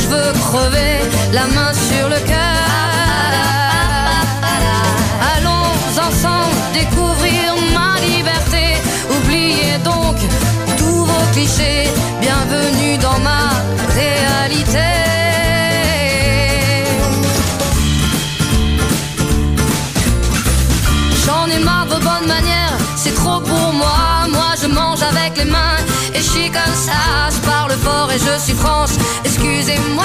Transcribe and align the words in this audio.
Je 0.00 0.08
veux 0.08 0.32
crever 0.32 0.98
la 1.32 1.46
main 1.46 1.72
sur 1.72 2.08
le 2.08 2.18
cœur. 2.32 2.68
Allons 5.34 5.72
ensemble 6.06 6.56
découvrir 6.72 7.54
ma 7.76 8.00
liberté. 8.00 8.64
Oubliez 9.16 9.78
donc 9.84 10.16
tous 10.78 11.04
vos 11.04 11.26
clichés. 11.32 11.88
Bienvenue 12.20 12.98
dans 12.98 13.18
ma 13.18 13.44
réalité. 14.00 14.88
J'en 21.24 21.46
ai 21.48 21.58
marre 21.58 21.86
de 21.86 21.94
vos 21.94 22.00
bonnes 22.00 22.28
manières, 22.28 22.76
c'est 22.96 23.14
trop 23.14 23.40
pour 23.40 23.72
moi. 23.72 24.26
Moi 24.30 24.50
je 24.60 24.68
mange 24.68 25.02
avec 25.02 25.36
les 25.38 25.44
mains 25.44 25.76
et 26.16 26.22
je 26.22 26.30
suis 26.30 26.50
comme 26.50 26.74
ça. 26.74 27.28
Je 27.30 27.40
parle 27.46 27.72
fort 27.72 28.10
et 28.10 28.18
je 28.18 28.38
suis 28.38 28.54
France, 28.54 28.96
excusez-moi. 29.24 30.04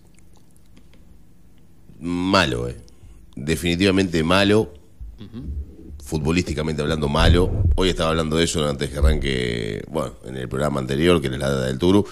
malo, 2.00 2.68
eh. 2.70 2.76
definitivamente 3.36 4.24
malo, 4.24 4.74
futbolísticamente 6.04 6.82
hablando 6.82 7.08
malo. 7.08 7.64
Hoy 7.76 7.90
estaba 7.90 8.10
hablando 8.12 8.36
de 8.36 8.44
eso 8.44 8.68
antes 8.68 8.90
que 8.90 8.98
arranque, 8.98 9.84
bueno, 9.90 10.16
en 10.26 10.36
el 10.38 10.48
programa 10.50 10.80
anterior, 10.80 11.22
que 11.22 11.28
era 11.28 11.38
la 11.38 11.50
data 11.50 11.66
del 11.68 11.78
Turu. 11.80 12.06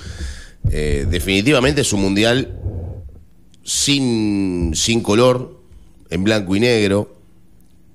Eh, 0.72 1.06
definitivamente 1.10 1.82
es 1.82 1.92
un 1.94 2.02
mundial 2.02 2.58
sin, 3.64 4.72
sin 4.76 5.02
color, 5.02 5.60
en 6.10 6.24
blanco 6.24 6.56
y 6.56 6.62
negro. 6.62 7.18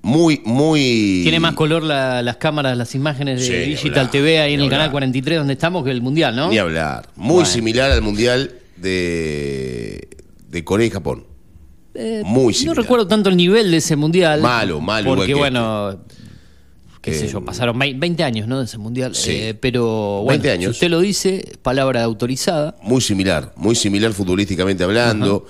Muy, 0.01 0.41
muy. 0.45 1.21
Tiene 1.23 1.39
más 1.39 1.53
color 1.53 1.83
la- 1.83 2.21
las 2.21 2.37
cámaras, 2.37 2.77
las 2.77 2.95
imágenes 2.95 3.41
de 3.41 3.45
Sí, 3.45 3.69
Digital 3.71 3.97
hablar, 4.05 4.11
TV 4.11 4.39
ahí 4.39 4.53
en 4.53 4.61
el 4.61 4.67
canal 4.69 4.85
hablar. 4.85 4.91
43 4.91 5.37
donde 5.39 5.53
estamos 5.53 5.83
que 5.83 5.91
el 5.91 6.01
Mundial, 6.01 6.35
¿no? 6.35 6.49
Ni 6.49 6.57
hablar. 6.57 7.09
Muy 7.15 7.33
Bueno. 7.35 7.45
similar 7.49 7.91
al 7.91 8.01
mundial 8.01 8.53
de, 8.77 10.07
de 10.49 10.63
Corea 10.63 10.87
y 10.87 10.89
Japón. 10.89 11.25
Eh, 11.93 12.21
Muy 12.25 12.47
No 12.47 12.53
similar. 12.53 12.77
recuerdo 12.77 13.07
tanto 13.07 13.29
el 13.29 13.37
nivel 13.37 13.71
de 13.71 13.77
ese 13.77 13.95
mundial. 13.95 14.39
Malo, 14.41 14.79
malo, 14.79 15.15
Porque 15.15 15.33
bueno, 15.33 15.99
qué 17.01 17.13
sé 17.13 17.25
Eh, 17.25 17.29
yo, 17.29 17.43
pasaron 17.43 17.77
vei- 17.79 17.97
20 17.97 18.23
años, 18.23 18.47
¿no? 18.47 18.59
De 18.59 18.65
ese 18.65 18.77
mundial. 18.77 19.15
Sí. 19.15 19.31
Eh, 19.31 19.53
pero 19.59 20.21
bueno, 20.23 20.27
20 20.29 20.51
años. 20.51 20.63
si 20.65 20.69
usted 20.71 20.89
lo 20.91 20.99
dice, 21.01 21.53
palabra 21.63 22.03
autorizada. 22.03 22.75
Muy 22.83 23.01
similar, 23.01 23.51
muy 23.57 23.75
similar 23.75 24.13
futbolísticamente 24.13 24.83
hablando. 24.83 25.47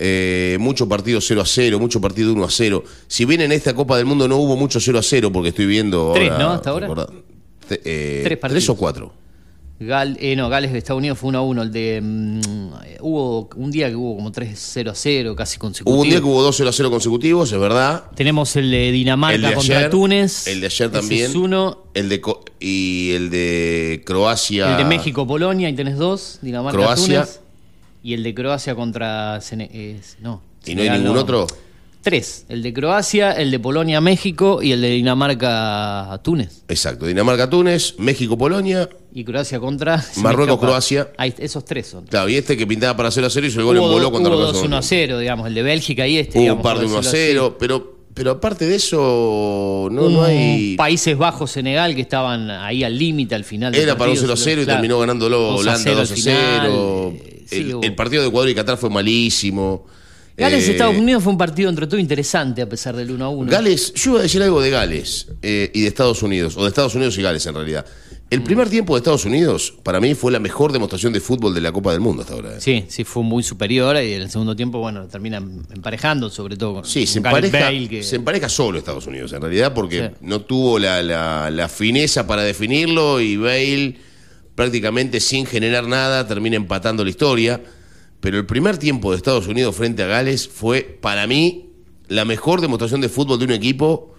Eh, 0.00 0.56
mucho 0.60 0.88
partido 0.88 1.20
0 1.20 1.40
a 1.40 1.44
0, 1.44 1.78
mucho 1.80 2.00
partido 2.00 2.32
1 2.32 2.44
a 2.44 2.50
0. 2.50 2.84
Si 3.08 3.24
bien 3.24 3.40
en 3.40 3.50
esta 3.50 3.74
Copa 3.74 3.96
del 3.96 4.06
Mundo 4.06 4.28
no 4.28 4.36
hubo 4.36 4.56
mucho 4.56 4.78
0 4.78 4.98
a 4.98 5.02
0, 5.02 5.32
porque 5.32 5.48
estoy 5.48 5.66
viendo. 5.66 6.12
Tres, 6.14 6.30
ahora, 6.30 6.44
¿no? 6.44 6.50
Hasta 6.52 6.70
ahora. 6.70 6.88
eh, 7.70 8.20
Tres 8.24 8.38
partidos. 8.38 8.62
Tres 8.64 8.68
o 8.70 8.76
cuatro. 8.76 9.12
Gal, 9.80 10.16
eh, 10.20 10.34
no, 10.34 10.48
Gales 10.48 10.72
de 10.72 10.78
Estados 10.78 10.98
Unidos 10.98 11.18
fue 11.18 11.28
1 11.28 11.38
a 11.38 11.42
1. 11.42 11.62
El 11.62 11.72
de. 11.72 12.00
mm, 12.02 12.40
hubo 13.00 13.48
un 13.56 13.70
día 13.70 13.88
que 13.88 13.94
hubo 13.94 14.16
como 14.16 14.32
3-0 14.32 14.90
a 14.90 14.94
0, 14.94 15.36
casi 15.36 15.58
consecutivo. 15.58 15.94
Hubo 15.94 16.02
un 16.02 16.10
día 16.10 16.18
que 16.18 16.24
hubo 16.26 16.42
2 16.42 16.56
0 16.56 16.70
a 16.70 16.72
0 16.72 16.90
consecutivos, 16.90 17.52
es 17.52 17.58
verdad. 17.60 18.04
Tenemos 18.16 18.54
el 18.56 18.70
de 18.70 18.90
Dinamarca 18.92 19.36
El 19.36 19.42
de 19.42 19.54
contra 19.54 19.78
ayer, 19.78 19.90
Túnez. 19.90 20.46
El 20.48 20.60
de 20.60 20.66
ayer 20.66 20.90
también. 20.90 21.30
Es 21.30 21.34
uno. 21.36 21.84
El 21.94 22.08
de 22.08 22.20
y 22.60 23.12
el 23.12 23.30
de 23.30 24.02
Croacia. 24.04 24.72
El 24.72 24.78
de 24.78 24.84
México, 24.84 25.26
Polonia, 25.26 25.68
y 25.68 25.74
tenés 25.74 25.96
dos. 25.96 26.38
Dinamarca, 26.42 26.76
Croacia. 26.76 27.22
Túnez. 27.22 27.40
Y 28.08 28.14
el 28.14 28.22
de 28.22 28.32
Croacia 28.34 28.74
contra. 28.74 29.38
Sene- 29.42 29.68
eh, 29.70 30.00
no. 30.22 30.40
¿Y 30.64 30.74
no 30.74 30.80
hay 30.80 30.88
ningún 30.88 31.18
otro? 31.18 31.46
Tres. 32.00 32.46
El 32.48 32.62
de 32.62 32.72
Croacia, 32.72 33.32
el 33.32 33.50
de 33.50 33.58
Polonia, 33.58 34.00
México 34.00 34.62
y 34.62 34.72
el 34.72 34.80
de 34.80 34.88
Dinamarca, 34.92 36.18
Túnez. 36.24 36.62
Exacto. 36.68 37.04
Dinamarca-Túnez, 37.04 37.96
México-Polonia. 37.98 38.88
Y 39.12 39.24
Croacia 39.24 39.60
contra. 39.60 40.02
Marruecos. 40.22 40.58
Croacia. 40.58 41.12
Ahí, 41.18 41.34
esos 41.36 41.66
tres 41.66 41.88
son. 41.88 42.06
Claro, 42.06 42.30
y 42.30 42.36
este 42.36 42.56
que 42.56 42.66
pintaba 42.66 42.96
para 42.96 43.10
0 43.10 43.26
a 43.26 43.30
0 43.30 43.46
hizo 43.46 43.60
el 43.60 43.66
gol 43.66 43.78
voló 43.78 44.10
contra 44.10 44.32
hubo 44.32 44.40
los 44.40 44.54
2 44.54 44.62
1 44.62 44.76
a 44.78 44.82
0, 44.82 45.18
digamos. 45.18 45.46
El 45.46 45.52
de 45.52 45.62
Bélgica 45.62 46.06
y 46.06 46.16
este. 46.16 46.38
Hubo 46.38 46.40
digamos, 46.40 46.60
un 46.60 46.62
par 46.62 46.78
de 46.78 46.84
por 46.86 46.90
1 46.92 46.98
a 46.98 47.12
decirlo 47.12 47.42
0, 47.42 47.56
pero, 47.60 47.97
pero 48.18 48.32
aparte 48.32 48.66
de 48.66 48.74
eso, 48.76 49.88
no, 49.90 50.10
no 50.10 50.22
hay. 50.24 50.76
Países 50.76 51.16
Bajos, 51.16 51.50
Senegal, 51.52 51.94
que 51.94 52.02
estaban 52.02 52.50
ahí 52.50 52.84
al 52.84 52.98
límite 52.98 53.34
al 53.34 53.44
final. 53.44 53.74
Era 53.74 53.96
para 53.96 54.10
un 54.10 54.16
partido, 54.16 54.34
0 54.36 54.40
a 54.40 54.44
0 54.44 54.60
y 54.60 54.64
claro. 54.64 54.76
terminó 54.78 54.98
ganándolo 54.98 55.38
2 55.38 55.52
a 55.52 55.54
Holanda 55.60 55.80
0 55.84 56.00
al 56.00 56.08
2 56.08 56.10
a 56.10 56.14
final, 56.14 56.60
0. 56.64 57.12
eh, 57.22 57.44
el, 57.52 57.76
el 57.84 57.94
partido 57.94 58.22
de 58.22 58.28
Ecuador 58.28 58.50
y 58.50 58.54
Qatar 58.54 58.76
fue 58.76 58.90
malísimo. 58.90 59.86
Gales, 60.36 60.68
Eh, 60.68 60.72
Estados 60.72 60.96
Unidos 60.96 61.22
fue 61.24 61.32
un 61.32 61.38
partido 61.38 61.68
entre 61.68 61.86
todo 61.88 61.98
interesante 61.98 62.62
a 62.62 62.68
pesar 62.68 62.94
del 62.94 63.10
1 63.10 63.24
a 63.24 63.28
1. 63.28 63.50
Gales, 63.50 63.92
yo 63.94 64.10
iba 64.12 64.20
a 64.20 64.22
decir 64.22 64.40
algo 64.42 64.60
de 64.60 64.70
Gales 64.70 65.26
eh, 65.42 65.70
y 65.74 65.80
de 65.80 65.88
Estados 65.88 66.22
Unidos, 66.22 66.56
o 66.56 66.62
de 66.62 66.68
Estados 66.68 66.94
Unidos 66.94 67.18
y 67.18 67.22
Gales 67.22 67.44
en 67.46 67.54
realidad. 67.54 67.84
El 68.30 68.42
primer 68.42 68.68
tiempo 68.68 68.94
de 68.94 68.98
Estados 68.98 69.24
Unidos, 69.24 69.72
para 69.82 70.00
mí, 70.00 70.14
fue 70.14 70.30
la 70.30 70.38
mejor 70.38 70.70
demostración 70.70 71.14
de 71.14 71.20
fútbol 71.20 71.54
de 71.54 71.62
la 71.62 71.72
Copa 71.72 71.92
del 71.92 72.00
Mundo 72.00 72.20
hasta 72.22 72.34
ahora. 72.34 72.56
eh. 72.58 72.60
Sí, 72.60 72.84
sí, 72.88 73.02
fue 73.04 73.22
muy 73.22 73.42
superior 73.42 73.96
y 73.96 74.12
en 74.12 74.20
el 74.22 74.30
segundo 74.30 74.54
tiempo, 74.54 74.80
bueno, 74.80 75.06
terminan 75.06 75.66
emparejando, 75.74 76.28
sobre 76.28 76.58
todo 76.58 76.74
con, 76.74 76.84
Sí, 76.84 77.06
se 77.06 77.22
con 77.22 77.28
empareja, 77.30 77.64
Bale, 77.64 77.88
que- 77.88 78.02
se 78.02 78.16
empareja 78.16 78.50
solo 78.50 78.76
Estados 78.78 79.06
Unidos, 79.06 79.32
en 79.32 79.40
realidad, 79.40 79.72
porque 79.72 80.08
Sí. 80.08 80.14
no 80.20 80.42
tuvo 80.42 80.78
la, 80.78 81.02
la- 81.02 81.50
la 81.50 81.68
fineza 81.70 82.26
para 82.26 82.42
definirlo 82.42 83.18
y 83.20 83.38
Bale 83.38 83.96
prácticamente 84.54 85.20
sin 85.20 85.46
generar 85.46 85.86
nada 85.88 86.26
termina 86.26 86.56
empatando 86.56 87.04
la 87.04 87.10
historia. 87.10 87.62
Pero 88.20 88.36
el 88.36 88.44
primer 88.44 88.76
tiempo 88.76 89.10
de 89.12 89.16
Estados 89.16 89.46
Unidos 89.46 89.74
frente 89.76 90.02
a 90.02 90.06
Gales 90.06 90.48
fue, 90.48 90.82
para 90.82 91.26
mí, 91.26 91.70
la 92.08 92.26
mejor 92.26 92.60
demostración 92.60 93.00
de 93.00 93.08
fútbol 93.08 93.38
de 93.38 93.46
un 93.46 93.52
equipo 93.52 94.14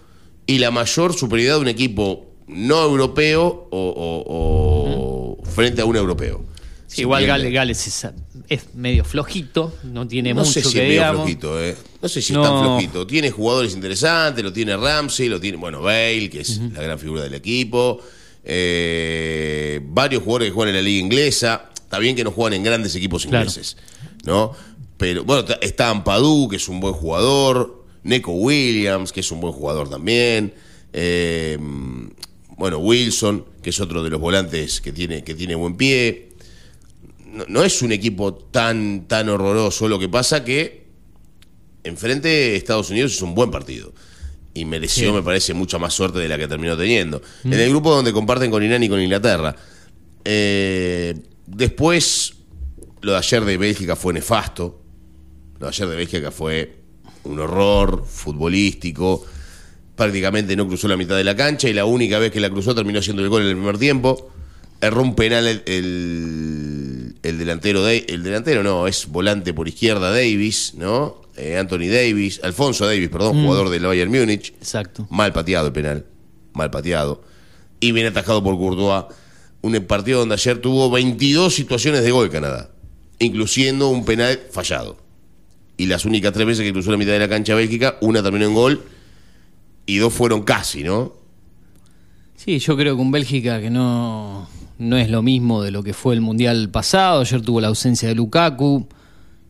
y 0.46 0.58
la 0.58 0.70
mayor 0.72 1.12
superioridad 1.14 1.56
de 1.56 1.60
un 1.60 1.68
equipo 1.68 2.26
no 2.52 2.82
europeo 2.84 3.68
o, 3.70 3.78
o- 3.78 5.38
o 5.40 5.44
frente 5.44 5.82
a 5.82 5.84
un 5.84 5.96
europeo. 5.96 6.44
Sí, 6.86 6.96
¿Se 6.96 7.02
igual? 7.02 7.24
Gales, 7.24 7.52
Gales 7.52 7.86
es, 7.86 8.06
es 8.48 8.74
medio 8.74 9.04
flojito, 9.04 9.72
no 9.84 10.08
tiene 10.08 10.34
No 10.34 10.40
mucho 10.40 10.52
sé 10.52 10.62
si 10.64 10.72
que 10.72 10.82
es 10.82 10.88
medio 11.00 11.12
flojito, 11.14 11.62
¿eh? 11.62 11.76
No 12.02 12.08
sé 12.08 12.20
si 12.20 12.32
No. 12.32 12.42
es 12.42 12.48
tan 12.50 12.62
flojito. 12.62 13.06
Tiene 13.06 13.30
jugadores 13.30 13.74
interesantes, 13.74 14.42
lo 14.42 14.52
tiene 14.52 14.76
Ramsey, 14.76 15.28
lo 15.28 15.38
tiene, 15.40 15.56
bueno, 15.56 15.80
Bale, 15.82 16.28
que 16.28 16.40
es 16.40 16.58
la 16.58 16.82
gran 16.82 16.98
figura 16.98 17.22
del 17.22 17.34
equipo. 17.34 18.00
eh, 18.42 19.80
varios 19.84 20.22
jugadores 20.22 20.48
que 20.48 20.54
juegan 20.54 20.74
en 20.74 20.82
la 20.82 20.82
liga 20.82 21.00
inglesa. 21.04 21.70
Está 21.74 21.98
bien 21.98 22.16
que 22.16 22.24
no 22.24 22.30
juegan 22.30 22.54
en 22.54 22.62
grandes 22.64 22.94
equipos 22.96 23.22
Claro. 23.26 23.38
ingleses, 23.44 23.76
¿no? 24.24 24.52
Pero, 24.96 25.24
bueno, 25.24 25.44
está- 25.60 25.90
Ampadu, 25.90 26.48
que 26.48 26.56
es 26.56 26.68
un 26.68 26.80
buen 26.80 26.94
jugador. 26.94 27.84
Neko 28.02 28.32
Williams, 28.32 29.12
que 29.12 29.20
es 29.20 29.30
un 29.30 29.40
buen 29.40 29.52
jugador 29.52 29.88
también. 29.90 30.54
eh, 30.92 31.56
bueno, 32.60 32.78
Wilson, 32.78 33.44
que 33.62 33.70
es 33.70 33.80
otro 33.80 34.04
de 34.04 34.10
los 34.10 34.20
volantes 34.20 34.80
que 34.80 34.92
tiene, 34.92 35.24
que 35.24 35.34
tiene 35.34 35.56
buen 35.56 35.76
pie 35.76 36.30
no, 37.32 37.44
no 37.48 37.64
es 37.64 37.82
un 37.82 37.92
equipo 37.92 38.34
tan, 38.34 39.06
tan 39.06 39.28
horroroso. 39.28 39.88
Lo 39.88 39.98
que 39.98 40.08
pasa 40.08 40.44
que 40.44 40.84
enfrente 41.84 42.56
Estados 42.56 42.90
Unidos 42.90 43.12
es 43.14 43.22
un 43.22 43.34
buen 43.34 43.50
partido. 43.50 43.92
Y 44.52 44.64
mereció, 44.64 45.08
Sí. 45.10 45.12
me 45.14 45.22
parece, 45.22 45.54
mucha 45.54 45.78
más 45.78 45.94
suerte 45.94 46.18
de 46.18 46.28
la 46.28 46.36
que 46.36 46.48
terminó 46.48 46.76
teniendo. 46.76 47.22
En 47.44 47.52
el 47.54 47.70
grupo 47.70 47.94
donde 47.94 48.12
comparten 48.12 48.50
con 48.50 48.62
Irán 48.62 48.82
y 48.82 48.88
con 48.88 49.00
Inglaterra. 49.00 49.54
Eh, 50.24 51.14
después, 51.46 52.34
lo 53.00 53.12
de 53.12 53.18
ayer 53.18 53.44
de 53.44 53.56
Bélgica 53.56 53.94
fue 53.94 54.12
nefasto. 54.12 54.82
Lo 55.60 55.66
de 55.66 55.68
ayer 55.68 55.88
de 55.88 55.96
Bélgica 55.96 56.30
fue 56.32 56.76
un 57.24 57.38
horror 57.38 58.04
futbolístico. 58.04 59.24
Prácticamente 60.00 60.56
no 60.56 60.66
cruzó 60.66 60.88
la 60.88 60.96
mitad 60.96 61.14
de 61.14 61.24
la 61.24 61.36
cancha 61.36 61.68
y 61.68 61.74
la 61.74 61.84
única 61.84 62.18
vez 62.18 62.32
que 62.32 62.40
la 62.40 62.48
cruzó 62.48 62.74
terminó 62.74 63.00
haciendo 63.00 63.22
el 63.22 63.28
gol 63.28 63.42
en 63.42 63.48
el 63.48 63.54
primer 63.56 63.76
tiempo. 63.76 64.30
Erró 64.80 65.02
un 65.02 65.14
penal 65.14 65.46
el, 65.46 65.62
el- 65.66 67.16
el 67.22 67.36
delantero, 67.36 67.84
de, 67.84 68.06
el 68.08 68.22
delantero 68.22 68.62
no, 68.62 68.86
es 68.86 69.08
volante 69.08 69.52
por 69.52 69.68
izquierda 69.68 70.10
Davis, 70.10 70.72
¿no? 70.74 71.20
Eh, 71.36 71.58
Anthony 71.58 71.88
Davis, 71.92 72.40
Alfonso 72.42 72.86
Davis, 72.86 73.10
perdón, 73.10 73.44
jugador 73.44 73.68
del 73.68 73.82
Bayern 73.84 74.10
Múnich. 74.10 74.54
Exacto. 74.58 75.06
Mal 75.10 75.34
pateado 75.34 75.66
el 75.66 75.74
penal, 75.74 76.06
mal 76.54 76.70
pateado. 76.70 77.22
Y 77.78 77.92
bien 77.92 78.06
atajado 78.06 78.42
por 78.42 78.56
Courtois. 78.56 79.04
Un 79.60 79.74
partido 79.84 80.20
donde 80.20 80.34
ayer 80.36 80.56
tuvo 80.62 80.90
22 80.90 81.54
situaciones 81.54 82.02
de 82.04 82.10
gol 82.10 82.30
Canadá, 82.30 82.70
incluyendo 83.18 83.88
un 83.88 84.06
penal 84.06 84.40
fallado. 84.50 84.96
Y 85.76 85.84
las 85.88 86.06
únicas 86.06 86.32
tres 86.32 86.46
veces 86.46 86.64
que 86.64 86.72
cruzó 86.72 86.90
la 86.90 86.96
mitad 86.96 87.12
de 87.12 87.18
la 87.18 87.28
cancha 87.28 87.54
Bélgica, 87.54 87.98
una 88.00 88.22
terminó 88.22 88.46
en 88.46 88.54
gol 88.54 88.82
y 89.90 89.98
dos 89.98 90.12
fueron 90.12 90.42
casi, 90.42 90.82
¿no? 90.82 91.12
Sí, 92.36 92.58
yo 92.58 92.76
creo 92.76 92.96
que 92.96 93.02
un 93.02 93.10
Bélgica 93.10 93.60
que 93.60 93.70
no, 93.70 94.48
no 94.78 94.96
es 94.96 95.10
lo 95.10 95.22
mismo 95.22 95.62
de 95.62 95.70
lo 95.70 95.82
que 95.82 95.92
fue 95.92 96.14
el 96.14 96.20
Mundial 96.20 96.70
pasado. 96.70 97.20
Ayer 97.20 97.42
tuvo 97.42 97.60
la 97.60 97.68
ausencia 97.68 98.08
de 98.08 98.14
Lukaku. 98.14 98.88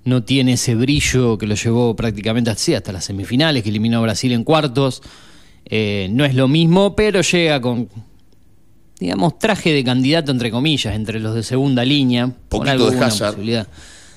No 0.05 0.25
tiene 0.25 0.55
ese 0.55 0.75
brillo 0.75 1.39
que 1.39 1.47
lo 1.47 1.55
llevó 1.55 1.95
prácticamente 1.95 2.51
así 2.51 2.75
hasta 2.75 2.91
las 2.91 3.05
semifinales, 3.05 3.63
que 3.63 3.69
eliminó 3.69 3.99
a 3.99 4.01
Brasil 4.01 4.33
en 4.33 4.45
cuartos. 4.45 5.03
Eh, 5.67 6.09
no 6.11 6.25
es 6.25 6.35
lo 6.35 6.49
mismo, 6.49 6.97
pero 6.97 7.21
llega 7.21 7.61
con, 7.61 7.89
digamos, 8.99 9.39
traje 9.39 9.73
de 9.73 9.85
candidato, 9.85 10.33
entre 10.33 10.51
comillas, 10.51 10.95
entre 10.95 11.21
los 11.21 11.35
de 11.35 11.43
segunda 11.43 11.85
línea. 11.85 12.33
con 12.49 12.67
algo, 12.67 12.91
de 12.91 12.99
Hazard. 12.99 13.35
posibilidad. 13.35 13.69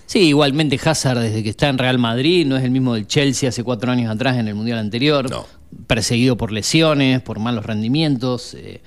Sí, 0.06 0.20
igualmente 0.20 0.80
Hazard 0.84 1.20
desde 1.20 1.44
que 1.44 1.50
está 1.50 1.70
en 1.70 1.78
Real 1.78 1.98
Madrid 1.98 2.46
no 2.46 2.58
es 2.58 2.64
el 2.64 2.72
mismo 2.72 2.94
del 2.94 3.08
Chelsea 3.08 3.50
hace 3.50 3.64
cuatro 3.64 3.92
años 3.92 4.12
atrás 4.12 4.38
en 4.38 4.48
el 4.48 4.56
Mundial 4.56 4.80
anterior. 4.80 5.30
No. 5.30 5.46
Perseguido 5.88 6.38
por 6.38 6.52
lesiones, 6.52 7.22
por 7.22 7.40
malos 7.40 7.66
rendimientos. 7.66 8.54
eh, 8.54 8.82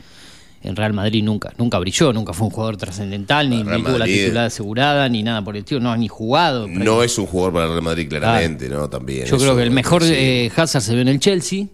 en 0.63 0.75
Real 0.75 0.93
Madrid 0.93 1.23
nunca, 1.23 1.53
nunca 1.59 1.79
brilló, 1.79 2.13
nunca 2.13 2.33
fue 2.33 2.49
un 2.49 2.53
jugador 2.53 2.77
trascendental, 2.77 3.49
ni, 3.49 3.61
tuvo 3.63 3.71
la 3.71 3.79
Madrid- 3.79 4.25
titular 4.25 4.47
asegurada, 4.47 5.09
ni 5.09 5.23
nada 5.23 5.45
por 5.45 5.55
el 5.55 5.61
estilo, 5.61 5.81
no, 5.81 5.97
ni 5.97 6.09
jugado. 6.09 6.67
No 6.67 7.05
es 7.05 7.17
un 7.19 7.27
jugador 7.27 7.53
para 7.53 7.65
el 7.67 7.71
Real 7.73 7.83
Madrid, 7.85 8.09
claramente, 8.09 8.69
¿no? 8.69 8.89
También. 8.91 9.27
Yo 9.27 9.37
creo 9.39 9.55
que 9.55 9.63
el 9.63 9.71
me 9.71 9.77
mejor 9.77 10.03
eh, 10.05 10.51
Hazard 10.57 10.83
se 10.83 10.95
ve 10.97 11.03
en 11.03 11.09
el 11.09 11.21
Chelsea, 11.21 11.67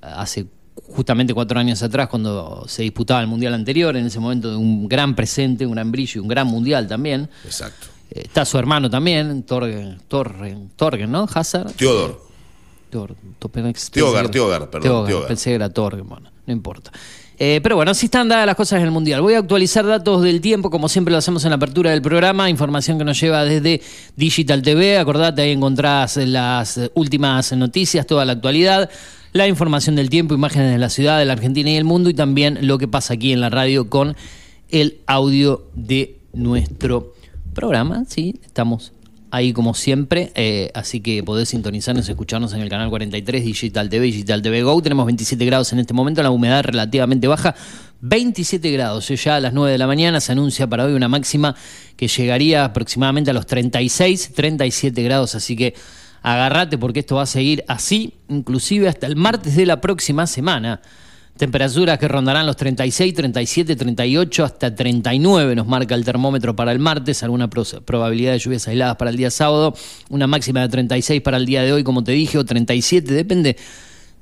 hace 0.00 0.46
justamente 0.92 1.34
cuatro 1.34 1.58
años 1.58 1.82
atrás 1.82 2.08
cuando 2.08 2.64
se 2.68 2.82
disputaba 2.82 3.20
el 3.20 3.26
Mundial 3.26 3.52
anterior, 3.54 3.96
en 3.96 4.06
ese 4.06 4.20
momento 4.20 4.50
de 4.50 4.56
un 4.56 4.88
gran 4.88 5.16
presente, 5.16 5.66
un 5.66 5.72
gran 5.72 5.90
brillo 5.90 6.20
y 6.20 6.22
un 6.22 6.28
gran 6.28 6.46
Mundial 6.46 6.86
también. 6.86 7.28
Exacto. 7.44 7.88
Eh, 8.12 8.22
está 8.26 8.44
su 8.44 8.58
hermano 8.58 8.88
también, 8.88 9.42
Torgen, 9.42 9.98
Torgen, 10.06 10.70
Torgen, 10.76 11.10
¿no? 11.10 11.26
Hazard. 11.32 11.72
Teodor. 11.72 12.29
Que- 13.90 14.00
Teogar, 14.32 14.70
perdón, 14.70 14.82
Teogar. 14.82 15.28
Pensé 15.28 15.50
que 15.50 15.54
era 15.54 15.70
Torgen, 15.70 16.08
bueno, 16.08 16.30
no 16.46 16.52
importa. 16.52 16.90
Eh, 17.42 17.60
pero 17.62 17.74
bueno, 17.76 17.92
así 17.92 18.04
están 18.06 18.28
dadas 18.28 18.44
las 18.44 18.54
cosas 18.54 18.80
en 18.80 18.84
el 18.84 18.90
Mundial. 18.90 19.22
Voy 19.22 19.32
a 19.32 19.38
actualizar 19.38 19.86
datos 19.86 20.22
del 20.22 20.42
tiempo, 20.42 20.68
como 20.68 20.90
siempre 20.90 21.10
lo 21.12 21.16
hacemos 21.18 21.42
en 21.44 21.50
la 21.50 21.56
apertura 21.56 21.90
del 21.90 22.02
programa. 22.02 22.50
Información 22.50 22.98
que 22.98 23.04
nos 23.04 23.18
lleva 23.18 23.44
desde 23.44 23.80
Digital 24.16 24.60
TV. 24.60 24.98
Acordate, 24.98 25.40
ahí 25.40 25.52
encontrás 25.52 26.18
las 26.18 26.78
últimas 26.94 27.50
noticias, 27.56 28.06
toda 28.06 28.26
la 28.26 28.32
actualidad, 28.32 28.90
la 29.32 29.48
información 29.48 29.96
del 29.96 30.10
tiempo, 30.10 30.34
imágenes 30.34 30.70
de 30.70 30.76
la 30.78 30.90
ciudad, 30.90 31.18
de 31.18 31.24
la 31.24 31.32
Argentina 31.32 31.70
y 31.70 31.76
el 31.76 31.84
mundo, 31.84 32.10
y 32.10 32.14
también 32.14 32.58
lo 32.66 32.76
que 32.76 32.88
pasa 32.88 33.14
aquí 33.14 33.32
en 33.32 33.40
la 33.40 33.48
radio 33.48 33.88
con 33.88 34.16
el 34.68 34.98
audio 35.06 35.64
de 35.72 36.18
nuestro 36.34 37.14
programa. 37.54 38.04
Sí, 38.06 38.38
estamos 38.44 38.92
ahí 39.30 39.52
como 39.52 39.74
siempre, 39.74 40.32
eh, 40.34 40.70
así 40.74 41.00
que 41.00 41.22
podés 41.22 41.50
sintonizarnos, 41.50 42.08
escucharnos 42.08 42.52
en 42.52 42.60
el 42.60 42.68
canal 42.68 42.88
43 42.90 43.44
Digital 43.44 43.88
TV, 43.88 44.06
Digital 44.06 44.42
TV 44.42 44.62
Go. 44.62 44.82
Tenemos 44.82 45.06
27 45.06 45.44
grados 45.44 45.72
en 45.72 45.78
este 45.78 45.94
momento, 45.94 46.22
la 46.22 46.30
humedad 46.30 46.64
relativamente 46.64 47.28
baja, 47.28 47.54
27 48.00 48.70
grados. 48.70 49.10
Eh, 49.10 49.16
Ya 49.16 49.36
a 49.36 49.40
las 49.40 49.52
9 49.52 49.72
de 49.72 49.78
la 49.78 49.86
mañana 49.86 50.20
se 50.20 50.32
anuncia 50.32 50.66
para 50.66 50.84
hoy 50.84 50.94
una 50.94 51.08
máxima 51.08 51.54
que 51.96 52.08
llegaría 52.08 52.64
aproximadamente 52.64 53.30
a 53.30 53.34
los 53.34 53.46
36, 53.46 54.32
37 54.34 55.02
grados, 55.02 55.34
así 55.34 55.56
que 55.56 55.74
agarrate 56.22 56.78
porque 56.78 57.00
esto 57.00 57.16
va 57.16 57.22
a 57.22 57.26
seguir 57.26 57.64
así, 57.68 58.14
inclusive 58.28 58.88
hasta 58.88 59.06
el 59.06 59.16
martes 59.16 59.56
de 59.56 59.66
la 59.66 59.80
próxima 59.80 60.26
semana. 60.26 60.80
Temperaturas 61.40 61.98
que 61.98 62.06
rondarán 62.06 62.44
los 62.44 62.54
36, 62.54 63.14
37, 63.14 63.74
38 63.74 64.44
hasta 64.44 64.74
39 64.74 65.54
nos 65.56 65.66
marca 65.66 65.94
el 65.94 66.04
termómetro 66.04 66.54
para 66.54 66.70
el 66.70 66.78
martes, 66.78 67.22
alguna 67.22 67.48
probabilidad 67.48 68.32
de 68.32 68.38
lluvias 68.40 68.68
aisladas 68.68 68.96
para 68.96 69.10
el 69.10 69.16
día 69.16 69.30
sábado, 69.30 69.74
una 70.10 70.26
máxima 70.26 70.60
de 70.60 70.68
36 70.68 71.22
para 71.22 71.38
el 71.38 71.46
día 71.46 71.62
de 71.62 71.72
hoy, 71.72 71.82
como 71.82 72.04
te 72.04 72.12
dije, 72.12 72.36
o 72.36 72.44
37, 72.44 73.14
depende 73.14 73.56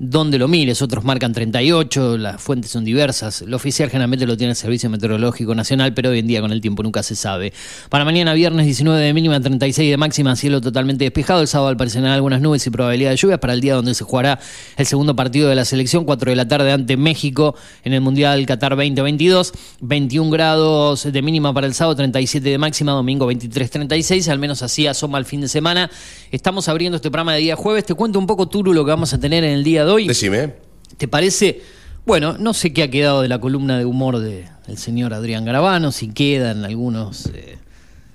donde 0.00 0.38
lo 0.38 0.46
mires, 0.46 0.80
otros 0.80 1.02
marcan 1.02 1.32
38, 1.32 2.18
las 2.18 2.40
fuentes 2.40 2.70
son 2.70 2.84
diversas. 2.84 3.42
Lo 3.42 3.56
oficial 3.56 3.90
generalmente 3.90 4.26
lo 4.26 4.36
tiene 4.36 4.52
el 4.52 4.56
Servicio 4.56 4.88
Meteorológico 4.88 5.56
Nacional, 5.56 5.92
pero 5.92 6.10
hoy 6.10 6.20
en 6.20 6.28
día 6.28 6.40
con 6.40 6.52
el 6.52 6.60
tiempo 6.60 6.84
nunca 6.84 7.02
se 7.02 7.16
sabe. 7.16 7.52
Para 7.88 8.04
mañana 8.04 8.32
viernes 8.32 8.64
19 8.66 9.00
de 9.00 9.12
mínima, 9.12 9.40
36 9.40 9.90
de 9.90 9.96
máxima, 9.96 10.36
cielo 10.36 10.60
totalmente 10.60 11.02
despejado. 11.02 11.40
El 11.40 11.48
sábado 11.48 11.76
al 11.76 12.06
algunas 12.06 12.40
nubes 12.40 12.64
y 12.64 12.70
probabilidad 12.70 13.10
de 13.10 13.16
lluvias 13.16 13.40
para 13.40 13.54
el 13.54 13.60
día 13.60 13.74
donde 13.74 13.92
se 13.92 14.04
jugará 14.04 14.38
el 14.76 14.86
segundo 14.86 15.16
partido 15.16 15.48
de 15.48 15.56
la 15.56 15.64
selección, 15.64 16.04
4 16.04 16.30
de 16.30 16.36
la 16.36 16.46
tarde 16.46 16.70
ante 16.70 16.96
México 16.96 17.56
en 17.82 17.92
el 17.92 18.00
Mundial 18.00 18.46
Qatar 18.46 18.76
2022. 18.76 19.52
21 19.80 20.30
grados 20.30 21.10
de 21.10 21.22
mínima 21.22 21.52
para 21.52 21.66
el 21.66 21.74
sábado, 21.74 21.96
37 21.96 22.48
de 22.48 22.58
máxima, 22.58 22.92
domingo 22.92 23.28
23-36, 23.30 24.28
al 24.28 24.38
menos 24.38 24.62
así 24.62 24.86
asoma 24.86 25.18
el 25.18 25.24
fin 25.24 25.40
de 25.40 25.48
semana. 25.48 25.90
Estamos 26.30 26.68
abriendo 26.68 26.96
este 26.96 27.10
programa 27.10 27.34
de 27.34 27.40
día 27.40 27.56
jueves. 27.56 27.84
Te 27.84 27.94
cuento 27.94 28.20
un 28.20 28.28
poco, 28.28 28.46
Turu, 28.46 28.72
lo 28.72 28.84
que 28.84 28.90
vamos 28.90 29.12
a 29.12 29.18
tener 29.18 29.42
en 29.42 29.54
el 29.54 29.64
día 29.64 29.87
de 29.88 29.94
hoy. 29.94 30.08
Decime. 30.08 30.54
¿Te 30.96 31.08
parece? 31.08 31.62
Bueno, 32.06 32.36
no 32.38 32.54
sé 32.54 32.72
qué 32.72 32.84
ha 32.84 32.90
quedado 32.90 33.22
de 33.22 33.28
la 33.28 33.40
columna 33.40 33.78
de 33.78 33.84
humor 33.84 34.18
del 34.18 34.78
señor 34.78 35.12
Adrián 35.12 35.44
Garabano, 35.44 35.92
si 35.92 36.08
quedan 36.08 36.64
algunos... 36.64 37.26
Eh, 37.26 37.58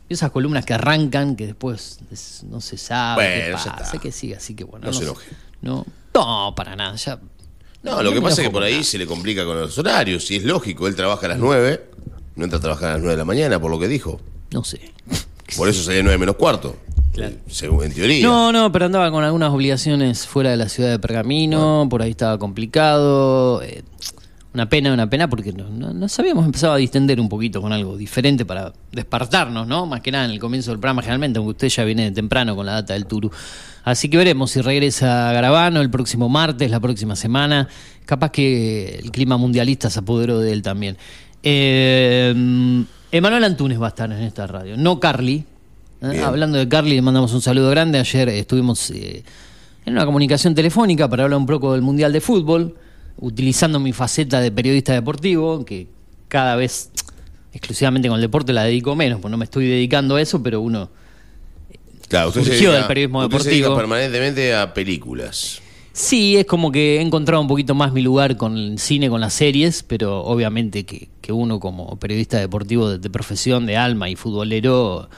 esas 0.09 0.31
columnas 0.31 0.65
que 0.65 0.73
arrancan, 0.73 1.35
que 1.35 1.47
después 1.47 1.99
no 2.43 2.61
se 2.61 2.77
sabe 2.77 3.45
qué 3.45 3.51
pasa, 3.53 3.97
que 3.99 4.11
sigue, 4.11 4.35
así 4.35 4.53
que 4.55 4.63
bueno. 4.63 4.85
No, 4.85 4.93
se 4.93 5.03
enoje. 5.03 5.27
No, 5.61 5.85
no, 6.13 6.53
para 6.55 6.75
nada, 6.75 6.95
ya... 6.95 7.19
No, 7.81 8.01
lo 8.01 8.13
que 8.13 8.21
pasa 8.21 8.41
es 8.41 8.47
que 8.47 8.51
por 8.51 8.63
ahí 8.63 8.83
se 8.83 8.97
le 8.97 9.05
complica 9.05 9.43
con 9.43 9.59
los 9.59 9.77
horarios, 9.77 10.29
y 10.31 10.37
es 10.37 10.43
lógico, 10.43 10.87
él 10.87 10.95
trabaja 10.95 11.25
a 11.25 11.29
las 11.29 11.39
9, 11.39 11.83
no 12.35 12.43
entra 12.43 12.59
a 12.59 12.61
trabajar 12.61 12.89
a 12.89 12.93
las 12.93 13.01
9 13.01 13.11
de 13.11 13.17
la 13.17 13.25
mañana, 13.25 13.59
por 13.59 13.71
lo 13.71 13.79
que 13.79 13.87
dijo. 13.87 14.21
No 14.51 14.63
sé. 14.63 14.93
Por 15.57 15.67
eso 15.67 15.83
sería 15.83 16.03
9 16.03 16.17
menos 16.17 16.35
cuarto. 16.35 16.77
Según 17.47 17.85
en 17.85 17.93
teoría. 17.93 18.25
No, 18.25 18.51
no, 18.51 18.71
pero 18.71 18.85
andaba 18.85 19.11
con 19.11 19.23
algunas 19.23 19.51
obligaciones 19.51 20.25
fuera 20.27 20.51
de 20.51 20.57
la 20.57 20.69
ciudad 20.69 20.89
de 20.89 20.99
Pergamino, 20.99 21.87
por 21.89 22.01
ahí 22.01 22.11
estaba 22.11 22.37
complicado. 22.39 23.61
Eh, 23.61 23.83
una 24.53 24.69
pena, 24.69 24.93
una 24.93 25.09
pena, 25.09 25.27
porque 25.27 25.51
no, 25.51 25.67
nos 25.69 26.19
habíamos 26.19 26.45
empezado 26.45 26.73
a 26.73 26.77
distender 26.77 27.19
un 27.19 27.27
poquito 27.27 27.59
con 27.59 27.73
algo 27.73 27.97
diferente 27.97 28.45
para 28.45 28.71
despertarnos, 28.91 29.67
¿no? 29.67 29.87
Más 29.87 30.01
que 30.01 30.11
nada 30.11 30.25
en 30.25 30.31
el 30.31 30.39
comienzo 30.39 30.69
del 30.69 30.79
programa, 30.79 31.01
generalmente, 31.01 31.39
aunque 31.39 31.51
usted 31.51 31.69
ya 31.69 31.83
viene 31.83 32.03
de 32.03 32.11
temprano 32.11 32.55
con 32.55 32.67
la 32.67 32.73
data 32.73 32.93
del 32.93 33.07
Turu. 33.07 33.31
Así 33.83 34.09
que 34.09 34.17
veremos 34.17 34.51
si 34.51 34.61
regresa 34.61 35.29
a 35.29 35.33
Garabano 35.33 35.81
el 35.81 35.89
próximo 35.89 36.29
martes, 36.29 36.69
la 36.69 36.79
próxima 36.79 37.15
semana. 37.15 37.67
Capaz 38.05 38.29
que 38.29 38.99
el 39.03 39.11
clima 39.11 39.37
mundialista 39.37 39.89
se 39.89 39.99
apoderó 39.99 40.39
de 40.39 40.53
él 40.53 40.61
también. 40.61 40.97
Eh, 41.41 42.85
Emanuel 43.11 43.43
Antunes 43.43 43.81
va 43.81 43.87
a 43.87 43.89
estar 43.89 44.11
en 44.11 44.21
esta 44.21 44.45
radio, 44.45 44.77
no 44.77 44.99
Carly, 44.99 45.45
¿eh? 46.03 46.21
Hablando 46.21 46.57
de 46.57 46.67
Carly, 46.67 46.95
le 46.95 47.01
mandamos 47.01 47.33
un 47.33 47.41
saludo 47.41 47.69
grande. 47.69 47.99
Ayer 47.99 48.29
estuvimos 48.29 48.91
eh, 48.91 49.23
en 49.85 49.93
una 49.93 50.05
comunicación 50.05 50.55
telefónica 50.55 51.09
para 51.09 51.23
hablar 51.23 51.39
un 51.39 51.45
poco 51.45 51.73
del 51.73 51.81
Mundial 51.81 52.13
de 52.13 52.21
Fútbol, 52.21 52.75
utilizando 53.17 53.79
mi 53.79 53.93
faceta 53.93 54.39
de 54.41 54.51
periodista 54.51 54.93
deportivo, 54.93 55.65
que 55.65 55.87
cada 56.27 56.55
vez 56.55 56.91
exclusivamente 57.53 58.07
con 58.07 58.15
el 58.15 58.21
deporte 58.21 58.51
la 58.51 58.63
dedico 58.63 58.95
menos, 58.95 59.21
pues 59.21 59.31
no 59.31 59.37
me 59.37 59.45
estoy 59.45 59.67
dedicando 59.67 60.15
a 60.15 60.21
eso, 60.21 60.41
pero 60.41 60.59
uno 60.59 60.89
claro, 62.07 62.29
usted 62.29 62.43
surgió 62.43 62.71
del 62.71 62.85
periodismo 62.85 63.21
deportivo. 63.21 63.75
permanentemente 63.75 64.55
a 64.55 64.73
películas. 64.73 65.61
Sí, 65.93 66.37
es 66.37 66.47
como 66.47 66.71
que 66.71 66.97
he 66.97 67.01
encontrado 67.01 67.39
un 67.39 67.47
poquito 67.47 67.75
más 67.75 67.93
mi 67.93 68.01
lugar 68.01 68.35
con 68.35 68.57
el 68.57 68.79
cine, 68.79 69.09
con 69.09 69.21
las 69.21 69.35
series, 69.35 69.83
pero 69.83 70.23
obviamente 70.23 70.85
que, 70.85 71.09
uno 71.31 71.59
como 71.59 71.97
periodista 71.99 72.39
deportivo 72.39 72.97
de, 72.97 73.09
profesión, 73.11 73.67
de 73.67 73.77
alma 73.77 74.09
y 74.09 74.15
futbolero, 74.15 75.09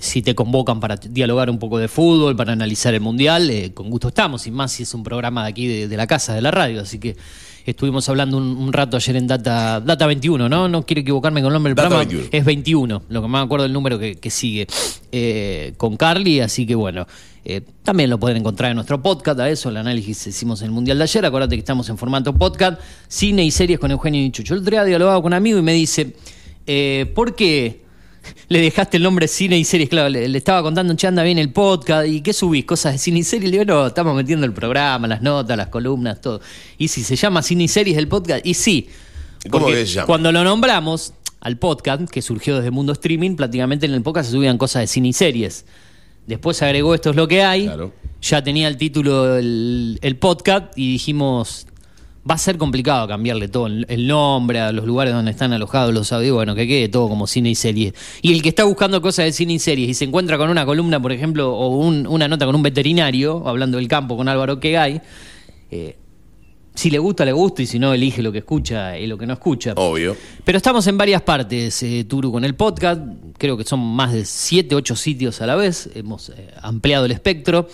si 0.00 0.22
te 0.22 0.34
convocan 0.34 0.80
para 0.80 0.96
dialogar 0.96 1.50
un 1.50 1.58
poco 1.58 1.78
de 1.78 1.88
fútbol, 1.88 2.36
para 2.36 2.52
analizar 2.52 2.94
el 2.94 3.00
mundial, 3.00 3.48
eh, 3.50 3.72
con 3.72 3.90
gusto 3.90 4.08
estamos, 4.08 4.46
y 4.46 4.50
más 4.50 4.72
si 4.72 4.82
es 4.82 4.94
un 4.94 5.02
programa 5.02 5.44
de 5.44 5.48
aquí 5.48 5.66
de, 5.86 5.96
la 5.96 6.06
casa, 6.06 6.34
de 6.34 6.42
la 6.42 6.50
radio, 6.50 6.82
así 6.82 6.98
que 6.98 7.16
estuvimos 7.64 8.08
hablando 8.08 8.36
un, 8.36 8.72
rato 8.72 8.96
ayer 8.96 9.16
en 9.16 9.26
Data, 9.26 9.80
Data 9.80 10.06
21, 10.06 10.48
¿no? 10.48 10.68
No 10.68 10.84
quiero 10.84 11.00
equivocarme 11.00 11.40
con 11.40 11.48
el 11.48 11.54
nombre 11.54 11.74
del 11.74 11.76
programa, 11.76 12.10
es 12.30 12.44
21, 12.44 13.02
lo 13.08 13.22
que 13.22 13.28
me 13.28 13.38
acuerdo 13.38 13.64
del 13.64 13.72
número 13.72 13.98
que, 13.98 14.30
sigue, 14.30 14.66
eh, 15.10 15.72
con 15.76 15.96
Carly, 15.96 16.40
así 16.40 16.66
que 16.66 16.74
bueno, 16.74 17.06
eh, 17.44 17.62
también 17.82 18.10
lo 18.10 18.18
pueden 18.18 18.38
encontrar 18.38 18.70
en 18.70 18.76
nuestro 18.76 19.00
podcast, 19.00 19.40
a 19.40 19.48
eso, 19.48 19.70
el 19.70 19.78
análisis 19.78 20.26
hicimos 20.26 20.60
en 20.60 20.66
el 20.66 20.72
Mundial 20.72 20.98
de 20.98 21.04
ayer, 21.04 21.24
acuérdate 21.24 21.56
que 21.56 21.60
estamos 21.60 21.88
en 21.88 21.96
formato 21.96 22.34
podcast, 22.34 22.80
cine 23.08 23.44
y 23.44 23.50
series 23.50 23.78
con 23.78 23.90
Eugenio 23.90 24.22
y 24.22 24.30
Chucho. 24.30 24.54
El 24.54 24.60
otro 24.60 24.70
día 24.70 24.84
dialogaba 24.84 25.16
con 25.16 25.28
un 25.28 25.34
amigo 25.34 25.58
y 25.58 25.62
me 25.62 25.72
dice, 25.72 26.14
¿por 27.14 27.34
qué 27.34 27.87
le 28.48 28.60
dejaste 28.60 28.96
el 28.96 29.02
nombre 29.02 29.28
cine 29.28 29.58
y 29.58 29.64
series, 29.64 29.88
claro, 29.88 30.08
le, 30.08 30.24
estaba 30.36 30.62
contando, 30.62 30.94
che, 30.94 31.06
anda 31.06 31.22
bien 31.22 31.38
el 31.38 31.52
podcast, 31.52 32.08
¿y 32.08 32.20
qué 32.20 32.32
subís? 32.32 32.64
Cosas 32.64 32.92
de 32.92 32.98
cine 32.98 33.20
y 33.20 33.24
series, 33.24 33.50
le 33.50 33.58
digo, 33.58 33.64
no, 33.64 33.86
estamos 33.86 34.14
metiendo 34.14 34.46
el 34.46 34.52
programa, 34.52 35.06
las 35.08 35.22
notas, 35.22 35.56
las 35.56 35.68
columnas, 35.68 36.20
todo. 36.20 36.40
Y 36.78 36.88
si 36.88 37.02
se 37.02 37.16
llama 37.16 37.42
cine 37.42 37.64
y 37.64 37.68
series 37.68 37.96
el 37.96 38.08
podcast, 38.08 38.44
y 38.46 38.54
sí. 38.54 38.88
¿Cómo 39.50 39.66
que 39.66 39.86
se 39.86 39.94
llama? 39.94 40.06
Cuando 40.06 40.32
lo 40.32 40.44
nombramos 40.44 41.14
al 41.40 41.56
podcast, 41.58 42.08
que 42.10 42.22
surgió 42.22 42.56
desde 42.56 42.70
Mundo 42.70 42.92
Streaming, 42.92 43.36
prácticamente 43.36 43.86
en 43.86 43.94
el 43.94 44.02
podcast 44.02 44.26
se 44.30 44.32
subían 44.32 44.58
cosas 44.58 44.82
de 44.82 44.86
cine 44.86 45.08
y 45.08 45.12
series. 45.12 45.64
Después 46.26 46.60
agregó 46.62 46.94
esto 46.94 47.10
es 47.10 47.16
lo 47.16 47.26
que 47.26 47.42
hay. 47.42 47.70
Ya 48.20 48.42
tenía 48.42 48.68
el 48.68 48.76
título 48.76 49.36
el, 49.36 49.98
el 50.02 50.16
podcast 50.16 50.76
y 50.76 50.92
dijimos, 50.92 51.66
va 52.28 52.34
a 52.34 52.38
ser 52.38 52.58
complicado 52.58 53.06
cambiarle 53.08 53.48
todo 53.48 53.66
el 53.66 54.06
nombre 54.06 54.60
a 54.60 54.72
los 54.72 54.84
lugares 54.84 55.14
donde 55.14 55.30
están 55.30 55.52
alojados 55.52 55.94
los 55.94 56.12
audios, 56.12 56.34
bueno, 56.34 56.54
que 56.54 56.66
quede 56.66 56.88
todo 56.88 57.08
como 57.08 57.26
cine 57.26 57.50
y 57.50 57.54
series. 57.54 57.94
Y 58.22 58.32
el 58.32 58.42
que 58.42 58.50
está 58.50 58.64
buscando 58.64 59.00
cosas 59.00 59.26
de 59.26 59.32
cine 59.32 59.54
y 59.54 59.58
series 59.58 59.88
y 59.90 59.94
se 59.94 60.04
encuentra 60.04 60.36
con 60.36 60.50
una 60.50 60.66
columna, 60.66 61.00
por 61.00 61.12
ejemplo, 61.12 61.54
o 61.54 61.68
una 61.68 62.28
nota 62.28 62.44
con 62.46 62.54
un 62.54 62.62
veterinario, 62.62 63.46
hablando 63.46 63.78
del 63.78 63.88
campo 63.88 64.16
con 64.16 64.28
Álvaro 64.28 64.60
Quegay, 64.60 65.00
eh, 65.70 65.96
si 66.74 66.90
le 66.90 66.98
gusta, 66.98 67.24
le 67.24 67.32
gusta, 67.32 67.62
y 67.62 67.66
si 67.66 67.80
no, 67.80 67.92
elige 67.92 68.22
lo 68.22 68.30
que 68.30 68.38
escucha 68.38 68.96
y 68.96 69.08
lo 69.08 69.18
que 69.18 69.26
no 69.26 69.32
escucha. 69.32 69.72
Obvio. 69.74 70.16
Pero 70.44 70.58
estamos 70.58 70.86
en 70.86 70.96
varias 70.96 71.22
partes, 71.22 71.82
eh, 71.82 72.04
Turu, 72.04 72.30
con 72.30 72.44
el 72.44 72.54
podcast. 72.54 73.00
Creo 73.36 73.56
que 73.56 73.64
son 73.64 73.80
más 73.80 74.12
de 74.12 74.24
7, 74.24 74.76
8 74.76 74.94
sitios 74.94 75.40
a 75.42 75.46
la 75.46 75.56
vez. 75.56 75.90
Hemos 75.94 76.28
eh, 76.28 76.50
ampliado 76.62 77.06
el 77.06 77.10
espectro. 77.10 77.68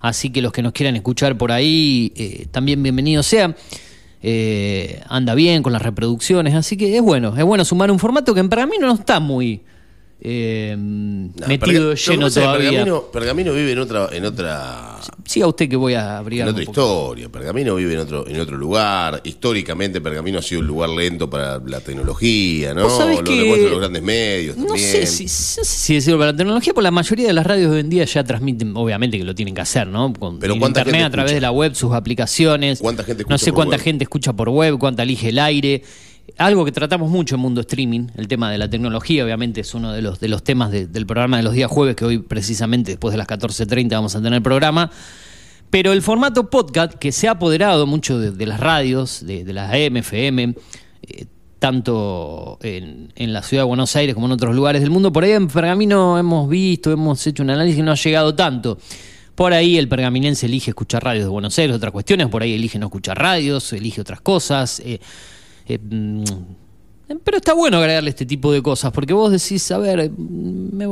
Así 0.00 0.30
que 0.30 0.40
los 0.40 0.52
que 0.52 0.62
nos 0.62 0.72
quieran 0.72 0.96
escuchar 0.96 1.36
por 1.36 1.52
ahí, 1.52 2.12
eh, 2.16 2.46
también 2.50 2.82
bienvenidos 2.82 3.26
sean. 3.26 3.54
Eh, 4.22 5.00
anda 5.08 5.34
bien 5.34 5.62
con 5.62 5.72
las 5.72 5.82
reproducciones, 5.82 6.54
así 6.54 6.76
que 6.76 6.96
es 6.96 7.02
bueno, 7.02 7.36
es 7.36 7.44
bueno 7.44 7.64
sumar 7.64 7.90
un 7.90 7.98
formato 7.98 8.34
que 8.34 8.42
para 8.44 8.66
mí 8.66 8.76
no 8.80 8.92
está 8.92 9.20
muy 9.20 9.62
eh, 10.20 10.74
metido 10.76 11.94
lleno 11.94 12.28
todavía. 12.28 12.84
Pergamino, 13.12 13.52
vive 13.52 13.72
en 13.72 13.78
otra, 13.78 14.08
en 14.10 14.24
otra. 14.24 14.98
Sí, 15.24 15.42
a 15.42 15.46
usted 15.46 15.68
que 15.68 15.76
voy 15.76 15.94
a 15.94 16.18
abrir. 16.18 16.40
En 16.40 16.48
otra 16.48 16.62
historia. 16.62 17.28
Pergamino 17.28 17.76
vive 17.76 17.92
en 17.92 18.00
otro, 18.00 18.26
en 18.26 18.40
otro 18.40 18.56
lugar. 18.56 19.20
Históricamente, 19.22 20.00
Pergamino 20.00 20.40
ha 20.40 20.42
sido 20.42 20.60
un 20.60 20.66
lugar 20.66 20.90
lento 20.90 21.30
para 21.30 21.60
la 21.64 21.80
tecnología, 21.80 22.74
¿no? 22.74 22.88
Lo 22.88 23.06
demuestran 23.22 23.70
los 23.70 23.78
grandes 23.78 24.02
medios. 24.02 24.56
No 24.56 24.76
sé 24.76 25.06
si, 25.06 25.24
no 25.24 25.28
sé 25.28 25.64
si 25.64 25.94
decirlo 25.94 26.18
para 26.18 26.32
la 26.32 26.36
tecnología, 26.36 26.74
porque 26.74 26.84
la 26.84 26.90
mayoría 26.90 27.28
de 27.28 27.32
las 27.32 27.46
radios 27.46 27.70
de 27.70 27.76
hoy 27.76 27.80
en 27.82 27.90
día 27.90 28.04
ya 28.04 28.24
transmiten, 28.24 28.76
obviamente 28.76 29.18
que 29.18 29.24
lo 29.24 29.36
tienen 29.36 29.54
que 29.54 29.60
hacer, 29.60 29.86
¿no? 29.86 30.12
Con 30.12 30.40
Pero 30.40 30.54
internet, 30.54 31.04
a 31.04 31.10
través 31.10 31.32
de 31.32 31.40
la 31.40 31.52
web, 31.52 31.76
sus 31.76 31.92
aplicaciones. 31.92 32.80
¿Cuánta 32.80 33.04
gente 33.04 33.24
No 33.28 33.38
sé 33.38 33.52
cuánta 33.52 33.78
gente 33.78 34.02
escucha 34.02 34.32
por 34.32 34.48
web, 34.48 34.78
cuánta 34.78 35.04
elige 35.04 35.28
el 35.28 35.38
aire 35.38 35.84
algo 36.36 36.64
que 36.64 36.72
tratamos 36.72 37.10
mucho 37.10 37.36
en 37.36 37.40
Mundo 37.40 37.60
Streaming, 37.62 38.08
el 38.16 38.28
tema 38.28 38.50
de 38.50 38.58
la 38.58 38.68
tecnología, 38.68 39.24
obviamente 39.24 39.60
es 39.60 39.74
uno 39.74 39.92
de 39.92 40.02
los, 40.02 40.20
de 40.20 40.28
los 40.28 40.42
temas 40.42 40.70
del 40.70 41.06
programa 41.06 41.36
de 41.38 41.42
los 41.42 41.52
días 41.52 41.70
jueves, 41.70 41.96
que 41.96 42.04
hoy 42.04 42.18
precisamente 42.18 42.92
después 42.92 43.12
de 43.12 43.18
las 43.18 43.26
14.30 43.26 43.90
vamos 43.90 44.14
a 44.14 44.18
tener 44.18 44.34
el 44.34 44.42
programa. 44.42 44.90
Pero 45.70 45.92
el 45.92 46.02
formato 46.02 46.48
podcast, 46.48 46.94
que 46.94 47.12
se 47.12 47.28
ha 47.28 47.32
apoderado 47.32 47.86
mucho 47.86 48.18
de, 48.18 48.46
las 48.46 48.60
radios, 48.60 49.24
de, 49.26 49.44
las 49.52 49.70
AM, 49.70 49.98
FM, 49.98 50.54
eh, 51.02 51.26
tanto 51.58 52.58
en, 52.62 53.12
en, 53.16 53.32
la 53.32 53.42
ciudad 53.42 53.64
de 53.64 53.66
Buenos 53.66 53.94
Aires 53.96 54.14
como 54.14 54.26
en 54.26 54.32
otros 54.32 54.54
lugares 54.54 54.80
del 54.80 54.90
mundo, 54.90 55.12
por 55.12 55.24
ahí 55.24 55.32
en 55.32 55.48
Pergamino 55.48 56.18
hemos 56.18 56.48
visto, 56.48 56.90
hemos 56.90 57.26
hecho 57.26 57.42
un 57.42 57.50
análisis 57.50 57.76
que 57.76 57.82
no 57.82 57.92
ha 57.92 57.96
llegado 57.96 58.34
tanto. 58.34 58.78
Por 59.38 59.52
ahí 59.52 59.78
el 59.78 59.86
pergaminense 59.86 60.46
elige 60.46 60.72
escuchar 60.72 61.04
radios 61.04 61.26
de 61.26 61.30
Buenos 61.30 61.56
Aires, 61.60 61.76
otras 61.76 61.92
cuestiones, 61.92 62.26
por 62.26 62.42
ahí 62.42 62.54
elige 62.54 62.76
no 62.76 62.86
escuchar 62.86 63.16
radios, 63.16 63.72
elige 63.72 64.00
otras 64.00 64.20
cosas. 64.20 64.80
Eh, 64.80 64.98
eh, 65.68 65.78
mm, 65.78 66.24
pero 67.24 67.38
está 67.38 67.54
bueno 67.54 67.78
agregarle 67.78 68.10
este 68.10 68.26
tipo 68.26 68.52
de 68.52 68.60
cosas, 68.60 68.92
porque 68.92 69.14
vos 69.14 69.32
decís, 69.32 69.70
a 69.70 69.78
ver, 69.78 70.10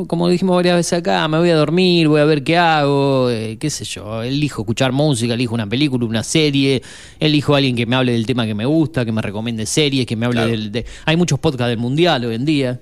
como 0.07 0.29
dijimos 0.31 0.57
varias 0.57 0.77
veces 0.77 0.95
acá, 0.95 1.29
me 1.29 1.39
voy 1.39 1.51
a 1.51 1.57
dormir, 1.57 2.09
voy 2.09 2.23
a 2.23 2.25
ver 2.25 2.43
qué 2.43 2.57
hago, 2.57 3.29
eh, 3.29 3.59
qué 3.61 3.69
sé 3.69 3.85
yo, 3.85 4.23
elijo 4.23 4.63
escuchar 4.63 4.93
música, 4.93 5.35
elijo 5.35 5.55
una 5.55 5.67
película, 5.67 6.07
una 6.07 6.23
serie, 6.23 6.83
elijo 7.21 7.53
a 7.53 7.59
alguien 7.59 7.77
que 7.77 7.85
me 7.85 7.97
hable 7.97 8.13
del 8.13 8.25
tema 8.25 8.47
que 8.47 8.55
me 8.55 8.65
gusta, 8.65 9.05
que 9.05 9.13
me 9.13 9.21
recomiende 9.21 9.67
series, 9.67 10.07
que 10.07 10.17
me 10.17 10.25
hable 10.25 10.47
del... 10.47 10.73
De... 10.73 10.87
Hay 11.05 11.19
muchos 11.19 11.39
podcasts 11.39 11.69
del 11.69 11.79
Mundial 11.79 12.25
hoy 12.25 12.35
en 12.35 12.47
día, 12.47 12.81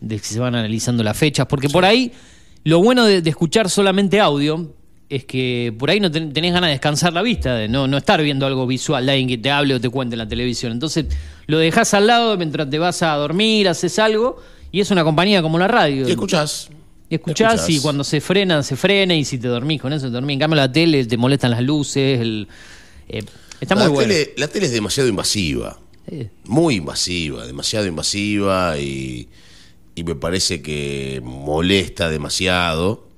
de 0.00 0.18
que 0.18 0.24
se 0.24 0.40
van 0.40 0.56
analizando 0.56 1.04
las 1.04 1.16
fechas, 1.16 1.46
porque 1.46 1.68
por 1.68 1.84
ahí 1.84 2.10
lo 2.64 2.82
bueno 2.82 3.04
de 3.04 3.22
escuchar 3.30 3.70
solamente 3.70 4.18
audio 4.18 4.74
es 5.08 5.24
que 5.24 5.74
por 5.78 5.90
ahí 5.90 6.00
no 6.00 6.10
tenés 6.10 6.52
ganas 6.52 6.68
de 6.68 6.72
descansar 6.72 7.12
la 7.12 7.22
vista, 7.22 7.54
de 7.54 7.68
no, 7.68 7.86
no 7.86 7.96
estar 7.96 8.20
viendo 8.22 8.46
algo 8.46 8.66
visual, 8.66 9.06
de 9.06 9.12
alguien 9.12 9.28
que 9.28 9.38
te 9.38 9.50
hable 9.50 9.74
o 9.74 9.80
te 9.80 9.88
cuente 9.88 10.14
en 10.14 10.18
la 10.18 10.28
televisión. 10.28 10.72
Entonces 10.72 11.06
lo 11.46 11.58
dejas 11.58 11.94
al 11.94 12.06
lado 12.06 12.36
mientras 12.36 12.68
te 12.68 12.78
vas 12.78 13.02
a 13.02 13.14
dormir, 13.14 13.68
haces 13.68 13.98
algo, 13.98 14.42
y 14.72 14.80
es 14.80 14.90
una 14.90 15.04
compañía 15.04 15.42
como 15.42 15.58
la 15.58 15.68
radio. 15.68 16.08
Y 16.08 16.10
escuchás. 16.10 16.70
Y 17.08 17.14
escuchás, 17.14 17.70
y 17.70 17.78
cuando 17.78 18.02
se 18.02 18.20
frena, 18.20 18.64
se 18.64 18.74
frena, 18.74 19.14
y 19.14 19.24
si 19.24 19.38
te 19.38 19.46
dormís 19.46 19.80
con 19.80 19.92
eso, 19.92 20.06
te 20.06 20.12
dormís. 20.12 20.34
En 20.34 20.40
cambio, 20.40 20.56
la 20.56 20.72
tele 20.72 21.04
te 21.04 21.16
molestan 21.16 21.52
las 21.52 21.62
luces, 21.62 22.20
el, 22.20 22.48
Eh, 23.08 23.22
está 23.60 23.74
la 23.74 23.84
muy 23.84 23.92
bueno. 23.92 24.12
Tele, 24.12 24.34
la 24.36 24.48
tele 24.48 24.66
es 24.66 24.72
demasiado 24.72 25.08
invasiva. 25.08 25.78
Muy 26.44 26.76
invasiva, 26.76 27.46
demasiado 27.46 27.86
invasiva 27.86 28.78
y, 28.78 29.28
y 29.96 30.04
me 30.04 30.14
parece 30.14 30.62
que 30.62 31.20
molesta 31.24 32.08
demasiado. 32.10 33.08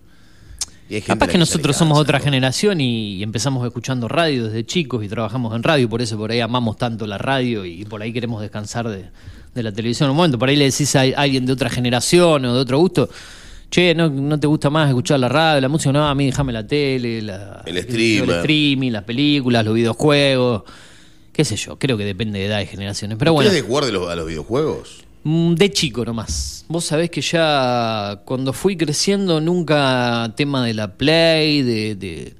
Y 0.78 0.78
hay 0.78 0.78
gente 0.78 0.78
a 0.78 0.78
Capaz 1.07 1.29
que 1.29 1.37
nosotros 1.39 1.77
somos 1.77 1.99
otra 1.99 2.19
generación 2.21 2.81
y 2.81 3.23
empezamos 3.23 3.67
escuchando 3.67 4.09
radio 4.09 4.47
desde 4.47 4.65
chicos 4.65 5.05
y 5.05 5.09
trabajamos 5.09 5.55
en 5.55 5.63
radio, 5.63 5.89
por 5.89 6.01
eso 6.01 6.17
por 6.17 6.31
ahí 6.31 6.41
amamos 6.41 6.77
tanto 6.79 7.07
la 7.07 7.19
radio 7.19 7.65
y 7.67 7.85
por 7.85 8.01
ahí 8.03 8.13
queremos 8.13 8.41
descansar 8.41 8.89
de, 8.89 9.05
de 9.55 9.63
la 9.63 9.71
televisión 9.73 10.09
un 10.11 10.17
momento. 10.17 10.39
Por 10.39 10.49
ahí 10.49 10.57
le 10.57 10.65
decís 10.65 10.97
a 10.97 11.03
alguien 11.03 11.45
de 11.45 11.53
otra 11.53 11.69
generación 11.69 12.45
o 12.47 12.55
de 12.55 12.61
otro 12.61 12.79
gusto, 12.79 13.09
che, 13.71 13.95
¿no, 13.95 14.09
no 14.09 14.41
te 14.41 14.47
gusta 14.47 14.71
más 14.71 14.89
escuchar 14.89 15.21
la 15.21 15.29
radio, 15.29 15.61
la 15.61 15.69
música? 15.69 15.93
No, 15.93 16.09
a 16.09 16.15
mí 16.15 16.25
déjame 16.27 16.53
la 16.55 16.67
tele, 16.67 17.21
la, 17.21 17.63
El 17.67 17.83
streamer. 17.83 18.25
el 18.31 18.37
streaming, 18.37 18.91
las 18.93 19.05
películas, 19.05 19.65
los 19.67 19.75
videojuegos, 19.75 20.63
qué 21.35 21.45
sé 21.45 21.57
yo, 21.57 21.79
creo 21.79 21.99
que 21.99 22.05
depende 22.07 22.39
de 22.39 22.47
edad 22.47 22.61
y 22.63 22.67
generaciones. 22.67 23.19
Pero 23.19 23.35
bueno. 23.35 23.49
¿Ustedes 23.49 23.63
de 23.63 23.69
jugar 23.69 23.85
de 23.85 23.93
los- 23.93 24.09
a 24.09 24.17
los 24.17 24.27
videojuegos? 24.27 25.05
Mm, 25.31 25.55
De 25.57 25.71
chico 25.71 26.07
nomás. 26.07 26.65
Vos 26.69 26.87
sabés 26.87 27.11
que 27.11 27.21
ya 27.21 28.23
cuando 28.25 28.55
fui 28.55 28.79
creciendo 28.79 29.43
nunca 29.43 30.33
tema 30.35 30.65
de 30.65 30.73
la 30.73 30.97
Play, 30.97 31.61
de, 31.61 31.95
de- 31.97 32.35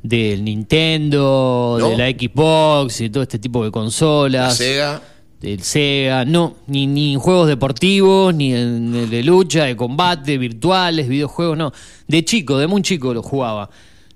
del 0.00 0.44
Nintendo, 0.44 1.76
¿No? 1.80 1.88
de 1.90 1.96
la 1.96 2.08
Xbox 2.10 3.00
y 3.00 3.10
todo 3.10 3.24
este 3.24 3.40
tipo 3.40 3.60
de 3.64 3.66
La 3.68 3.72
consolas. 3.72 4.56
Sega. 4.56 5.02
Del 5.40 5.60
Sega, 5.64 6.24
no, 6.24 6.54
ni, 6.68 6.86
ni 6.86 7.14
en 7.14 7.18
juegos 7.18 7.48
deportivos, 7.48 8.32
ni 8.32 8.54
en 8.54 8.94
el 8.94 9.10
de 9.10 9.24
lucha, 9.24 9.64
de 9.64 9.74
combate, 9.76 10.38
virtuales, 10.38 11.08
videojuegos, 11.08 11.58
no. 11.58 11.72
De 12.06 12.24
chico, 12.24 12.58
de 12.58 12.68
muy 12.68 12.82
chico 12.82 13.12
lo 13.12 13.24
jugaba. 13.24 13.68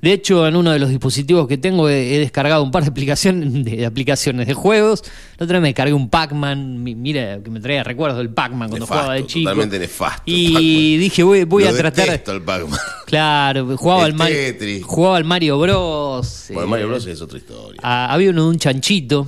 De 0.07 0.13
hecho, 0.13 0.47
en 0.47 0.55
uno 0.55 0.71
de 0.71 0.79
los 0.79 0.89
dispositivos 0.89 1.49
que 1.49 1.59
tengo 1.59 1.89
he, 1.89 2.15
he 2.15 2.19
descargado 2.21 2.63
un 2.63 2.71
par 2.71 2.85
de 2.85 2.91
aplicaciones 2.91 3.53
de, 3.65 3.77
de 3.79 3.87
aplicaciones 3.87 4.47
de 4.47 4.55
juegos. 4.55 5.03
La 5.37 5.45
otra 5.47 5.59
vez 5.59 5.63
me 5.63 5.75
cargué 5.75 5.93
un 5.95 6.09
Pac-Man, 6.09 6.81
mi- 6.81 6.95
mira 6.95 7.41
que 7.43 7.51
me 7.51 7.59
traía 7.59 7.83
recuerdos 7.83 8.19
del 8.19 8.31
Pac-Man 8.31 8.69
cuando 8.69 8.87
Nefasto, 8.87 8.95
jugaba 9.03 9.15
de 9.15 9.27
chico. 9.27 9.51
totalmente 9.51 9.79
nefasto, 9.81 10.23
Y 10.27 10.97
dije, 10.99 11.25
voy, 11.25 11.43
voy 11.43 11.65
Lo 11.65 11.71
a 11.71 11.73
tratar. 11.73 12.09
al 12.25 12.41
Pac-Man. 12.43 12.79
Claro, 13.07 13.77
jugaba 13.77 14.05
al 14.05 14.15
Mario, 14.15 14.39
jugaba 14.85 15.17
al 15.17 15.25
Mario 15.25 15.59
Bros. 15.59 16.45
Bueno, 16.51 16.69
eh, 16.69 16.71
Mario 16.71 16.87
Bros 16.89 17.05
es 17.09 17.21
otra 17.21 17.39
historia. 17.39 17.81
Había 17.83 18.31
uno 18.31 18.45
de 18.45 18.49
un 18.51 18.59
chanchito, 18.59 19.27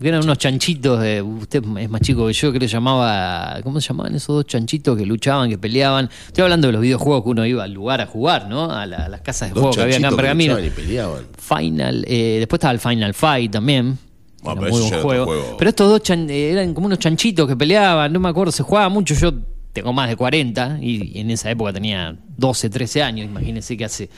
que 0.00 0.08
eran 0.08 0.22
unos 0.24 0.38
chanchitos, 0.38 1.00
de, 1.00 1.22
usted 1.22 1.62
es 1.78 1.88
más 1.88 2.00
chico 2.00 2.26
que 2.26 2.32
yo, 2.32 2.52
que 2.52 2.58
le 2.58 2.66
llamaba, 2.68 3.60
¿cómo 3.62 3.80
se 3.80 3.88
llamaban 3.88 4.14
esos 4.14 4.34
dos 4.36 4.46
chanchitos 4.46 4.96
que 4.98 5.06
luchaban, 5.06 5.48
que 5.48 5.56
peleaban? 5.58 6.10
Estoy 6.26 6.42
hablando 6.42 6.66
de 6.68 6.72
los 6.72 6.82
videojuegos 6.82 7.22
que 7.24 7.30
uno 7.30 7.46
iba 7.46 7.64
al 7.64 7.72
lugar 7.72 8.00
a 8.00 8.06
jugar, 8.06 8.48
¿no? 8.48 8.70
A, 8.70 8.86
la- 8.86 9.04
a 9.04 9.08
las 9.08 9.20
casas 9.22 9.48
de 9.50 9.54
Dos 9.54 9.62
juego 9.62 9.76
que 9.76 9.82
había 9.82 9.96
acá 9.98 10.08
en 10.08 10.16
Pergamino. 10.16 10.54
luchaban 10.54 10.72
y 10.72 10.74
peleaban. 10.82 11.24
Final, 11.38 12.04
eh, 12.08 12.36
después 12.40 12.58
estaba 12.58 12.72
el 12.72 12.80
Final 12.80 13.14
Fight 13.14 13.52
también. 13.52 13.98
Ah, 14.44 14.54
muy 14.54 14.70
buen 14.70 15.00
juego. 15.00 15.56
Pero 15.56 15.70
estos 15.70 15.88
dos 15.88 16.02
chan- 16.02 16.28
eh, 16.28 16.50
eran 16.50 16.74
como 16.74 16.86
unos 16.86 16.98
chanchitos 16.98 17.48
que 17.48 17.56
peleaban, 17.56 18.12
no 18.12 18.20
me 18.20 18.28
acuerdo, 18.28 18.52
se 18.52 18.62
jugaba 18.62 18.88
mucho, 18.90 19.14
yo 19.14 19.32
tengo 19.72 19.92
más 19.92 20.08
de 20.08 20.16
40 20.16 20.78
y, 20.82 21.16
y 21.18 21.20
en 21.20 21.30
esa 21.30 21.50
época 21.50 21.72
tenía 21.72 22.14
12, 22.36 22.68
13 22.68 23.02
años, 23.02 23.26
imagínense 23.26 23.76
que 23.76 23.84
hace 23.86 24.10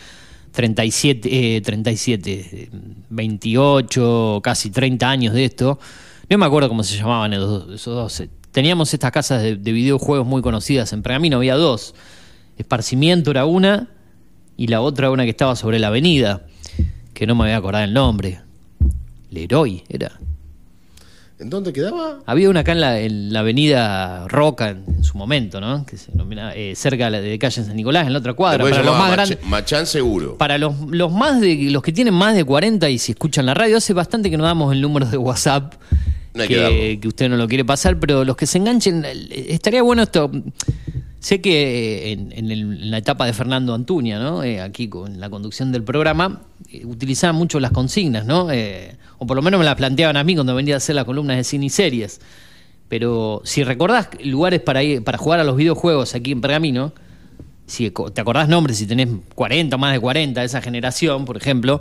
37, 0.57 1.57
eh, 1.57 1.61
37, 1.61 2.33
eh, 2.33 2.69
28, 3.11 4.41
casi 4.43 4.71
30 4.71 5.11
años 5.11 5.35
de 5.35 5.45
esto. 5.45 5.79
No 6.31 6.39
me 6.39 6.47
acuerdo 6.47 6.71
cómo 6.71 6.83
se 6.83 6.97
llamaban 6.97 7.35
esos, 7.35 7.75
esos 7.75 7.95
dos. 7.95 8.29
Teníamos 8.53 8.95
estas 8.95 9.13
casas 9.13 9.43
de, 9.43 9.57
de 9.57 9.73
videojuegos 9.73 10.27
muy 10.27 10.41
conocidas. 10.41 10.95
En 10.95 11.03
Pergamino 11.03 11.37
había 11.37 11.57
dos. 11.57 11.95
Esparcimiento 12.57 13.33
era 13.33 13.45
una 13.45 13.91
y 14.57 14.69
la 14.69 14.81
otra 14.81 15.11
una 15.11 15.25
que 15.25 15.31
estaba 15.31 15.57
sobre 15.57 15.79
la 15.79 15.89
avenida, 15.89 16.47
que 17.13 17.27
no 17.27 17.35
me 17.35 17.43
voy 17.43 17.51
a 17.51 17.59
acordar 17.59 17.85
el 17.85 17.93
nombre. 17.93 18.41
Leroy 19.31 19.85
era. 19.91 20.19
¿En 21.39 21.51
dónde 21.51 21.71
quedaba? 21.73 22.21
Había 22.25 22.49
una 22.49 22.61
acá 22.61 22.73
en 22.73 22.81
la, 22.81 22.99
en 22.99 23.33
la 23.33 23.41
avenida 23.41 24.27
Roca 24.27 24.71
en, 24.71 24.85
en 24.89 25.05
su 25.05 25.19
momento, 25.19 25.61
¿no? 25.61 25.85
Que 25.85 25.99
se 25.99 26.11
denomina, 26.11 26.55
eh, 26.55 26.75
cerca 26.75 27.11
de, 27.11 27.39
calle 27.39 27.63
San 27.63 27.77
Nicolás, 27.77 28.07
en 28.07 28.15
la 28.15 28.21
otra 28.21 28.33
cuadra. 28.33 28.65
Para 28.65 28.83
los 28.83 28.97
más 28.97 29.13
grandes. 29.13 29.39
Machán 29.45 29.87
seguro. 29.87 30.39
Para 30.39 30.57
los, 30.57 30.75
los 30.89 31.13
más 31.13 31.41
de 31.43 31.69
los 31.71 31.83
que 31.83 31.93
tienen 31.93 32.15
más 32.15 32.35
de 32.35 32.45
40 32.45 32.89
y 32.89 32.99
si 32.99 33.13
escuchan 33.13 33.45
la 33.45 33.53
radio, 33.53 33.77
hace 33.77 33.93
bastante 33.93 34.31
que 34.31 34.39
no 34.39 34.45
damos 34.45 34.73
el 34.73 34.81
número 34.81 35.07
de 35.07 35.19
WhatsApp. 35.19 35.75
No 36.33 36.47
que 36.47 36.57
darlo. 36.57 36.71
que, 36.79 36.99
que 37.01 37.09
usted 37.09 37.29
no 37.29 37.37
lo 37.37 37.49
quiere 37.49 37.65
pasar, 37.67 37.99
pero 37.99 38.25
los 38.25 38.37
que 38.37 38.47
se 38.47 38.57
enganchen, 38.57 39.05
estaría 39.05 39.83
bueno 39.83 40.05
esto. 40.05 40.31
Sé 41.19 41.41
que 41.41 42.11
eh, 42.11 42.13
en, 42.13 42.33
en 42.33 42.51
el- 42.51 42.83
en 42.83 42.91
la 42.91 42.99
etapa 42.99 43.27
de 43.27 43.33
Fernando 43.33 43.75
Antuña, 43.75 44.19
¿no? 44.19 44.45
Eh, 44.45 44.61
aquí 44.61 44.89
con 44.89 45.19
la 45.19 45.29
conducción 45.31 45.73
del 45.73 45.83
programa, 45.83 46.43
eh, 46.71 46.85
utilizaban 46.85 47.37
mucho 47.37 47.59
las 47.59 47.73
consignas, 47.73 48.27
¿no? 48.27 48.51
Eh, 48.53 48.97
o 49.19 49.27
por 49.27 49.37
lo 49.37 49.43
menos 49.43 49.59
me 49.59 49.65
las 49.65 49.75
planteaban 49.77 50.17
a 50.17 50.25
mí 50.25 50.35
cuando 50.35 50.55
venía 50.55 50.75
a 50.75 50.77
hacer 50.79 50.95
las 50.95 51.05
columnas 51.05 51.37
de 51.39 51.45
cine 51.45 51.67
y 51.67 51.71
series. 51.71 52.21
Pero 52.89 53.41
si 53.45 53.65
recordás 53.65 54.09
lugares 54.23 54.61
para 54.61 54.83
ir, 54.83 55.03
para 55.03 55.19
jugar 55.19 55.41
a 55.41 55.45
los 55.45 55.57
videojuegos 55.57 56.15
aquí 56.15 56.33
en 56.33 56.41
Pergamino, 56.41 56.93
si 57.67 57.91
te 57.91 58.21
acordás 58.21 58.49
nombres, 58.49 58.77
si 58.79 58.87
tenés 58.87 59.09
40 59.35 59.75
o 59.75 59.79
más 59.79 59.93
de 59.93 59.99
40 59.99 60.41
de 60.41 60.47
esa 60.47 60.61
generación, 60.63 61.25
por 61.25 61.37
ejemplo, 61.37 61.81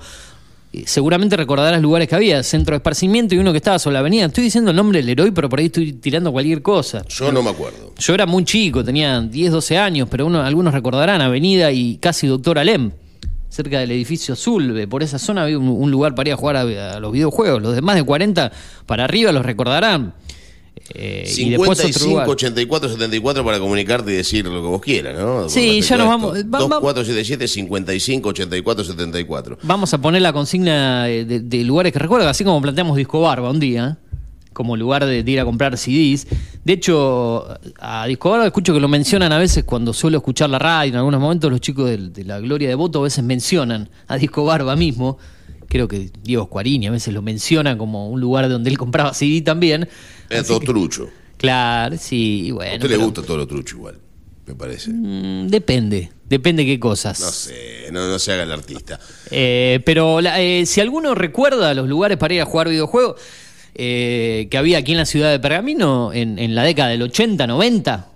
seguramente 0.86 1.38
recordarás 1.38 1.82
lugares 1.82 2.08
que 2.08 2.16
había, 2.16 2.44
centro 2.44 2.74
de 2.74 2.78
esparcimiento 2.78 3.36
y 3.36 3.38
uno 3.38 3.52
que 3.52 3.58
estaba 3.58 3.80
sobre 3.80 3.94
la 3.94 4.00
avenida. 4.00 4.26
Estoy 4.26 4.44
diciendo 4.44 4.72
el 4.72 4.78
nombre 4.78 5.00
del 5.00 5.10
héroe, 5.10 5.32
pero 5.32 5.48
por 5.50 5.60
ahí 5.60 5.68
estoy 5.68 5.94
tirando 5.94 6.32
cualquier 6.32 6.62
cosa. 6.62 7.04
Yo 7.08 7.32
no 7.32 7.42
me 7.44 7.50
acuerdo. 7.52 7.94
Yo 7.98 8.14
era 8.14 8.26
muy 8.26 8.44
chico, 8.46 8.84
tenía 8.84 9.22
10, 9.22 9.52
12 9.52 9.78
años, 9.78 10.08
pero 10.12 10.26
uno, 10.26 10.42
algunos 10.42 10.74
recordarán 10.74 11.22
Avenida 11.22 11.72
y 11.72 11.98
casi 11.98 12.28
Doctor 12.28 12.60
Alem, 12.60 12.92
cerca 13.50 13.80
del 13.80 13.92
edificio 13.92 14.34
azul. 14.34 14.78
eh, 14.78 14.88
Por 14.88 15.02
esa 15.04 15.18
zona 15.20 15.44
había 15.44 15.58
un, 15.58 15.70
un 15.70 15.90
lugar 15.92 16.14
para 16.16 16.30
ir 16.30 16.34
a 16.34 16.38
jugar 16.38 16.58
a, 16.58 16.62
a 16.96 17.00
los 17.00 17.12
videojuegos. 17.12 17.62
Los 17.62 17.76
de 17.76 17.82
más 17.82 17.96
de 17.96 18.04
40 18.04 18.52
para 18.86 19.06
arriba 19.06 19.32
los 19.32 19.46
recordarán. 19.46 20.14
Eh, 20.94 21.24
y 21.38 21.50
después 21.50 21.72
otro 21.72 21.84
55 21.88 22.10
lugar. 22.12 22.30
84 22.30 22.90
74 22.90 23.44
para 23.46 23.60
comunicarte 23.60 24.12
y 24.12 24.16
decir 24.18 24.46
lo 24.46 24.62
que 24.62 24.68
vos 24.68 24.82
quieras, 24.82 25.18
¿no? 25.18 25.50
Sí, 25.50 25.82
ya 25.82 25.98
nos 25.98 26.08
vamos- 26.08 26.34
va- 26.38 26.60
va- 26.60 26.60
2477 26.60 27.48
55 27.48 28.30
84 28.30 28.84
74. 28.84 29.58
Vamos 29.64 29.94
a 29.94 29.98
poner 30.02 30.22
la 30.22 30.32
consigna 30.34 31.06
de, 31.06 31.26
de- 31.26 31.40
de 31.40 31.64
lugares 31.64 31.92
que 31.94 32.00
recuerdo, 32.00 32.28
así 32.30 32.44
como 32.44 32.62
planteamos 32.62 32.98
Disco 32.98 33.22
Barba 33.22 33.50
un 33.50 33.60
día, 33.60 33.98
como 34.54 34.78
lugar 34.78 35.06
de, 35.06 35.24
de 35.24 35.32
ir 35.32 35.40
a 35.40 35.46
comprar 35.46 35.78
CDs. 35.78 36.28
De 36.64 36.74
hecho, 36.74 37.46
a 37.80 38.06
Disco 38.06 38.30
Barba 38.30 38.46
escucho 38.46 38.74
que 38.74 38.80
lo 38.80 38.88
mencionan 38.88 39.32
a 39.32 39.38
veces 39.38 39.64
cuando 39.64 39.92
suelo 39.94 40.18
escuchar 40.18 40.50
la 40.50 40.60
radio, 40.60 40.92
en 40.94 40.98
algunos 40.98 41.20
momentos 41.20 41.50
los 41.52 41.62
chicos 41.62 41.90
del- 41.90 42.14
de, 42.14 42.24
la 42.26 42.40
Gloria 42.40 42.70
de 42.70 42.76
Voto 42.76 43.00
a 43.00 43.04
veces 43.04 43.24
mencionan 43.24 43.90
a 44.08 44.18
Disco 44.18 44.46
Barba 44.46 44.76
mismo. 44.76 45.18
Creo 45.68 45.88
que 45.88 46.10
Diego 46.24 46.46
Squarini 46.46 46.88
a 46.88 46.92
veces 46.92 47.14
lo 47.14 47.22
menciona 47.22 47.78
como 47.78 48.10
un 48.10 48.22
lugar 48.22 48.48
donde 48.50 48.70
él 48.70 48.78
compraba 48.78 49.14
CD 49.14 49.42
también. 49.42 49.88
Es 50.30 50.40
Así 50.42 50.48
todo 50.48 50.60
que- 50.60 50.66
trucho. 50.68 51.10
Claro, 51.38 51.98
sí, 52.00 52.52
bueno. 52.52 52.72
a 52.74 52.76
usted 52.76 52.90
le 52.90 52.98
gusta 52.98 53.22
todo 53.22 53.38
lo 53.38 53.46
trucho 53.48 53.76
igual, 53.76 54.00
me 54.48 54.56
parece. 54.56 54.90
mm, 54.92 55.48
depende, 55.48 56.10
depende 56.30 56.66
qué 56.66 56.80
cosas. 56.80 57.20
No 57.20 57.28
sé, 57.30 57.90
no, 57.92 58.08
no 58.08 58.18
se 58.20 58.32
haga 58.32 58.44
el 58.44 58.52
artista. 58.54 59.00
Eh, 59.32 59.82
pero 59.86 60.22
la- 60.22 60.40
eh, 60.42 60.66
si 60.66 60.80
alguno 60.82 61.14
recuerda 61.14 61.74
los 61.74 61.90
lugares 61.90 62.18
para 62.18 62.34
ir 62.34 62.42
a 62.42 62.46
jugar 62.46 62.70
videojuegos 62.70 63.20
eh, 63.76 64.48
que 64.50 64.58
había 64.58 64.78
aquí 64.78 64.94
en 64.94 64.98
la 65.00 65.06
ciudad 65.06 65.30
de 65.32 65.40
Pergamino 65.40 66.14
en, 66.14 66.40
en 66.40 66.56
la 66.56 66.64
década 66.64 66.90
del 66.90 67.02
80, 67.02 67.46
90, 67.48 68.08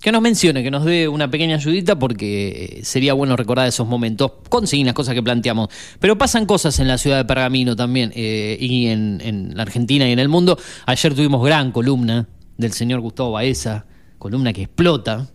que 0.00 0.12
nos 0.12 0.22
mencione, 0.22 0.62
que 0.62 0.70
nos 0.70 0.84
dé 0.84 1.08
una 1.08 1.30
pequeña 1.30 1.56
ayudita 1.56 1.98
porque 1.98 2.78
eh, 2.80 2.84
sería 2.84 3.12
bueno 3.12 3.36
recordar 3.36 3.68
esos 3.68 3.86
momentos, 3.86 4.32
consignas, 4.48 4.94
cosas 4.94 5.14
que 5.14 5.22
planteamos. 5.22 5.68
Pero 5.98 6.16
pasan 6.16 6.46
cosas 6.46 6.78
en 6.80 6.88
la 6.88 6.96
ciudad 6.96 7.18
de 7.18 7.24
Pergamino 7.26 7.76
también 7.76 8.10
eh, 8.14 8.56
y 8.58 8.86
en, 8.86 9.20
en 9.22 9.56
la 9.56 9.62
Argentina 9.62 10.08
y 10.08 10.12
en 10.12 10.18
el 10.18 10.28
mundo. 10.28 10.58
Ayer 10.86 11.14
tuvimos 11.14 11.44
gran 11.44 11.70
columna 11.70 12.28
del 12.56 12.72
señor 12.72 13.00
Gustavo 13.00 13.32
Baeza, 13.32 13.84
columna 14.18 14.52
que 14.52 14.62
explota 14.62 15.28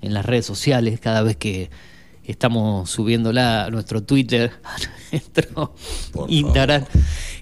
en 0.00 0.14
las 0.14 0.26
redes 0.26 0.46
sociales 0.46 0.98
cada 0.98 1.22
vez 1.22 1.36
que 1.36 1.70
estamos 2.24 2.88
subiéndola 2.90 3.64
a 3.64 3.70
nuestro 3.70 4.02
Twitter, 4.02 4.52
a 4.64 4.76
nuestro 5.10 5.74
Por 6.12 6.30
Instagram, 6.30 6.84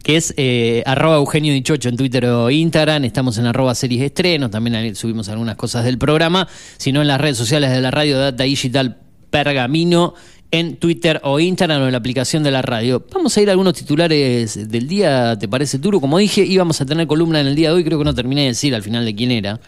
que 0.02 0.16
es 0.16 0.34
eh, 0.36 0.82
arroba 0.86 1.16
Eugenio 1.16 1.52
Dichocho 1.52 1.88
en 1.88 1.96
Twitter 1.96 2.24
o 2.26 2.50
Instagram, 2.50 3.04
estamos 3.04 3.38
en 3.38 3.46
arroba 3.46 3.74
series 3.74 4.02
estrenos, 4.02 4.50
también 4.50 4.94
subimos 4.96 5.28
algunas 5.28 5.56
cosas 5.56 5.84
del 5.84 5.98
programa, 5.98 6.48
sino 6.78 7.00
en 7.00 7.08
las 7.08 7.20
redes 7.20 7.36
sociales 7.36 7.70
de 7.70 7.80
la 7.80 7.90
radio 7.90 8.18
Data 8.18 8.44
Digital 8.44 8.98
Pergamino, 9.30 10.14
en 10.52 10.76
Twitter 10.76 11.20
o 11.22 11.38
Instagram 11.38 11.82
o 11.82 11.86
en 11.86 11.92
la 11.92 11.98
aplicación 11.98 12.42
de 12.42 12.50
la 12.50 12.62
radio. 12.62 13.04
Vamos 13.12 13.36
a 13.36 13.40
ir 13.40 13.48
a 13.48 13.52
algunos 13.52 13.74
titulares 13.74 14.68
del 14.68 14.88
día, 14.88 15.38
¿te 15.38 15.46
parece, 15.46 15.78
Turo? 15.78 16.00
Como 16.00 16.18
dije, 16.18 16.44
íbamos 16.44 16.80
a 16.80 16.86
tener 16.86 17.06
columna 17.06 17.40
en 17.40 17.46
el 17.46 17.54
día 17.54 17.68
de 17.68 17.76
hoy, 17.76 17.84
creo 17.84 17.98
que 17.98 18.04
no 18.04 18.14
terminé 18.14 18.42
de 18.42 18.46
decir 18.48 18.74
al 18.74 18.82
final 18.82 19.04
de 19.04 19.14
quién 19.14 19.30
era, 19.30 19.60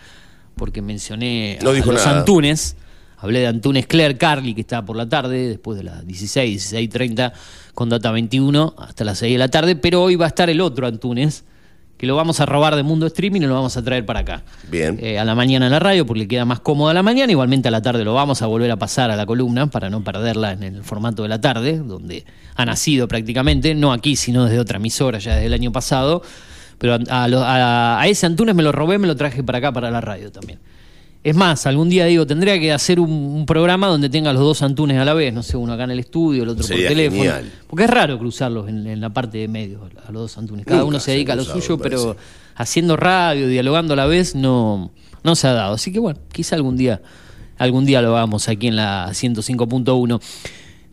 porque 0.56 0.82
mencioné 0.82 1.58
No 1.62 1.70
a 1.70 1.72
dijo 1.72 1.92
los 1.92 2.04
nada. 2.04 2.18
Antunes. 2.20 2.76
Hablé 3.22 3.40
de 3.40 3.46
Antunes 3.46 3.86
Claire 3.86 4.18
Carly, 4.18 4.52
que 4.54 4.60
estaba 4.60 4.84
por 4.84 4.96
la 4.96 5.08
tarde, 5.08 5.48
después 5.48 5.78
de 5.78 5.84
las 5.84 6.06
16, 6.06 6.72
16.30, 6.74 7.32
con 7.74 7.88
data 7.88 8.10
21, 8.10 8.74
hasta 8.78 9.04
las 9.04 9.18
6 9.18 9.32
de 9.32 9.38
la 9.38 9.48
tarde. 9.48 9.76
Pero 9.76 10.02
hoy 10.02 10.16
va 10.16 10.26
a 10.26 10.28
estar 10.28 10.50
el 10.50 10.60
otro 10.60 10.86
Antunes, 10.86 11.44
que 11.96 12.06
lo 12.08 12.16
vamos 12.16 12.40
a 12.40 12.46
robar 12.46 12.74
de 12.74 12.82
Mundo 12.82 13.06
Streaming 13.06 13.42
y 13.42 13.46
lo 13.46 13.54
vamos 13.54 13.76
a 13.76 13.82
traer 13.84 14.04
para 14.04 14.20
acá. 14.20 14.42
Bien. 14.68 14.98
Eh, 15.00 15.20
a 15.20 15.24
la 15.24 15.36
mañana 15.36 15.66
en 15.66 15.72
la 15.72 15.78
radio 15.78 16.04
porque 16.04 16.26
queda 16.26 16.44
más 16.44 16.58
cómodo 16.58 16.88
a 16.90 16.94
la 16.94 17.04
mañana. 17.04 17.30
Igualmente 17.30 17.68
a 17.68 17.70
la 17.70 17.80
tarde 17.80 18.02
lo 18.04 18.12
vamos 18.12 18.42
a 18.42 18.46
volver 18.48 18.72
a 18.72 18.76
pasar 18.76 19.12
a 19.12 19.16
la 19.16 19.24
columna 19.24 19.68
para 19.68 19.88
no 19.88 20.02
perderla 20.02 20.50
en 20.50 20.64
el 20.64 20.82
formato 20.82 21.22
de 21.22 21.28
la 21.28 21.40
tarde, 21.40 21.78
donde 21.78 22.24
ha 22.56 22.64
nacido 22.64 23.06
prácticamente, 23.06 23.76
no 23.76 23.92
aquí, 23.92 24.16
sino 24.16 24.46
desde 24.46 24.58
otra 24.58 24.78
emisora 24.78 25.20
ya 25.20 25.34
desde 25.34 25.46
el 25.46 25.54
año 25.54 25.70
pasado. 25.70 26.22
Pero 26.78 26.94
a, 26.94 26.98
a- 27.08 28.00
a 28.00 28.08
ese 28.08 28.26
Antunes 28.26 28.56
me 28.56 28.64
lo 28.64 28.72
robé, 28.72 28.98
me 28.98 29.06
lo 29.06 29.14
traje 29.14 29.44
para 29.44 29.58
acá, 29.58 29.70
para 29.70 29.88
la 29.92 30.00
radio 30.00 30.32
también. 30.32 30.58
Es 31.24 31.36
más, 31.36 31.66
algún 31.66 31.88
día 31.88 32.06
digo, 32.06 32.26
tendría 32.26 32.58
que 32.58 32.72
hacer 32.72 32.98
un, 32.98 33.10
un 33.10 33.46
programa 33.46 33.86
donde 33.86 34.08
tenga 34.08 34.32
los 34.32 34.42
dos 34.42 34.62
Antunes 34.62 34.98
a 34.98 35.04
la 35.04 35.14
vez, 35.14 35.32
no 35.32 35.44
sé, 35.44 35.56
uno 35.56 35.72
acá 35.72 35.84
en 35.84 35.92
el 35.92 36.00
estudio, 36.00 36.42
el 36.42 36.48
otro 36.48 36.64
Sería 36.64 36.88
por 36.88 36.96
teléfono. 36.96 37.22
genial. 37.22 37.52
Porque 37.68 37.84
es 37.84 37.90
raro 37.90 38.18
cruzarlos 38.18 38.68
en, 38.68 38.84
en 38.88 39.00
la 39.00 39.10
parte 39.10 39.38
de 39.38 39.46
medio, 39.46 39.88
a 40.04 40.10
los 40.10 40.22
dos 40.22 40.38
Antunes. 40.38 40.66
Cada 40.66 40.80
Nunca 40.80 40.88
uno 40.88 41.00
se 41.00 41.12
dedica 41.12 41.34
a 41.34 41.36
lo 41.36 41.44
suyo, 41.44 41.78
pero 41.78 42.16
haciendo 42.56 42.96
radio, 42.96 43.46
dialogando 43.46 43.92
a 43.92 43.96
la 43.96 44.06
vez, 44.06 44.34
no, 44.34 44.90
no 45.22 45.36
se 45.36 45.46
ha 45.46 45.52
dado. 45.52 45.74
Así 45.74 45.92
que 45.92 46.00
bueno, 46.00 46.18
quizá 46.32 46.56
algún 46.56 46.76
día, 46.76 47.00
algún 47.56 47.86
día 47.86 48.02
lo 48.02 48.16
hagamos 48.16 48.48
aquí 48.48 48.66
en 48.66 48.76
la 48.76 49.08
105.1. 49.10 50.20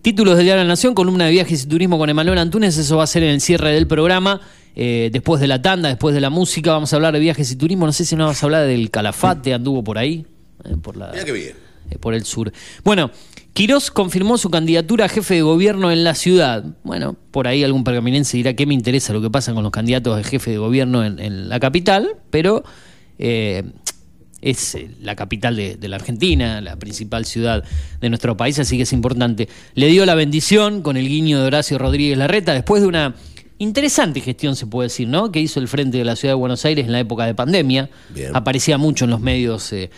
Títulos 0.04 0.38
del 0.38 0.46
Diario 0.46 0.60
de 0.62 0.66
la 0.66 0.70
Nación, 0.74 0.94
columna 0.94 1.26
de 1.26 1.32
viajes 1.32 1.64
y 1.64 1.68
turismo 1.68 1.98
con 1.98 2.08
Emanuel 2.10 2.38
Antunes, 2.38 2.78
eso 2.78 2.98
va 2.98 3.04
a 3.04 3.08
ser 3.08 3.24
en 3.24 3.32
el 3.32 3.42
cierre 3.42 3.72
del 3.74 3.88
programa. 3.88 4.40
Eh, 4.76 5.10
después 5.12 5.42
de 5.42 5.48
la 5.48 5.62
tanda, 5.62 5.90
después 5.90 6.16
de 6.16 6.22
la 6.22 6.30
música, 6.30 6.72
vamos 6.72 6.94
a 6.94 6.96
hablar 6.96 7.14
de 7.14 7.20
viajes 7.20 7.52
y 7.52 7.56
turismo. 7.56 7.86
No 7.86 7.92
sé 7.94 8.06
si 8.06 8.16
nos 8.16 8.26
vamos 8.26 8.42
a 8.42 8.46
hablar 8.46 8.68
del 8.68 8.90
Calafate, 8.90 9.54
anduvo 9.54 9.84
por 9.84 9.98
ahí, 9.98 10.26
eh, 10.64 10.76
por 10.82 10.96
la, 10.98 11.12
Mira 11.12 11.26
qué 11.26 11.32
bien. 11.32 11.54
eh, 11.90 11.98
por 11.98 12.14
el 12.14 12.24
sur. 12.26 12.52
Bueno, 12.84 13.12
Quirós 13.54 13.92
confirmó 13.92 14.38
su 14.38 14.50
candidatura 14.50 15.06
a 15.06 15.10
jefe 15.10 15.34
de 15.36 15.42
gobierno 15.42 15.92
en 15.92 16.04
la 16.04 16.16
ciudad. 16.16 16.64
Bueno, 16.84 17.18
por 17.32 17.48
ahí 17.48 17.64
algún 17.64 17.84
pergaminense 17.84 18.38
dirá 18.38 18.54
que 18.54 18.66
me 18.66 18.74
interesa 18.74 19.12
lo 19.12 19.22
que 19.22 19.30
pasa 19.30 19.54
con 19.54 19.64
los 19.64 19.72
candidatos 19.72 20.16
de 20.16 20.24
jefe 20.24 20.52
de 20.52 20.58
gobierno 20.60 21.04
en, 21.04 21.20
en 21.20 21.50
la 21.50 21.60
capital, 21.60 22.16
pero 22.30 22.64
es 24.42 24.78
la 25.02 25.16
capital 25.16 25.56
de, 25.56 25.76
de 25.76 25.88
la 25.90 25.98
Argentina, 25.98 26.62
la 26.62 26.78
principal 26.78 27.26
ciudad 27.26 27.64
de 28.00 28.10
nuestro 28.10 28.38
país, 28.38 28.58
así 28.60 28.78
que 28.78 28.84
es 28.84 28.94
importante. 28.94 29.50
Le 29.76 29.88
dio 29.88 30.06
la 30.06 30.16
bendición 30.16 30.82
con 30.82 30.96
el 30.96 31.08
guiño 31.10 31.42
de 31.42 31.48
Horacio 31.48 31.78
Rodríguez 31.78 32.18
Larreta 32.18 32.54
después 32.54 32.82
de 32.82 32.88
una 32.88 33.16
interesante 33.60 34.20
gestión, 34.22 34.56
se 34.56 34.66
puede 34.66 34.88
decir, 34.88 35.08
¿no? 35.08 35.32
Que 35.32 35.40
hizo 35.40 35.60
el 35.60 35.68
frente 35.68 35.98
de 36.00 36.06
la 36.06 36.16
ciudad 36.16 36.34
de 36.34 36.40
Buenos 36.40 36.66
Aires 36.66 36.86
en 36.86 36.92
la 36.92 37.00
época 37.00 37.26
de 37.26 37.36
pandemia. 37.36 37.90
Bien. 38.14 38.36
Aparecía 38.36 38.78
mucho 38.78 39.06
en 39.06 39.12
los 39.12 39.22
medios 39.22 39.72
eh, 39.72 39.92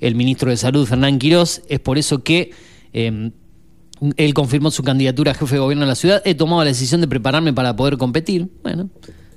el 0.00 0.14
ministro 0.14 0.50
de 0.50 0.56
Salud, 0.56 0.86
Fernán 0.86 1.18
Quirós. 1.18 1.62
Es 1.68 1.80
por 1.80 1.96
eso 1.96 2.22
que 2.22 2.52
eh, 2.92 3.30
él 4.16 4.34
confirmó 4.34 4.70
su 4.70 4.82
candidatura 4.82 5.32
a 5.32 5.34
jefe 5.34 5.54
de 5.54 5.60
gobierno 5.60 5.84
de 5.84 5.88
la 5.88 5.94
ciudad. 5.94 6.22
He 6.24 6.34
tomado 6.34 6.62
la 6.62 6.68
decisión 6.68 7.00
de 7.00 7.08
prepararme 7.08 7.52
para 7.52 7.74
poder 7.74 7.96
competir. 7.96 8.48
Bueno, 8.62 8.90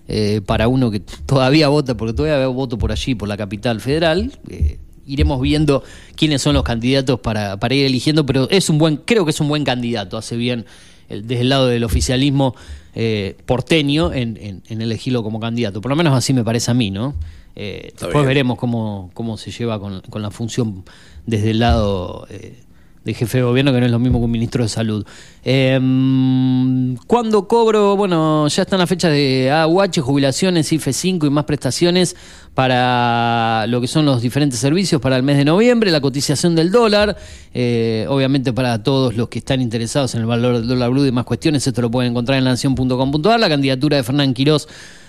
eh, 0.07 0.41
para 0.45 0.67
uno 0.67 0.91
que 0.91 0.99
todavía 0.99 1.67
vota, 1.69 1.95
porque 1.95 2.13
todavía 2.13 2.47
voto 2.47 2.77
por 2.77 2.91
allí, 2.91 3.15
por 3.15 3.29
la 3.29 3.37
capital 3.37 3.81
federal. 3.81 4.31
eh, 4.49 4.79
iremos 5.05 5.41
viendo 5.41 5.83
quiénes 6.15 6.41
son 6.41 6.53
los 6.53 6.63
candidatos 6.63 7.21
para, 7.21 7.57
para 7.57 7.73
ir 7.73 7.85
eligiendo, 7.85 8.25
pero 8.25 8.49
es 8.49 8.69
un 8.69 8.77
buen, 8.77 8.97
creo 8.97 9.23
que 9.23 9.31
es 9.31 9.39
un 9.39 9.47
buen 9.47 9.63
candidato. 9.63 10.17
Hace 10.17 10.35
bien 10.35 10.65
desde 11.09 11.41
el 11.41 11.49
lado 11.49 11.67
del 11.67 11.83
oficialismo 11.83 12.55
eh, 12.95 13.35
porteño 13.45 14.11
en, 14.13 14.37
en- 14.37 14.63
en 14.67 14.81
elegirlo 14.81 15.23
como 15.23 15.39
candidato. 15.39 15.81
Por 15.81 15.89
lo 15.89 15.95
menos 15.95 16.13
así 16.15 16.33
me 16.33 16.43
parece 16.43 16.71
a 16.71 16.73
mí, 16.73 16.89
¿no? 16.91 17.13
Eh, 17.55 17.89
después 17.93 18.13
bien. 18.13 18.25
veremos 18.27 18.57
cómo, 18.57 19.09
cómo 19.13 19.37
se 19.37 19.51
lleva 19.51 19.79
con, 19.79 20.01
con 20.09 20.21
la 20.21 20.29
función 20.31 20.83
desde 21.25 21.51
el 21.51 21.59
lado 21.59 22.27
eh, 22.29 22.59
de 23.07 23.13
jefe 23.13 23.37
de 23.37 23.45
gobierno, 23.45 23.71
que 23.71 23.79
no 23.79 23.85
es 23.85 23.91
lo 23.91 23.99
mismo 23.99 24.19
que 24.19 24.25
un 24.25 24.31
ministro 24.31 24.63
de 24.63 24.69
salud. 24.69 25.05
Eh, 25.45 25.79
¿Cuándo 27.07 27.47
cobro? 27.47 27.95
Bueno, 27.95 28.49
ya 28.49 28.63
están 28.63 28.79
las 28.79 28.89
fechas 28.89 29.11
de 29.11 29.49
AUH, 29.49 30.01
jubilaciones, 30.01 30.73
IFE 30.73 30.91
5 30.91 31.25
y 31.25 31.29
más 31.29 31.45
prestaciones 31.45 32.17
para 32.53 33.65
lo 33.67 33.79
que 33.79 33.87
son 33.87 34.05
los 34.05 34.21
diferentes 34.21 34.59
servicios 34.59 34.99
para 34.99 35.15
el 35.15 35.23
mes 35.23 35.37
de 35.37 35.45
noviembre, 35.45 35.89
la 35.89 36.01
cotización 36.01 36.53
del 36.53 36.69
dólar, 36.69 37.15
eh, 37.53 38.05
obviamente 38.09 38.51
para 38.51 38.83
todos 38.83 39.15
los 39.15 39.29
que 39.29 39.39
están 39.39 39.61
interesados 39.61 40.13
en 40.15 40.21
el 40.21 40.25
valor 40.25 40.57
del 40.57 40.67
dólar 40.67 40.89
blue 40.89 41.05
y 41.05 41.11
más 41.11 41.23
cuestiones, 41.23 41.65
esto 41.65 41.81
lo 41.81 41.89
pueden 41.89 42.11
encontrar 42.11 42.39
en 42.39 42.43
nación.com.ar, 42.43 43.39
la 43.39 43.47
candidatura 43.47 43.97
de 43.97 44.03
Fernán 44.03 44.33
Quirós 44.33 44.67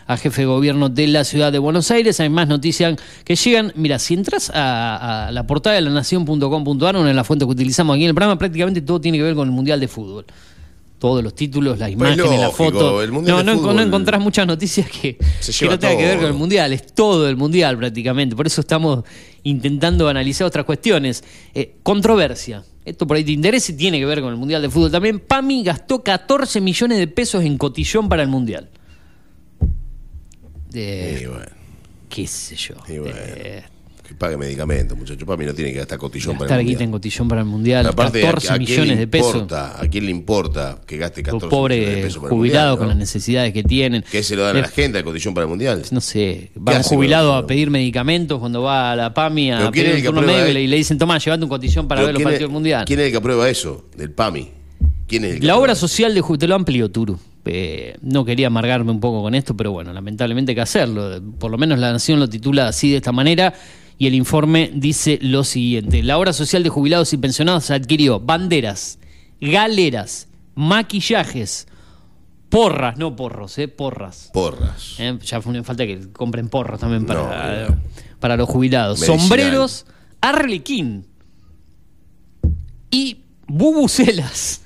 a 0.09 0.16
jefe 0.16 0.40
de 0.40 0.47
gobierno 0.47 0.88
de 0.88 1.07
la 1.07 1.23
ciudad 1.23 1.53
de 1.53 1.59
Buenos 1.59 1.90
Aires. 1.90 2.18
Hay 2.18 2.31
más 2.31 2.49
noticias 2.49 2.97
que 3.25 3.37
llegan. 3.37 3.73
Mira, 3.77 3.99
si 3.99 4.14
entras 4.14 4.51
a, 4.53 5.27
a 5.29 5.33
la 5.33 5.47
portada 5.47 5.77
de 5.77 5.83
la 5.83 5.90
nación.com.ar, 5.90 6.97
una 6.97 7.09
de 7.09 7.14
las 7.14 7.27
fuentes 7.27 7.47
que 7.47 7.53
utilizamos 7.53 7.94
aquí 7.94 8.05
en 8.05 8.09
el 8.09 8.14
programa, 8.14 8.38
prácticamente 8.38 8.81
todo 8.81 9.01
tiene 9.01 9.18
que 9.18 9.25
ver 9.25 9.35
con 9.35 9.47
el 9.47 9.55
Mundial 9.55 9.79
de 9.79 9.87
Fútbol. 9.87 10.25
Todos 10.99 11.23
los 11.23 11.35
títulos, 11.35 11.79
las 11.79 11.90
imágenes, 11.90 12.27
la 12.27 12.47
lógico, 12.47 12.53
foto. 12.53 13.03
el 13.03 13.12
no, 13.12 13.42
no, 13.42 13.55
Fútbol 13.55 13.77
no 13.77 13.83
encontrás 13.83 14.21
muchas 14.21 14.47
noticias 14.47 14.88
que, 14.90 15.16
que 15.16 15.66
no 15.66 15.79
tengan 15.79 15.99
que 15.99 16.05
ver 16.07 16.16
con 16.16 16.27
el 16.27 16.33
Mundial. 16.33 16.73
Es 16.73 16.87
todo 16.94 17.29
el 17.29 17.37
Mundial 17.37 17.77
prácticamente. 17.77 18.35
Por 18.35 18.47
eso 18.47 18.62
estamos 18.62 19.05
intentando 19.42 20.09
analizar 20.09 20.47
otras 20.47 20.64
cuestiones. 20.64 21.23
Eh, 21.55 21.75
controversia. 21.83 22.64
Esto 22.87 23.07
por 23.07 23.18
ahí 23.18 23.25
te 23.25 23.33
interesa 23.33 23.73
y 23.73 23.77
tiene 23.77 23.99
que 23.99 24.07
ver 24.07 24.23
con 24.23 24.31
el 24.31 24.38
Mundial 24.38 24.62
de 24.62 24.71
Fútbol 24.71 24.90
también. 24.90 25.21
PAMI 25.21 25.64
gastó 25.64 26.03
14 26.03 26.62
millones 26.62 26.97
de 26.97 27.07
pesos 27.07 27.44
en 27.44 27.59
cotillón 27.59 28.09
para 28.09 28.23
el 28.23 28.29
Mundial. 28.29 28.71
Eh, 30.74 31.20
Y 31.22 31.26
bueno, 31.26 31.46
qué 32.09 32.26
sé 32.26 32.57
yo. 32.57 32.74
y 32.88 32.98
bueno. 32.98 33.14
Eh, 33.18 33.62
que 34.07 34.14
pague 34.14 34.38
medicamentos, 34.38 34.96
muchachos. 34.96 35.24
Para 35.24 35.37
mí 35.37 35.44
no 35.44 35.52
tiene 35.52 35.70
que 35.70 35.81
gastar 35.81 35.98
cotillón 35.98 36.38
para 36.38 36.59
el 36.59 36.64
guita 36.66 36.83
en 36.83 36.88
mundial. 36.88 36.90
cotillón 36.98 37.28
para 37.28 37.40
el 37.42 37.46
Mundial. 37.46 37.87
Aparte, 37.88 38.20
14 38.22 38.48
¿a, 38.48 38.54
a 38.54 38.57
quién 38.57 38.68
millones 38.70 38.88
le 38.88 38.96
de 38.96 39.07
pesos. 39.07 39.52
¿A 39.52 39.87
quién 39.90 40.04
le 40.07 40.11
importa 40.11 40.78
que 40.87 40.96
gaste 40.96 41.22
14 41.22 41.44
Los 41.46 41.62
millones 41.68 41.94
de 41.96 42.02
pesos 42.02 42.22
para 42.22 42.31
jubilados 42.31 42.70
mundial, 42.70 42.78
con 42.78 42.88
las 42.88 42.96
necesidades 42.96 43.52
que 43.52 43.62
tienen. 43.64 44.02
¿Qué 44.11 44.22
se 44.22 44.35
lo 44.35 44.44
dan 44.44 44.57
a 44.57 44.61
la 44.62 44.68
gente 44.68 44.96
el 44.96 45.04
cotillón 45.04 45.35
para 45.35 45.42
el 45.44 45.50
mundial? 45.50 45.83
No 45.90 46.00
sé, 46.00 46.52
va 46.57 46.78
un 46.78 46.83
jubilado 46.85 47.35
a 47.35 47.46
pedir 47.46 47.68
medicamentos 47.68 48.38
cuando 48.38 48.62
va 48.62 48.92
a 48.92 48.96
la 48.96 49.12
PAMI 49.12 49.52
a 49.52 49.59
Pero 49.59 49.70
¿quién 49.72 49.85
pedir 49.85 49.96
el 49.98 50.04
turno 50.07 50.22
médico 50.22 50.46
y 50.46 50.50
eh? 50.50 50.54
le- 50.54 50.62
y 50.62 50.66
le 50.68 50.76
dicen, 50.76 50.96
tomá, 50.96 51.18
llevate 51.18 51.42
un 51.44 51.50
cotillón 51.50 51.87
para 51.87 52.00
ver 52.00 52.12
los 52.14 52.16
¿quién 52.20 52.24
partidos 52.24 52.48
del 52.48 52.52
Mundial. 52.54 52.85
¿Quién 52.87 53.00
es 53.00 53.04
el 53.07 53.11
que 53.12 53.18
aprueba 53.18 53.50
eso? 53.50 53.88
Del 53.94 54.11
PAMI. 54.11 54.48
¿Quién 55.07 55.24
es 55.26 55.33
el 55.35 55.40
que 55.40 55.46
La 55.46 55.52
aprueba 55.52 55.64
obra 55.64 55.74
social 55.74 56.14
de 56.14 56.22
Ju- 56.22 56.38
te 56.38 56.48
lo 56.48 56.54
amplió 56.54 56.90
Turu. 56.90 57.18
Eh, 57.44 57.96
no 58.03 58.24
quería 58.24 58.48
amargarme 58.48 58.90
un 58.90 59.01
poco 59.01 59.22
con 59.22 59.35
esto, 59.35 59.57
pero 59.57 59.72
bueno, 59.72 59.92
lamentablemente 59.92 60.53
hay 60.53 60.57
que 60.57 60.61
hacerlo. 60.61 61.20
Por 61.38 61.51
lo 61.51 61.57
menos 61.59 61.79
la 61.79 61.92
Nación 61.92 62.20
lo 62.20 62.29
titula 62.29 62.68
así 62.68 62.90
de 62.90 62.96
esta 62.98 63.12
manera 63.12 63.55
y 63.96 64.07
el 64.07 64.14
informe 64.14 64.70
dice 64.74 65.18
lo 65.22 65.44
siguiente. 65.44 66.03
La 66.03 66.18
obra 66.18 66.33
social 66.33 66.62
de 66.62 66.68
jubilados 66.68 67.12
y 67.12 67.16
pensionados 67.16 67.70
adquirió 67.70 68.20
banderas, 68.20 68.98
galeras, 69.40 70.29
maquillajes, 70.55 71.68
porras, 72.51 72.98
no 72.98 73.16
porros, 73.16 73.57
eh, 73.59 73.68
porras. 73.68 74.31
Porras. 74.35 74.96
Eh, 74.98 75.18
ya 75.24 75.40
fue 75.40 75.53
una 75.53 75.64
falta 75.64 75.87
que 75.87 76.12
compren 76.12 76.48
porros 76.48 76.81
también 76.81 77.07
para, 77.07 77.22
No, 77.66 77.68
no. 77.70 77.81
para 78.20 78.37
los 78.37 78.48
jubilados. 78.48 79.01
Medicinal. 79.01 79.20
Sombreros, 79.20 79.87
arlequín 80.20 81.07
y 82.90 83.22
bubucelas 83.46 84.62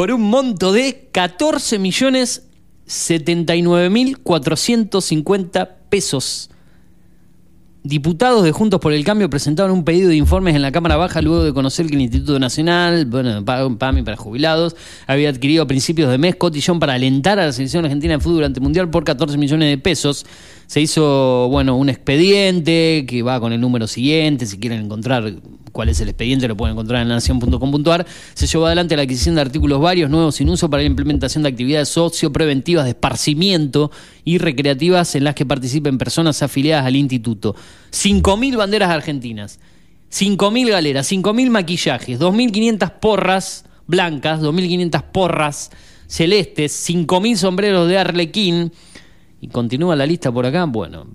por 0.00 0.12
un 0.12 0.22
monto 0.22 0.72
de 0.72 1.10
14 1.12 1.78
millones 1.78 2.48
79 2.86 3.90
mil 3.90 4.16
450 4.16 5.76
pesos. 5.90 6.48
Diputados 7.82 8.42
de 8.42 8.50
Juntos 8.52 8.80
por 8.80 8.94
el 8.94 9.04
Cambio 9.04 9.28
presentaron 9.28 9.72
un 9.72 9.84
pedido 9.84 10.08
de 10.08 10.16
informes 10.16 10.56
en 10.56 10.62
la 10.62 10.72
Cámara 10.72 10.96
Baja 10.96 11.20
luego 11.20 11.44
de 11.44 11.52
conocer 11.52 11.86
que 11.86 11.96
el 11.96 12.00
Instituto 12.00 12.38
Nacional, 12.38 13.04
bueno, 13.04 13.44
Pa- 13.44 13.68
PAMI 13.76 14.00
para 14.02 14.16
jubilados, 14.16 14.74
había 15.06 15.28
adquirido 15.28 15.64
a 15.64 15.66
principios 15.66 16.10
de 16.10 16.16
mes 16.16 16.34
cotillón 16.36 16.80
para 16.80 16.94
alentar 16.94 17.38
a 17.38 17.44
la 17.44 17.52
selección 17.52 17.84
argentina 17.84 18.14
de 18.14 18.20
fútbol 18.20 18.36
durante 18.36 18.58
el 18.58 18.62
Mundial 18.62 18.88
por 18.88 19.04
14 19.04 19.36
millones 19.36 19.68
de 19.68 19.76
pesos. 19.76 20.24
Se 20.66 20.80
hizo, 20.80 21.48
bueno, 21.50 21.76
un 21.76 21.90
expediente 21.90 23.04
que 23.06 23.22
va 23.22 23.38
con 23.38 23.52
el 23.52 23.60
número 23.60 23.86
siguiente. 23.86 24.46
Si 24.46 24.58
quieren 24.58 24.80
encontrar 24.86 25.30
cuál 25.72 25.88
es 25.88 26.00
el 26.00 26.08
expediente, 26.08 26.48
lo 26.48 26.56
pueden 26.56 26.74
encontrar 26.74 27.02
en 27.02 27.08
nación.com.ar. 27.08 28.06
Se 28.34 28.46
llevó 28.46 28.66
adelante 28.66 28.96
la 28.96 29.02
adquisición 29.02 29.34
de 29.34 29.40
artículos 29.40 29.80
varios 29.80 30.10
nuevos 30.10 30.36
sin 30.36 30.48
uso 30.48 30.68
para 30.68 30.82
la 30.82 30.88
implementación 30.88 31.42
de 31.42 31.48
actividades 31.48 31.88
sociopreventivas 31.88 32.84
de 32.84 32.90
esparcimiento 32.90 33.90
y 34.24 34.38
recreativas 34.38 35.14
en 35.14 35.24
las 35.24 35.34
que 35.34 35.46
participen 35.46 35.98
personas 35.98 36.42
afiliadas 36.42 36.86
al 36.86 36.96
instituto. 36.96 37.54
5.000 37.92 38.56
banderas 38.56 38.90
argentinas, 38.90 39.60
5.000 40.12 40.70
galeras, 40.70 41.10
5.000 41.10 41.50
maquillajes, 41.50 42.18
2.500 42.20 42.92
porras 43.00 43.64
blancas, 43.86 44.40
2.500 44.40 45.02
porras 45.12 45.70
celestes, 46.06 46.88
5.000 46.88 47.36
sombreros 47.36 47.88
de 47.88 47.98
arlequín. 47.98 48.72
Y 49.40 49.48
continúa 49.48 49.96
la 49.96 50.06
lista 50.06 50.30
por 50.30 50.44
acá. 50.44 50.64
Bueno, 50.64 51.06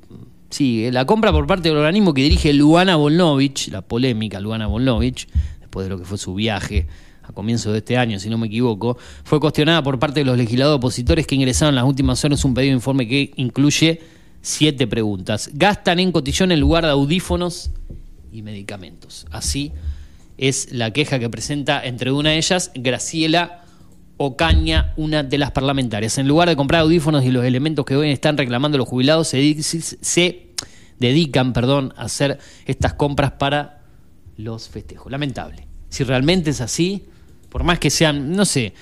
sí, 0.56 0.90
la 0.90 1.06
compra 1.06 1.34
por 1.34 1.46
parte 1.48 1.68
del 1.68 1.78
organismo 1.78 2.14
que 2.14 2.22
dirige 2.22 2.54
Luana 2.54 2.96
Volnovich, 2.96 3.68
la 3.68 3.82
polémica 3.82 4.40
Luana 4.40 4.68
Volnovich, 4.68 5.28
después 5.60 5.86
de 5.86 5.90
lo 5.90 6.00
que 6.00 6.06
fue 6.06 6.18
su 6.18 6.34
viaje 6.34 6.88
a 7.24 7.34
comienzo 7.34 7.74
de 7.74 7.80
este 7.80 7.98
año, 7.98 8.20
si 8.20 8.30
no 8.30 8.38
me 8.38 8.48
equivoco, 8.48 8.98
fue 9.24 9.40
cuestionada 9.40 9.84
por 9.84 10.00
parte 10.00 10.22
de 10.22 10.26
los 10.26 10.38
legisladores 10.38 10.78
opositores 10.78 11.28
que 11.28 11.36
ingresaron 11.36 11.74
en 11.74 11.76
las 11.76 11.86
últimas 11.86 12.24
horas 12.24 12.46
un 12.46 12.54
pedido 12.54 12.70
de 12.70 12.76
informe 12.76 13.08
que 13.08 13.32
incluye 13.36 14.00
siete 14.42 14.88
preguntas. 14.88 15.50
¿Gastan 15.54 16.00
en 16.00 16.14
cotillón 16.14 16.54
en 16.54 16.60
lugar 16.62 16.86
de 16.86 16.92
audífonos 16.92 17.72
y 18.32 18.42
medicamentos? 18.42 19.26
Así 19.32 19.74
es 20.38 20.72
la 20.72 20.92
queja 20.92 21.20
que 21.20 21.30
presenta 21.30 21.84
entre 21.84 22.12
una 22.12 22.30
de 22.30 22.38
ellas 22.38 22.72
Graciela 22.76 23.64
Ocaña, 24.18 24.94
una 24.96 25.24
de 25.24 25.38
las 25.38 25.52
parlamentarias. 25.52 26.18
En 26.18 26.30
lugar 26.30 26.48
de 26.48 26.56
comprar 26.56 26.82
audífonos 26.82 27.26
y 27.26 27.32
los 27.32 27.44
elementos 27.44 27.84
que 27.86 27.98
hoy 27.98 28.12
están 28.12 28.38
reclamando 28.38 28.78
los 28.78 28.88
jubilados, 28.88 29.28
se, 29.28 29.62
se 29.62 30.45
dedican 31.00 31.54
perdón, 31.54 31.94
a 31.98 32.04
hacer 32.04 32.40
estas 32.66 32.94
compras 32.94 33.32
para 33.34 33.82
los 34.38 34.70
festejos. 34.70 35.12
Lamentable. 35.12 35.68
Si 35.90 36.04
realmente 36.04 36.50
es 36.50 36.62
así, 36.62 37.06
por 37.50 37.64
más 37.64 37.80
que 37.80 37.90
sean, 37.90 38.32
no 38.32 38.46
sé, 38.46 38.74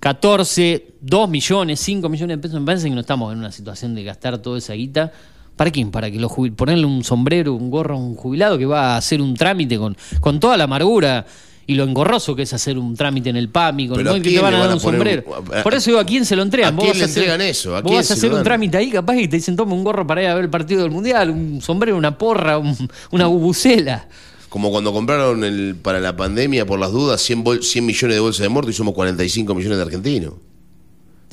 14, 0.00 0.94
2 1.00 1.28
millones, 1.28 1.80
5 1.80 2.08
millones 2.08 2.36
de 2.36 2.42
pesos, 2.42 2.60
me 2.60 2.66
parece 2.66 2.88
que 2.88 2.94
no 2.94 3.02
estamos 3.02 3.32
en 3.32 3.38
una 3.38 3.52
situación 3.52 3.94
de 3.94 4.02
gastar 4.04 4.38
toda 4.38 4.58
esa 4.58 4.72
guita. 4.74 5.12
¿Para 5.54 5.70
quién? 5.70 5.90
Para 5.90 6.10
que 6.10 6.18
los 6.18 6.32
ponerle 6.56 6.86
un 6.86 7.04
sombrero, 7.04 7.54
un 7.54 7.70
gorro 7.70 7.94
a 7.94 7.98
un 7.98 8.16
jubilado 8.16 8.58
que 8.58 8.66
va 8.66 8.94
a 8.94 8.96
hacer 8.96 9.20
un 9.20 9.34
trámite 9.34 9.78
con, 9.78 9.96
con 10.20 10.40
toda 10.40 10.56
la 10.56 10.64
amargura 10.64 11.26
y 11.66 11.74
lo 11.74 11.84
engorroso 11.84 12.34
que 12.34 12.42
es 12.42 12.52
hacer 12.52 12.76
un 12.78 12.96
trámite 12.96 13.30
en 13.30 13.36
el 13.36 13.48
PAMI 13.48 13.88
con 13.88 14.06
¿a 14.08 14.14
que 14.14 14.20
te 14.30 14.38
van 14.40 14.54
a 14.54 14.58
dar 14.58 14.74
un 14.74 14.80
sombrero. 14.80 15.22
un- 15.26 15.62
Por 15.62 15.74
eso 15.74 15.90
digo, 15.90 16.00
¿a 16.00 16.04
quién 16.04 16.24
se 16.24 16.34
lo 16.36 16.42
entregan? 16.42 16.74
¿A 16.74 16.76
Vos 16.76 16.84
quién 16.84 16.92
vas 16.92 16.98
le 16.98 17.04
hacer- 17.04 17.22
entregan 17.22 17.40
eso? 17.40 17.76
¿A 17.76 17.80
vos 17.80 17.90
quién 17.90 18.00
vas 18.00 18.10
a 18.10 18.14
hacer 18.14 18.32
un 18.32 18.42
trámite 18.42 18.76
ahí, 18.76 18.90
capaz 18.90 19.16
y 19.16 19.28
te 19.28 19.36
dicen, 19.36 19.54
toma 19.56 19.74
un 19.74 19.84
gorro 19.84 20.06
para 20.06 20.22
ir 20.22 20.28
a 20.28 20.34
ver 20.34 20.44
el 20.44 20.50
partido 20.50 20.82
del 20.82 20.90
Mundial, 20.90 21.30
un 21.30 21.60
sombrero, 21.62 21.96
una 21.96 22.18
porra, 22.18 22.58
un- 22.58 22.76
una 23.10 23.26
bubucela. 23.26 24.08
Como 24.48 24.70
cuando 24.70 24.92
compraron 24.92 25.44
el, 25.44 25.76
para 25.80 25.98
la 26.00 26.14
pandemia, 26.16 26.66
por 26.66 26.78
las 26.78 26.92
dudas, 26.92 27.22
100, 27.22 27.42
bol- 27.44 27.62
100 27.62 27.86
millones 27.86 28.16
de 28.16 28.20
bolsas 28.20 28.42
de 28.42 28.48
muerto 28.50 28.70
y 28.70 28.74
somos 28.74 28.92
45 28.92 29.54
millones 29.54 29.78
de 29.78 29.82
argentinos. 29.84 30.34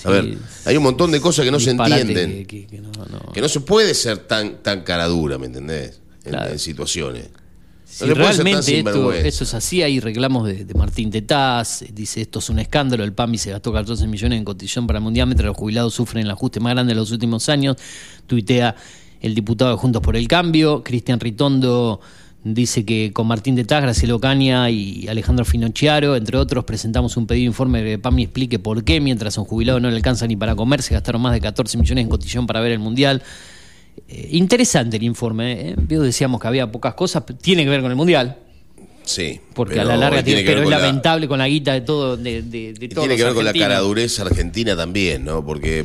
A 0.05 0.09
ver, 0.11 0.37
hay 0.63 0.77
un 0.77 0.83
montón 0.83 1.11
de 1.11 1.19
cosas 1.19 1.43
que 1.43 1.51
no 1.51 1.59
se 1.59 1.71
entienden. 1.71 2.45
que- 2.45 2.61
que- 2.61 2.67
que 2.67 2.79
no, 2.79 2.89
no. 3.11 3.33
Que 3.33 3.41
no 3.41 3.49
se 3.49 3.59
puede 3.59 3.93
ser 3.93 4.19
tan, 4.19 4.63
tan 4.63 4.83
cara 4.83 5.07
dura, 5.07 5.37
¿me 5.37 5.47
entendés? 5.47 5.99
En, 6.23 6.31
Claro. 6.31 6.51
en 6.51 6.59
situaciones. 6.59 7.27
Si 7.89 8.05
No 8.05 8.13
realmente 8.13 8.79
esto, 8.79 9.43
es 9.43 9.53
así, 9.55 9.81
hay 9.81 9.99
reclamos 9.99 10.45
de, 10.45 10.63
de 10.63 10.73
Martín 10.75 11.09
Tetaz, 11.09 11.83
dice 11.91 12.21
esto 12.21 12.37
es 12.37 12.49
un 12.51 12.59
escándalo, 12.59 13.03
el 13.03 13.13
PAMI 13.13 13.39
se 13.39 13.49
gastó 13.49 13.73
14 13.73 14.05
millones 14.05 14.37
en 14.37 14.45
cotillón 14.45 14.85
para 14.85 14.99
el 14.99 15.03
mundial, 15.03 15.25
mientras 15.25 15.47
los 15.47 15.57
jubilados 15.57 15.95
sufren 15.95 16.23
el 16.23 16.31
ajuste 16.31 16.59
más 16.59 16.73
grande 16.73 16.93
de 16.93 16.99
los 16.99 17.11
últimos 17.11 17.49
años, 17.49 17.77
tuitea 18.27 18.75
el 19.21 19.33
diputado 19.33 19.71
de 19.71 19.77
Juntos 19.77 20.03
por 20.03 20.15
el 20.15 20.27
Cambio, 20.27 20.83
Cristian 20.83 21.19
Ritondo 21.19 21.99
dice 22.43 22.85
que 22.85 23.11
con 23.11 23.25
Martín 23.25 23.55
Tetaz, 23.55 23.81
Graciela 23.81 24.13
Ocaña 24.13 24.69
y 24.69 25.07
Alejandro 25.07 25.43
Finocchiaro, 25.43 26.15
entre 26.15 26.37
otros, 26.37 26.65
presentamos 26.65 27.17
un 27.17 27.25
pedido 27.25 27.41
de 27.41 27.47
informe 27.47 27.83
que 27.83 27.97
PAMI 27.97 28.23
explique 28.23 28.59
por 28.59 28.83
qué, 28.83 29.01
mientras 29.01 29.35
a 29.37 29.41
un 29.41 29.47
jubilado 29.47 29.79
no 29.79 29.89
le 29.89 29.95
alcanza 29.95 30.27
ni 30.27 30.35
para 30.35 30.55
comer, 30.55 30.83
se 30.83 30.93
gastaron 30.93 31.23
más 31.23 31.33
de 31.33 31.41
14 31.41 31.75
millones 31.79 32.03
en 32.03 32.09
cotillón 32.09 32.45
para 32.45 32.61
ver 32.61 32.71
el 32.71 32.79
mundial. 32.79 33.23
Eh, 34.07 34.29
interesante 34.31 34.97
el 34.97 35.03
informe, 35.03 35.69
¿eh? 35.71 35.75
Decíamos 35.77 36.39
que 36.41 36.47
había 36.47 36.71
pocas 36.71 36.93
cosas, 36.93 37.23
tiene 37.41 37.63
que 37.63 37.69
ver 37.69 37.81
con 37.81 37.91
el 37.91 37.97
mundial. 37.97 38.37
Sí. 39.03 39.39
Porque 39.53 39.75
pero 39.75 39.85
a 39.87 39.91
la 39.93 39.97
larga 39.97 40.23
tiene, 40.23 40.41
que 40.43 40.49
ver 40.49 40.57
pero 40.57 40.63
es 40.65 40.69
la- 40.69 40.77
lamentable 40.79 41.27
con 41.27 41.39
la 41.39 41.47
guita 41.47 41.73
de 41.73 41.81
todo, 41.81 42.15
de, 42.15 42.43
de, 42.43 42.73
de 42.73 42.87
todos 42.89 43.03
tiene 43.05 43.17
que 43.17 43.23
ver 43.23 43.33
con 43.33 43.43
la 43.43 43.49
argentinos. 43.49 43.67
caradurez 43.69 44.19
argentina 44.19 44.75
también, 44.75 45.25
¿no? 45.25 45.43
Porque 45.43 45.83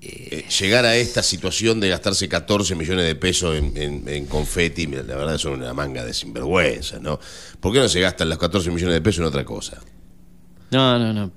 eh, 0.00 0.44
llegar 0.60 0.84
a 0.86 0.96
esta 0.96 1.22
situación 1.22 1.78
de 1.80 1.90
gastarse 1.90 2.26
14 2.28 2.74
millones 2.74 3.04
de 3.06 3.14
pesos 3.16 3.54
en, 3.56 3.76
en, 3.76 4.08
en 4.08 4.26
confeti, 4.26 4.86
la 4.86 5.02
verdad 5.02 5.36
son 5.36 5.54
una 5.60 5.74
manga 5.74 6.04
de 6.04 6.14
sinvergüenza, 6.14 6.98
¿no? 7.00 7.20
¿Por 7.60 7.72
qué 7.74 7.80
no 7.80 7.88
se 7.88 8.00
gastan 8.00 8.30
los 8.30 8.38
14 8.38 8.70
millones 8.70 8.94
de 8.94 9.00
pesos 9.02 9.20
en 9.20 9.26
otra 9.26 9.44
cosa? 9.44 9.80
No, 10.70 10.98
no, 10.98 11.12
no. 11.12 11.30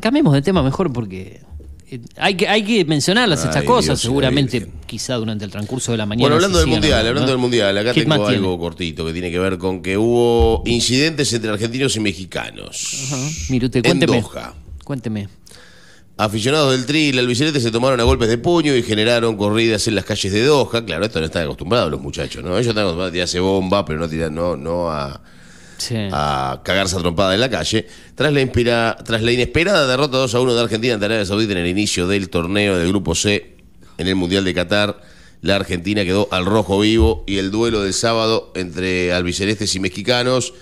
cambiemos 0.00 0.32
de 0.34 0.42
tema 0.42 0.62
mejor 0.62 0.92
porque 0.92 1.42
eh, 1.42 1.57
hay 2.16 2.34
que, 2.34 2.48
hay 2.48 2.62
que 2.64 2.84
mencionarlas 2.84 3.40
estas 3.40 3.56
Ay, 3.56 3.66
cosas, 3.66 3.86
Dios 3.86 4.00
seguramente, 4.02 4.60
Virgen. 4.60 4.78
quizá 4.86 5.14
durante 5.14 5.44
el 5.44 5.50
transcurso 5.50 5.92
de 5.92 5.98
la 5.98 6.06
mañana. 6.06 6.22
Bueno, 6.24 6.36
hablando 6.36 6.58
del 6.58 6.66
Mundial, 6.68 7.06
hablando, 7.06 7.30
del 7.30 7.38
Mundial, 7.38 7.78
acá 7.78 7.92
¿Qué 7.92 8.00
tengo 8.02 8.14
algo 8.14 8.28
tiene? 8.28 8.58
cortito 8.58 9.06
que 9.06 9.12
tiene 9.12 9.30
que 9.30 9.38
ver 9.38 9.58
con 9.58 9.82
que 9.82 9.96
hubo 9.96 10.62
incidentes 10.66 11.32
entre 11.32 11.50
argentinos 11.50 11.96
y 11.96 12.00
mexicanos. 12.00 13.04
Ajá. 13.06 13.16
Mire 13.50 13.66
usted, 13.66 13.78
En 13.78 13.98
cuénteme. 13.98 14.20
Doha. 14.20 14.54
Cuénteme. 14.84 15.28
Aficionados 16.16 16.72
del 16.72 16.84
Tri 16.84 16.98
y 16.98 17.08
el 17.10 17.18
albiceleste 17.20 17.60
se 17.60 17.70
tomaron 17.70 18.00
a 18.00 18.02
golpes 18.02 18.28
de 18.28 18.38
puño 18.38 18.74
y 18.74 18.82
generaron 18.82 19.36
corridas 19.36 19.86
en 19.86 19.94
las 19.94 20.04
calles 20.04 20.32
de 20.32 20.44
Doha. 20.44 20.84
Claro, 20.84 21.04
esto 21.04 21.20
no 21.20 21.26
están 21.26 21.44
acostumbrados 21.44 21.90
los 21.92 22.00
muchachos, 22.00 22.42
¿no? 22.42 22.54
Ellos 22.56 22.66
están 22.68 22.82
acostumbrados 22.82 23.10
a 23.10 23.12
tirarse 23.12 23.38
bomba, 23.38 23.84
pero 23.84 24.00
no, 24.00 24.08
tirar, 24.08 24.32
no, 24.32 24.56
no 24.56 24.90
a, 24.90 25.22
A 26.12 26.60
cagarse 26.64 26.96
a 26.96 26.98
trompada 27.00 27.34
en 27.34 27.40
la 27.40 27.48
calle. 27.50 27.86
Tras 28.14 28.32
la, 28.32 28.40
inspira- 28.40 28.96
tras 29.04 29.22
la 29.22 29.32
inesperada 29.32 29.86
derrota 29.86 30.18
2 30.18 30.34
a 30.34 30.40
1 30.40 30.54
de 30.54 30.60
Argentina 30.60 30.94
ante 30.94 31.06
Arabia 31.06 31.24
Saudita 31.24 31.52
en 31.52 31.58
el 31.58 31.66
inicio 31.68 32.06
del 32.08 32.28
torneo 32.30 32.76
del 32.76 32.88
Grupo 32.88 33.14
C 33.14 33.56
en 33.98 34.06
el 34.08 34.14
Mundial 34.16 34.44
de 34.44 34.54
Qatar, 34.54 35.00
la 35.40 35.56
Argentina 35.56 36.04
quedó 36.04 36.28
al 36.32 36.44
rojo 36.46 36.80
vivo 36.80 37.24
y 37.26 37.38
el 37.38 37.50
duelo 37.50 37.82
del 37.82 37.94
sábado 37.94 38.52
entre 38.56 39.12
albicelestes 39.12 39.74
y 39.76 39.80
mexicanos 39.80 40.52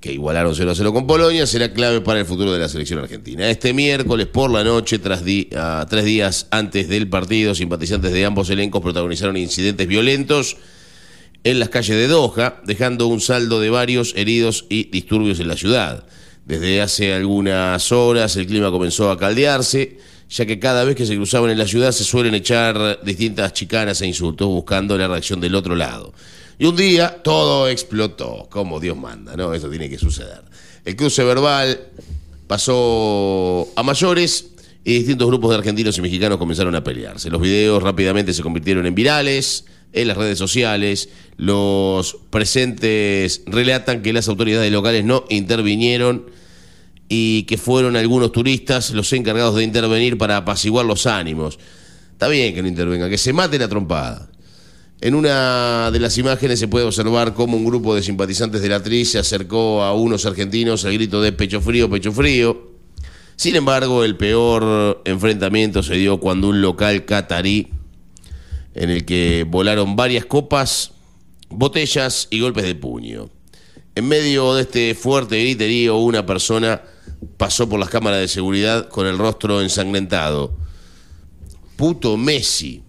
que 0.00 0.12
igualaron 0.12 0.52
0 0.54 0.70
a 0.72 0.74
0 0.74 0.92
con 0.92 1.06
Polonia, 1.06 1.46
será 1.46 1.72
clave 1.72 2.00
para 2.00 2.18
el 2.18 2.26
futuro 2.26 2.52
de 2.52 2.58
la 2.58 2.68
selección 2.68 2.98
argentina. 2.98 3.48
Este 3.48 3.72
miércoles 3.72 4.26
por 4.26 4.50
la 4.50 4.64
noche, 4.64 4.98
tras 4.98 5.24
di- 5.24 5.48
ah, 5.54 5.86
tres 5.88 6.04
días 6.04 6.48
antes 6.50 6.88
del 6.88 7.08
partido, 7.08 7.54
simpatizantes 7.54 8.12
de 8.12 8.24
ambos 8.24 8.50
elencos 8.50 8.82
protagonizaron 8.82 9.36
incidentes 9.36 9.86
violentos 9.86 10.56
en 11.44 11.58
las 11.58 11.68
calles 11.68 11.96
de 11.96 12.06
Doha, 12.06 12.60
dejando 12.64 13.06
un 13.06 13.20
saldo 13.20 13.60
de 13.60 13.70
varios 13.70 14.14
heridos 14.16 14.66
y 14.68 14.84
disturbios 14.84 15.40
en 15.40 15.48
la 15.48 15.56
ciudad. 15.56 16.04
Desde 16.44 16.80
hace 16.80 17.12
algunas 17.14 17.90
horas 17.92 18.36
el 18.36 18.46
clima 18.46 18.70
comenzó 18.70 19.10
a 19.10 19.18
caldearse, 19.18 19.98
ya 20.28 20.46
que 20.46 20.58
cada 20.58 20.84
vez 20.84 20.96
que 20.96 21.06
se 21.06 21.16
cruzaban 21.16 21.50
en 21.50 21.58
la 21.58 21.66
ciudad 21.66 21.92
se 21.92 22.04
suelen 22.04 22.34
echar 22.34 23.00
distintas 23.04 23.52
chicanas 23.52 24.00
e 24.00 24.06
insultos 24.06 24.48
buscando 24.48 24.96
la 24.96 25.08
reacción 25.08 25.40
del 25.40 25.54
otro 25.54 25.74
lado. 25.74 26.12
Y 26.58 26.66
un 26.66 26.76
día 26.76 27.22
todo 27.22 27.68
explotó, 27.68 28.48
como 28.50 28.78
Dios 28.78 28.96
manda, 28.96 29.36
¿no? 29.36 29.52
Eso 29.52 29.68
tiene 29.68 29.90
que 29.90 29.98
suceder. 29.98 30.42
El 30.84 30.96
cruce 30.96 31.24
verbal 31.24 31.88
pasó 32.46 33.68
a 33.74 33.82
mayores 33.82 34.50
y 34.84 34.94
distintos 34.94 35.28
grupos 35.28 35.50
de 35.50 35.56
argentinos 35.56 35.96
y 35.98 36.02
mexicanos 36.02 36.38
comenzaron 36.38 36.74
a 36.74 36.82
pelearse. 36.84 37.30
Los 37.30 37.40
videos 37.40 37.82
rápidamente 37.82 38.32
se 38.32 38.42
convirtieron 38.42 38.86
en 38.86 38.94
virales 38.94 39.64
en 39.92 40.08
las 40.08 40.16
redes 40.16 40.38
sociales. 40.38 41.08
Los 41.36 42.18
presentes 42.30 43.42
relatan 43.46 44.02
que 44.02 44.12
las 44.12 44.28
autoridades 44.28 44.70
locales 44.70 45.04
no 45.04 45.24
intervinieron 45.28 46.26
y 47.08 47.42
que 47.44 47.58
fueron 47.58 47.96
algunos 47.96 48.32
turistas 48.32 48.90
los 48.90 49.12
encargados 49.12 49.56
de 49.56 49.64
intervenir 49.64 50.18
para 50.18 50.38
apaciguar 50.38 50.86
los 50.86 51.06
ánimos. 51.06 51.58
Está 52.12 52.28
bien 52.28 52.54
que 52.54 52.62
no 52.62 52.68
intervengan, 52.68 53.10
que 53.10 53.18
se 53.18 53.32
mate 53.32 53.58
la 53.58 53.68
trompada. 53.68 54.30
En 55.00 55.16
una 55.16 55.90
de 55.90 55.98
las 55.98 56.16
imágenes 56.16 56.60
se 56.60 56.68
puede 56.68 56.86
observar 56.86 57.34
cómo 57.34 57.56
un 57.56 57.64
grupo 57.64 57.94
de 57.96 58.04
simpatizantes 58.04 58.62
de 58.62 58.68
la 58.68 58.76
actriz 58.76 59.10
se 59.10 59.18
acercó 59.18 59.82
a 59.82 59.92
unos 59.94 60.24
argentinos 60.26 60.84
al 60.84 60.92
grito 60.92 61.20
de 61.20 61.32
pecho 61.32 61.60
frío, 61.60 61.90
pecho 61.90 62.12
frío. 62.12 62.70
Sin 63.34 63.56
embargo, 63.56 64.04
el 64.04 64.16
peor 64.16 65.02
enfrentamiento 65.04 65.82
se 65.82 65.96
dio 65.96 66.20
cuando 66.20 66.50
un 66.50 66.62
local 66.62 67.04
catarí, 67.04 67.70
en 68.74 68.90
el 68.90 69.04
que 69.04 69.44
volaron 69.48 69.96
varias 69.96 70.24
copas, 70.24 70.92
botellas 71.52 72.28
y 72.30 72.40
golpes 72.40 72.64
de 72.64 72.74
puño. 72.74 73.30
En 73.94 74.08
medio 74.08 74.54
de 74.54 74.62
este 74.62 74.94
fuerte 74.94 75.38
griterío, 75.38 75.98
una 75.98 76.24
persona 76.24 76.82
pasó 77.36 77.68
por 77.68 77.78
las 77.78 77.90
cámaras 77.90 78.20
de 78.20 78.28
seguridad 78.28 78.88
con 78.88 79.06
el 79.06 79.18
rostro 79.18 79.60
ensangrentado. 79.60 80.56
Puto 81.76 82.16
Messi 82.16 82.82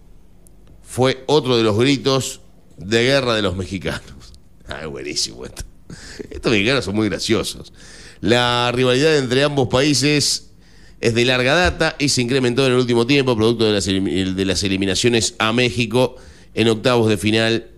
fue 0.82 1.24
otro 1.26 1.56
de 1.56 1.62
los 1.62 1.78
gritos 1.78 2.40
de 2.76 3.04
guerra 3.04 3.34
de 3.34 3.42
los 3.42 3.56
mexicanos. 3.56 4.02
Ah, 4.66 4.86
buenísimo 4.86 5.44
esto. 5.44 5.62
Estos 6.30 6.50
mexicanos 6.50 6.86
son 6.86 6.96
muy 6.96 7.10
graciosos. 7.10 7.70
La 8.22 8.72
rivalidad 8.72 9.18
entre 9.18 9.44
ambos 9.44 9.68
países 9.68 10.52
es 11.02 11.14
de 11.14 11.26
larga 11.26 11.52
data 11.54 11.96
y 11.98 12.08
se 12.08 12.22
incrementó 12.22 12.64
en 12.64 12.72
el 12.72 12.78
último 12.78 13.06
tiempo, 13.06 13.36
producto 13.36 13.66
de 13.66 13.72
las, 13.74 13.84
de 13.84 14.44
las 14.46 14.62
eliminaciones 14.62 15.34
a 15.38 15.52
México 15.52 16.16
en 16.54 16.68
octavos 16.68 17.10
de 17.10 17.18
final 17.18 17.73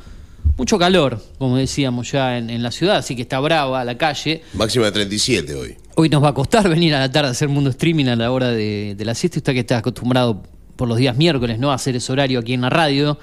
mucho 0.57 0.77
calor, 0.77 1.23
como 1.39 1.57
decíamos 1.57 2.11
ya 2.11 2.37
en, 2.37 2.61
la 2.61 2.73
ciudad, 2.73 2.97
así 2.97 3.15
que 3.15 3.23
está 3.23 3.39
brava 3.39 3.85
la 3.85 3.97
calle. 3.97 4.43
Máxima 4.55 4.87
de 4.87 4.93
37 4.93 5.55
hoy. 5.55 5.77
Hoy 5.95 6.09
nos 6.09 6.21
va 6.21 6.31
a 6.31 6.35
costar 6.35 6.69
venir 6.69 6.97
a 6.97 6.99
la 6.99 7.13
tarde 7.13 7.29
a 7.29 7.31
hacer 7.31 7.49
mundo 7.49 7.71
streaming 7.71 8.07
a 8.07 8.17
la 8.17 8.33
hora 8.33 8.51
de, 8.51 8.97
de 8.99 9.05
la 9.05 9.15
siesta. 9.15 9.39
Usted 9.39 9.53
que 9.53 9.61
está 9.61 9.79
acostumbrado 9.79 10.43
por 10.75 10.89
los 10.89 10.99
días 10.99 11.17
miércoles, 11.17 11.61
¿no? 11.61 11.71
A 11.71 11.75
hacer 11.75 11.95
ese 11.95 12.11
horario 12.11 12.41
aquí 12.41 12.55
en 12.55 12.63
la 12.63 12.71
radio. 12.71 13.21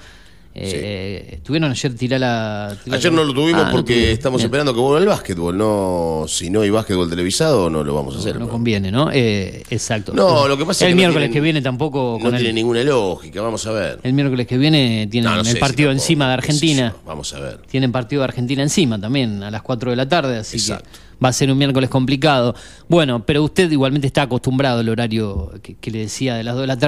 Eh, 0.58 1.40
¿Tuvieron 1.42 1.70
ayer 1.70 1.94
tirar 1.94 2.20
la.? 2.20 2.76
ayer 2.90 3.12
no 3.12 3.24
lo 3.24 3.34
tuvimos 3.34 3.64
ah, 3.66 3.68
porque 3.70 4.12
estamos 4.12 4.42
esperando 4.42 4.72
que 4.72 4.80
vuelva 4.80 4.98
el 4.98 5.06
básquetbol. 5.06 5.56
No, 5.56 6.24
si 6.28 6.48
no 6.48 6.62
hay 6.62 6.70
básquetbol 6.70 7.10
televisado, 7.10 7.68
no 7.68 7.84
lo 7.84 7.94
vamos 7.94 8.16
a 8.16 8.18
hacer. 8.18 8.38
No, 8.38 8.48
conviene, 8.48 8.90
¿no? 8.90 9.10
Eh, 9.12 9.62
exacto. 9.68 10.14
No, 10.14 10.48
lo 10.48 10.56
que 10.56 10.64
pasa 10.64 10.86
el 10.86 10.92
es 10.92 10.96
que. 10.96 11.02
El 11.02 11.08
miércoles 11.08 11.30
que 11.30 11.40
viene 11.40 11.60
tampoco. 11.60 12.18
No 12.22 12.30
tiene 12.30 12.54
ninguna 12.54 12.82
lógica, 12.82 13.42
vamos 13.42 13.66
a 13.66 13.72
ver. 13.72 14.00
El 14.02 14.14
miércoles 14.14 14.46
que 14.46 14.56
viene 14.56 15.06
tienen 15.10 15.46
el 15.46 15.58
partido 15.58 15.90
encima 15.90 16.28
de 16.28 16.34
Argentina. 16.34 16.94
vamos 17.04 17.32
a 17.34 17.40
ver. 17.40 17.58
Tienen 17.70 17.92
partido 17.92 18.20
de 18.22 18.24
Argentina 18.24 18.62
encima 18.62 18.98
también 18.98 19.42
a 19.42 19.50
las 19.50 19.62
4 19.62 19.90
de 19.90 19.96
la 19.96 20.08
tarde, 20.08 20.38
así 20.38 20.56
Exacto 20.56 21.05
va 21.22 21.28
a 21.28 21.32
ser 21.32 21.50
un 21.50 21.58
miércoles 21.58 21.90
complicado. 21.90 22.54
Bueno, 22.88 23.24
pero 23.24 23.42
usted 23.42 23.70
igualmente 23.70 24.06
está 24.06 24.22
acostumbrado 24.22 24.80
al 24.80 24.88
horario 24.88 25.52
que, 25.62 25.90
le 25.90 26.00
decía 26.00 26.34
de 26.34 26.44
las 26.44 26.54
2 26.54 26.62
de 26.62 26.66
la 26.66 26.78
tarde. 26.78 26.86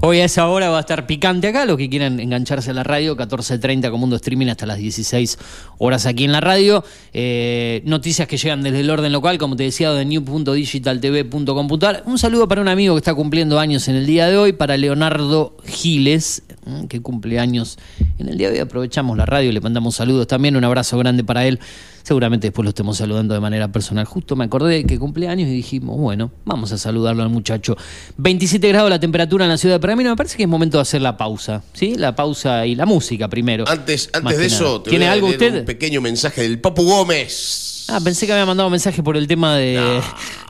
Hoy 0.00 0.20
a 0.20 0.24
esa 0.24 0.48
hora 0.48 0.68
va 0.70 0.78
a 0.78 0.80
estar 0.80 1.06
picante 1.06 1.48
acá. 1.48 1.64
Los 1.64 1.76
que 1.76 1.88
quieran 1.88 2.20
engancharse 2.20 2.70
a 2.70 2.74
la 2.74 2.82
radio, 2.82 3.16
14.30 3.16 3.90
con 3.90 4.00
Mundo 4.00 4.16
Streaming 4.16 4.48
hasta 4.48 4.66
las 4.66 4.78
16 4.78 5.38
horas 5.78 6.06
aquí 6.06 6.24
en 6.24 6.32
la 6.32 6.40
radio. 6.40 6.84
Eh, 7.12 7.82
noticias 7.84 8.26
que 8.28 8.36
llegan 8.36 8.62
desde 8.62 8.80
el 8.80 8.90
orden 8.90 9.12
local, 9.12 9.38
como 9.38 9.56
te 9.56 9.62
decía, 9.64 9.92
de 9.92 10.04
new.digitaltv.com.ar. 10.04 12.02
Un 12.06 12.18
saludo 12.18 12.48
para 12.48 12.60
un 12.60 12.68
amigo 12.68 12.94
que 12.94 12.98
está 12.98 13.14
cumpliendo 13.14 13.58
años 13.58 13.88
en 13.88 13.96
el 13.96 14.06
día 14.06 14.28
de 14.28 14.36
hoy, 14.36 14.52
para 14.52 14.76
Leonardo 14.76 15.56
Giles, 15.64 16.42
que 16.88 17.00
cumple 17.00 17.38
años 17.38 17.78
en 18.18 18.28
el 18.28 18.38
día 18.38 18.48
de 18.48 18.54
hoy. 18.54 18.60
Aprovechamos 18.60 19.16
la 19.16 19.26
radio 19.26 19.50
y 19.50 19.52
le 19.52 19.60
mandamos 19.60 19.96
saludos 19.96 20.26
también. 20.26 20.56
Un 20.56 20.64
abrazo 20.64 20.98
grande 20.98 21.24
para 21.24 21.46
él. 21.46 21.58
Seguramente 22.02 22.48
después 22.48 22.64
lo 22.64 22.68
estemos 22.68 22.98
saludando 22.98 23.34
de 23.34 23.40
manera 23.40 23.72
personal. 23.72 24.04
Justo 24.04 24.36
me 24.36 24.44
acordé 24.44 24.84
que 24.84 24.98
cumpleaños 24.98 25.48
y 25.48 25.52
dijimos, 25.52 25.98
bueno, 25.98 26.30
vamos 26.44 26.70
a 26.72 26.78
saludarlo 26.78 27.22
al 27.22 27.30
muchacho. 27.30 27.76
27 28.18 28.68
grados 28.68 28.90
la 28.90 29.00
temperatura 29.00 29.44
en 29.44 29.50
la 29.50 29.56
ciudad 29.56 29.76
de 29.76 29.80
Pergamino. 29.80 30.10
Me 30.10 30.16
parece 30.16 30.36
que 30.36 30.42
es 30.42 30.48
momento 30.48 30.78
de 30.78 30.82
hacer 30.82 31.00
la 31.00 31.16
pausa. 31.16 31.62
¿Sí? 31.72 31.94
La 31.94 32.14
pausa 32.14 32.66
y 32.66 32.74
la 32.74 32.86
música 32.86 33.28
primero. 33.28 33.64
Antes, 33.66 34.10
antes 34.12 34.38
de 34.38 34.46
eso, 34.46 34.82
¿tiene 34.82 35.08
algo 35.08 35.28
usted? 35.28 35.60
Un 35.60 35.64
pequeño 35.64 36.00
mensaje 36.00 36.42
del 36.42 36.60
Papu 36.60 36.84
Gómez. 36.84 37.73
Ah, 37.88 38.00
pensé 38.02 38.26
que 38.26 38.32
había 38.32 38.46
mandado 38.46 38.70
mensaje 38.70 39.02
por 39.02 39.16
el 39.16 39.26
tema 39.26 39.56
de, 39.56 40.00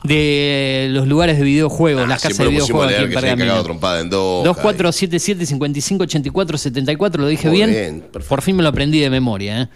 de 0.03 0.87
los 0.91 1.07
lugares 1.07 1.37
de 1.37 1.43
videojuegos, 1.43 2.07
las 2.07 2.21
casas 2.21 2.37
de 2.37 2.47
videojuegos 2.47 2.93
aquí 2.93 3.03
en 3.03 3.13
Pergamino. 3.13 3.63
2477 3.63 5.45
5584 5.45 6.57
74, 6.57 7.21
¿lo 7.21 7.27
dije 7.27 7.49
bien? 7.49 7.69
bien 7.69 8.05
por 8.27 8.41
fin 8.41 8.55
me 8.55 8.63
lo 8.63 8.69
aprendí 8.69 8.99
de 8.99 9.09
memoria, 9.09 9.63
¿eh? 9.63 9.69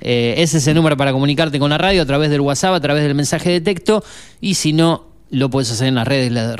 Eh, 0.00 0.34
ese 0.38 0.58
es 0.58 0.66
el 0.66 0.74
número 0.74 0.96
para 0.96 1.12
comunicarte 1.12 1.58
con 1.58 1.70
la 1.70 1.78
radio 1.78 2.02
a 2.02 2.06
través 2.06 2.30
del 2.30 2.40
WhatsApp, 2.40 2.74
a 2.74 2.80
través 2.80 3.02
del 3.02 3.14
mensaje 3.14 3.50
de 3.50 3.60
texto. 3.60 4.04
Y 4.40 4.54
si 4.54 4.72
no, 4.74 5.06
lo 5.30 5.50
puedes 5.50 5.70
hacer 5.70 5.88
en 5.88 5.94
las 5.94 6.06
redes, 6.06 6.30
las 6.32 6.56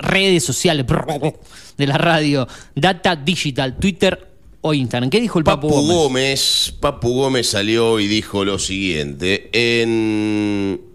redes 0.00 0.44
sociales 0.44 0.86
de 1.78 1.86
la 1.86 1.98
radio, 1.98 2.48
Data 2.74 3.16
Digital, 3.16 3.76
Twitter 3.76 4.27
o 4.60 4.74
Instagram. 4.74 5.10
¿Qué 5.10 5.20
dijo 5.20 5.38
el 5.38 5.44
Papu, 5.44 5.68
Papu 5.68 5.80
Gómez? 5.80 5.96
Gómez? 5.96 6.74
Papu 6.80 7.14
Gómez 7.14 7.48
salió 7.48 8.00
y 8.00 8.06
dijo 8.06 8.44
lo 8.44 8.58
siguiente. 8.58 9.50
En 9.52 10.88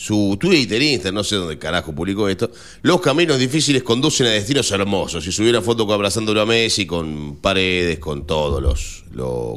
su 0.00 0.38
Twitter, 0.40 0.80
Instagram, 0.80 1.16
no 1.16 1.22
sé 1.22 1.36
dónde 1.36 1.58
carajo 1.58 1.94
publicó 1.94 2.26
esto, 2.26 2.50
los 2.80 3.02
caminos 3.02 3.38
difíciles 3.38 3.82
conducen 3.82 4.28
a 4.28 4.30
destinos 4.30 4.70
hermosos. 4.70 5.22
Si 5.22 5.30
subiera 5.30 5.60
foto 5.60 5.92
abrazándolo 5.92 6.40
a 6.40 6.46
Messi, 6.46 6.86
con 6.86 7.36
Paredes, 7.36 7.98
con 7.98 8.26
todos 8.26 8.62
los, 8.62 9.04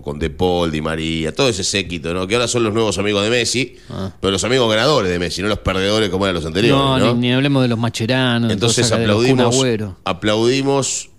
con 0.04 0.20
De 0.20 0.30
Paul, 0.30 0.70
Di 0.70 0.82
María, 0.82 1.34
todo 1.34 1.48
ese 1.48 1.64
séquito, 1.64 2.14
¿no? 2.14 2.28
Que 2.28 2.36
ahora 2.36 2.50
son 2.50 2.66
los 2.66 2.74
nuevos 2.74 2.98
amigos 2.98 3.24
de 3.24 3.30
Messi, 3.30 3.78
ah. 3.90 4.12
pero 4.20 4.32
los 4.32 4.44
amigos 4.44 4.70
ganadores 4.70 5.10
de 5.10 5.18
Messi, 5.18 5.42
no 5.42 5.48
los 5.48 5.60
perdedores 5.60 6.10
como 6.10 6.26
eran 6.26 6.36
los 6.36 6.46
anteriores. 6.46 6.78
No, 6.78 7.16
Ni, 7.16 7.32
hablemos 7.32 7.62
de 7.62 7.70
los 7.70 7.80
macheranos. 7.80 8.52
Entonces 8.52 8.92
aplaudimos, 8.92 9.56
aplaudimos 10.04 11.10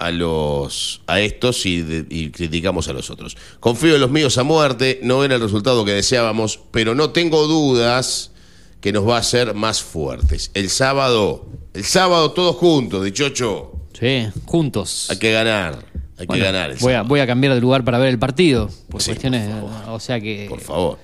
a 0.00 0.10
los 0.10 1.02
a 1.06 1.20
estos 1.20 1.66
y, 1.66 2.30
criticamos 2.30 2.88
a 2.88 2.92
los 2.92 3.10
otros. 3.10 3.36
Confío 3.60 3.94
en 3.94 4.00
los 4.00 4.10
míos 4.10 4.38
a 4.38 4.42
muerte, 4.42 4.98
no 5.02 5.22
era 5.24 5.36
el 5.36 5.42
resultado 5.42 5.84
que 5.84 5.92
deseábamos, 5.92 6.58
pero 6.70 6.94
no 6.94 7.10
tengo 7.10 7.46
dudas 7.46 8.32
que 8.80 8.92
nos 8.92 9.06
va 9.06 9.16
a 9.16 9.20
hacer 9.20 9.54
más 9.54 9.82
fuertes. 9.82 10.50
El 10.54 10.70
sábado, 10.70 11.46
el 11.74 11.84
sábado 11.84 12.32
todos 12.32 12.56
juntos, 12.56 13.04
dichocho. 13.04 13.72
Sí, 13.98 14.26
juntos. 14.46 15.08
Hay 15.10 15.18
que 15.18 15.32
ganar. 15.32 15.84
Hay 16.16 16.26
que 16.26 16.38
ganar. 16.38 16.74
Voy 16.80 16.94
a, 16.94 17.02
voy 17.02 17.20
a 17.20 17.26
cambiar 17.26 17.54
de 17.54 17.60
lugar 17.60 17.84
para 17.84 17.98
ver 17.98 18.08
el 18.08 18.18
partido. 18.18 18.70
Por 18.88 19.04
cuestiones. 19.04 19.50
o 19.86 20.00
sea 20.00 20.18
que. 20.18 20.46
Por 20.48 20.60
favor. 20.60 20.98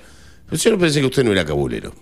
yo 0.51 0.71
no 0.71 0.79
pensé 0.79 1.01
que 1.01 1.07
usted 1.07 1.23
no 1.23 1.33
era 1.33 1.45
cabulero. 1.45 1.93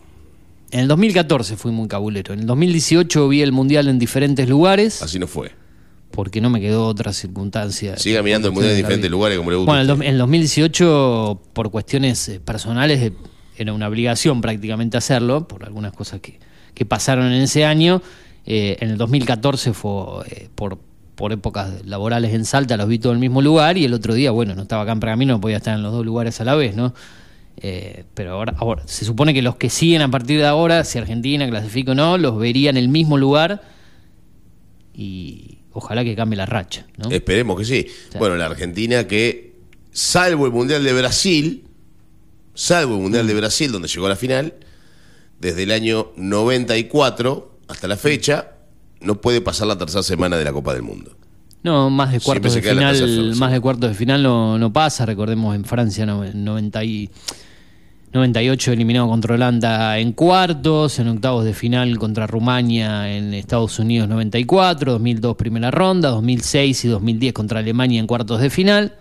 En 0.70 0.80
el 0.80 0.88
2014 0.88 1.56
fui 1.56 1.72
muy 1.72 1.88
cabulero. 1.88 2.34
En 2.34 2.40
el 2.40 2.46
2018 2.46 3.28
vi 3.28 3.42
el 3.42 3.50
mundial 3.50 3.88
en 3.88 3.98
diferentes 3.98 4.48
lugares. 4.48 5.02
Así 5.02 5.18
no 5.18 5.26
fue 5.26 5.63
porque 6.14 6.40
no 6.40 6.48
me 6.48 6.60
quedó 6.60 6.86
otra 6.86 7.12
circunstancia. 7.12 7.96
Siga 7.96 8.22
mirando 8.22 8.48
el 8.48 8.54
mundial 8.54 8.72
en 8.72 8.78
diferentes 8.78 9.10
lugares 9.10 9.36
como 9.36 9.50
le 9.50 9.56
gusta. 9.56 9.72
Bueno, 9.72 9.94
en 9.94 10.02
el 10.02 10.18
2018, 10.18 11.40
por 11.52 11.70
cuestiones 11.72 12.28
eh, 12.28 12.40
personales, 12.40 13.02
eh, 13.02 13.12
era 13.56 13.72
una 13.72 13.88
obligación 13.88 14.40
prácticamente 14.40 14.96
hacerlo, 14.96 15.48
por 15.48 15.64
algunas 15.64 15.92
cosas 15.92 16.20
que, 16.20 16.38
que 16.72 16.86
pasaron 16.86 17.32
en 17.32 17.42
ese 17.42 17.64
año. 17.64 18.00
Eh, 18.46 18.76
en 18.80 18.90
el 18.90 18.96
2014 18.96 19.72
fue 19.72 20.24
por, 20.54 20.78
por 21.16 21.32
épocas 21.32 21.84
laborales 21.84 22.32
en 22.32 22.44
Salta, 22.44 22.76
los 22.76 22.88
vi 22.88 23.00
todo 23.00 23.12
en 23.12 23.16
el 23.16 23.20
mismo 23.20 23.42
lugar, 23.42 23.76
y 23.76 23.84
el 23.84 23.92
otro 23.92 24.14
día, 24.14 24.30
bueno, 24.30 24.54
no 24.54 24.62
estaba 24.62 24.82
acá 24.82 24.92
en 24.92 25.00
Pergamino, 25.00 25.34
no 25.34 25.40
podía 25.40 25.56
estar 25.56 25.74
en 25.74 25.82
los 25.82 25.92
dos 25.92 26.06
lugares 26.06 26.40
a 26.40 26.44
la 26.44 26.54
vez, 26.54 26.76
¿no? 26.76 26.94
pero 28.14 28.32
ahora, 28.32 28.52
ahora, 28.58 28.82
se 28.84 29.04
supone 29.04 29.32
que 29.32 29.40
los 29.40 29.54
que 29.56 29.70
siguen 29.70 30.02
a 30.02 30.10
partir 30.10 30.38
de 30.38 30.44
ahora, 30.44 30.82
si 30.82 30.98
Argentina 30.98 31.48
clasifica 31.48 31.92
o 31.92 31.94
no, 31.94 32.18
los 32.18 32.36
verían 32.36 32.76
en 32.76 32.82
el 32.82 32.88
mismo 32.90 33.16
lugar 33.16 33.62
y, 34.92 35.58
ojalá 35.74 36.04
que 36.04 36.16
cambie 36.16 36.36
la 36.36 36.46
racha. 36.46 36.86
¿no? 36.96 37.10
Esperemos 37.10 37.58
que 37.58 37.64
sí. 37.64 37.86
Bueno, 38.18 38.36
la 38.36 38.46
Argentina 38.46 39.06
que, 39.06 39.54
salvo 39.92 40.46
el 40.46 40.52
Mundial 40.52 40.82
de 40.82 40.92
Brasil, 40.92 41.64
salvo 42.54 42.94
el 42.94 43.02
Mundial 43.02 43.26
de 43.26 43.34
mm. 43.34 43.36
Brasil, 43.36 43.72
donde 43.72 43.88
llegó 43.88 44.06
a 44.06 44.10
la 44.10 44.16
final, 44.16 44.54
desde 45.38 45.64
el 45.64 45.72
año 45.72 46.12
94 46.16 47.58
hasta 47.68 47.88
la 47.88 47.96
fecha, 47.96 48.52
no 49.00 49.20
puede 49.20 49.40
pasar 49.40 49.66
la 49.66 49.76
tercera 49.76 50.02
semana 50.02 50.36
de 50.36 50.44
la 50.44 50.52
Copa 50.52 50.72
del 50.72 50.82
Mundo. 50.82 51.16
No, 51.62 51.88
más 51.90 52.12
de 52.12 52.20
cuartos 52.20 52.54
de 52.54 52.62
final, 52.62 53.34
más 53.36 53.50
de 53.50 53.60
cuartos 53.60 53.90
de 53.90 53.96
final 53.96 54.22
no, 54.22 54.58
no 54.58 54.72
pasa. 54.72 55.06
Recordemos 55.06 55.54
en 55.54 55.64
Francia 55.64 56.04
no, 56.04 56.22
90 56.22 56.84
y 56.84 57.10
98 58.14 58.70
eliminado 58.70 59.08
contra 59.08 59.34
Holanda 59.34 59.98
en 59.98 60.12
cuartos, 60.12 61.00
en 61.00 61.08
octavos 61.08 61.44
de 61.44 61.52
final 61.52 61.98
contra 61.98 62.28
Rumania 62.28 63.12
en 63.12 63.34
Estados 63.34 63.80
Unidos 63.80 64.08
94, 64.08 64.92
2002 64.92 65.34
primera 65.34 65.72
ronda, 65.72 66.10
2006 66.10 66.84
y 66.84 66.88
2010 66.88 67.32
contra 67.32 67.58
Alemania 67.58 67.98
en 67.98 68.06
cuartos 68.06 68.40
de 68.40 68.50
final 68.50 68.94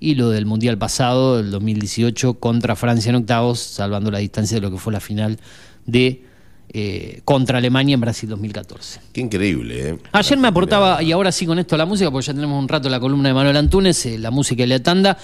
y 0.00 0.14
lo 0.14 0.30
del 0.30 0.46
Mundial 0.46 0.78
pasado, 0.78 1.40
el 1.40 1.50
2018 1.50 2.34
contra 2.40 2.74
Francia 2.74 3.10
en 3.10 3.16
octavos, 3.16 3.58
salvando 3.58 4.10
la 4.10 4.18
distancia 4.18 4.54
de 4.54 4.62
lo 4.62 4.70
que 4.70 4.78
fue 4.78 4.94
la 4.94 5.00
final 5.00 5.38
de 5.84 6.24
eh, 6.70 7.20
contra 7.26 7.58
Alemania 7.58 7.94
en 7.94 8.00
Brasil 8.00 8.30
2014. 8.30 9.00
Qué 9.12 9.20
increíble, 9.20 9.90
¿eh? 9.90 9.98
Ayer 10.12 10.38
me 10.38 10.48
aportaba, 10.48 11.02
y 11.02 11.12
ahora 11.12 11.32
sí 11.32 11.44
con 11.44 11.58
esto 11.58 11.76
la 11.76 11.84
música, 11.84 12.10
porque 12.10 12.28
ya 12.28 12.32
tenemos 12.32 12.58
un 12.58 12.68
rato 12.68 12.88
la 12.88 12.98
columna 12.98 13.28
de 13.28 13.34
Manuel 13.34 13.58
Antunes, 13.58 14.06
eh, 14.06 14.16
la 14.16 14.30
música 14.30 14.62
de 14.62 14.68
la 14.68 14.82
tanda, 14.82 15.18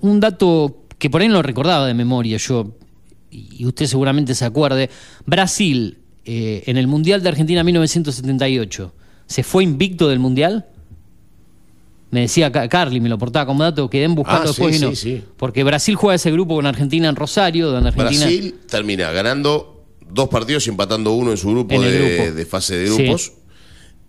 un 0.00 0.18
dato 0.18 0.81
que 1.02 1.10
por 1.10 1.20
ahí 1.20 1.26
no 1.26 1.34
lo 1.34 1.42
recordaba 1.42 1.84
de 1.88 1.94
memoria 1.94 2.36
yo, 2.36 2.76
y 3.28 3.66
usted 3.66 3.86
seguramente 3.86 4.36
se 4.36 4.44
acuerde, 4.44 4.88
Brasil 5.26 5.98
eh, 6.24 6.62
en 6.66 6.76
el 6.76 6.86
Mundial 6.86 7.24
de 7.24 7.28
Argentina 7.28 7.64
1978, 7.64 8.94
¿se 9.26 9.42
fue 9.42 9.64
invicto 9.64 10.08
del 10.08 10.20
Mundial? 10.20 10.66
Me 12.12 12.20
decía 12.20 12.52
Ca- 12.52 12.68
Carly, 12.68 13.00
me 13.00 13.08
lo 13.08 13.18
portaba 13.18 13.46
como 13.46 13.64
dato, 13.64 13.90
quedé 13.90 14.06
buscando 14.06 14.42
Ah, 14.42 14.46
después 14.46 14.76
sí, 14.76 14.80
y 14.82 14.86
no. 14.86 14.94
sí, 14.94 14.96
sí. 15.16 15.24
Porque 15.36 15.64
Brasil 15.64 15.96
juega 15.96 16.14
ese 16.14 16.30
grupo 16.30 16.54
con 16.54 16.66
Argentina 16.66 17.08
en 17.08 17.16
Rosario, 17.16 17.68
donde 17.70 17.88
Argentina. 17.88 18.20
Brasil 18.26 18.54
termina 18.68 19.10
ganando 19.10 19.82
dos 20.08 20.28
partidos 20.28 20.64
y 20.68 20.70
empatando 20.70 21.12
uno 21.14 21.32
en 21.32 21.36
su 21.36 21.50
grupo, 21.50 21.74
En 21.74 21.80
de, 21.82 21.98
grupo. 22.20 22.36
de 22.36 22.46
fase 22.46 22.76
de 22.76 22.84
grupos. 22.94 23.32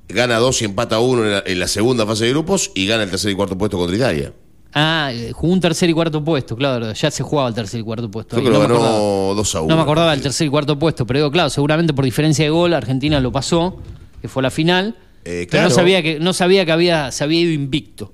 Gana 0.10 0.36
dos 0.38 0.62
y 0.62 0.66
empata 0.66 1.00
uno 1.00 1.24
en 1.26 1.32
la, 1.32 1.44
en 1.46 1.60
la 1.60 1.68
segunda 1.68 2.06
fase 2.06 2.26
de 2.26 2.32
grupos 2.32 2.70
y 2.76 2.86
gana 2.86 3.02
el 3.02 3.10
tercer 3.10 3.32
y 3.32 3.36
cuarto 3.36 3.58
puesto 3.58 3.78
contra 3.80 3.96
Italia. 3.96 4.34
Ah, 4.76 5.12
eh, 5.14 5.32
jugó 5.34 5.54
un 5.54 5.60
tercer 5.62 5.90
y 5.90 5.94
cuarto 5.94 6.24
puesto, 6.24 6.56
claro, 6.56 6.92
ya 6.94 7.12
se 7.12 7.22
jugaba 7.24 7.50
el 7.50 7.54
tercer 7.56 7.80
y 7.80 7.84
cuarto 7.84 8.10
puesto. 8.10 8.36
Creo 8.38 8.46
que 8.48 8.52
no 8.52 8.60
me 8.60 8.66
acordaba. 8.66 8.92
ganó 8.92 9.34
2 9.36 9.56
a 9.56 9.62
1. 9.62 9.70
No 9.70 9.76
me 9.76 9.82
acordaba 9.84 10.12
del 10.12 10.22
tercer 10.22 10.48
y 10.48 10.50
cuarto 10.50 10.80
puesto, 10.80 11.06
pero 11.06 11.20
digo, 11.20 11.32
claro, 11.32 11.50
seguramente 11.50 11.94
por 11.94 12.06
diferencia 12.06 12.44
de 12.46 12.50
gol 12.50 12.74
Argentina 12.74 13.20
lo 13.20 13.32
pasó, 13.32 13.80
que 14.22 14.28
fue 14.28 14.42
la 14.42 14.50
final. 14.52 14.96
Eh, 15.26 15.48
Pero 15.50 15.50
claro. 15.50 15.70
no 15.70 15.76
sabía 15.76 16.02
que 16.02 16.20
no 16.20 16.34
sabía 16.34 16.66
que 16.66 16.72
había 16.72 17.12
se 17.12 17.24
había 17.24 17.40
ido 17.42 17.52
invicto. 17.54 18.12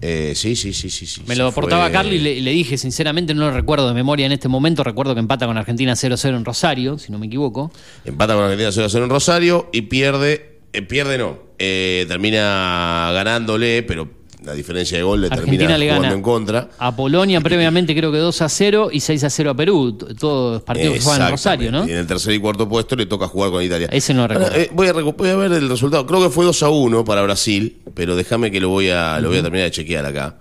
Eh, 0.00 0.32
sí, 0.36 0.56
sí, 0.56 0.72
sí, 0.72 0.88
sí. 0.88 1.04
sí. 1.06 1.22
Me 1.26 1.36
lo 1.36 1.48
aportaba 1.48 1.84
fue- 1.84 1.92
Carly 1.92 2.16
y 2.16 2.40
le, 2.40 2.50
dije, 2.52 2.78
sinceramente 2.78 3.34
no 3.34 3.42
lo 3.46 3.50
recuerdo 3.52 3.88
de 3.88 3.94
memoria 3.94 4.24
en 4.26 4.32
este 4.32 4.48
momento, 4.48 4.82
recuerdo 4.84 5.14
que 5.14 5.20
empata 5.20 5.46
con 5.46 5.56
Argentina 5.58 5.92
0-0 5.94 6.36
en 6.36 6.44
Rosario, 6.44 6.98
si 6.98 7.12
no 7.12 7.18
me 7.18 7.26
equivoco. 7.26 7.70
Empata 8.04 8.34
con 8.34 8.44
Argentina 8.44 8.70
0 8.72 8.86
a 8.86 8.88
0 8.88 9.04
en 9.04 9.10
Rosario 9.10 9.68
y 9.72 9.82
pierde. 9.82 10.60
eh, 10.72 10.82
pierde 10.82 11.18
no. 11.18 11.38
eh, 11.58 12.06
termina 12.08 13.10
ganándole, 13.12 13.82
pero 13.82 14.08
la 14.44 14.54
diferencia 14.54 14.96
de 14.98 15.04
gol 15.04 15.20
le 15.20 15.26
Argentina 15.28 15.58
termina 15.58 15.78
le 15.78 15.86
jugando 15.86 16.02
gana 16.02 16.14
en 16.14 16.22
contra. 16.22 16.70
a 16.78 16.96
Polonia 16.96 17.40
previamente 17.40 17.94
creo 17.94 18.10
que 18.10 18.18
2 18.18 18.42
a 18.42 18.48
0 18.48 18.90
y 18.92 19.00
6 19.00 19.24
a 19.24 19.30
0 19.30 19.50
a 19.50 19.54
Perú, 19.54 19.96
todos 20.18 20.62
partidos 20.62 20.94
que 20.94 21.00
juegan 21.00 21.22
en 21.22 21.30
Rosario, 21.30 21.72
¿no? 21.72 21.86
Y 21.86 21.92
en 21.92 21.98
el 21.98 22.06
tercer 22.06 22.34
y 22.34 22.38
cuarto 22.38 22.68
puesto 22.68 22.96
le 22.96 23.06
toca 23.06 23.28
jugar 23.28 23.50
con 23.50 23.62
Italia. 23.62 23.88
Ese 23.90 24.14
no 24.14 24.26
recuerdo. 24.26 24.52
Ahora, 24.52 24.62
eh, 24.62 24.70
voy, 24.72 24.88
a, 24.88 24.92
voy 24.92 25.28
a 25.28 25.36
ver 25.36 25.52
el 25.52 25.68
resultado. 25.68 26.06
Creo 26.06 26.22
que 26.22 26.30
fue 26.30 26.44
2 26.44 26.62
a 26.62 26.68
1 26.70 27.04
para 27.04 27.22
Brasil, 27.22 27.78
pero 27.94 28.16
déjame 28.16 28.50
que 28.50 28.60
lo 28.60 28.68
voy 28.68 28.90
a, 28.90 29.20
lo 29.20 29.28
voy 29.28 29.38
a 29.38 29.42
terminar 29.42 29.66
de 29.66 29.70
chequear 29.70 30.04
acá. 30.04 30.38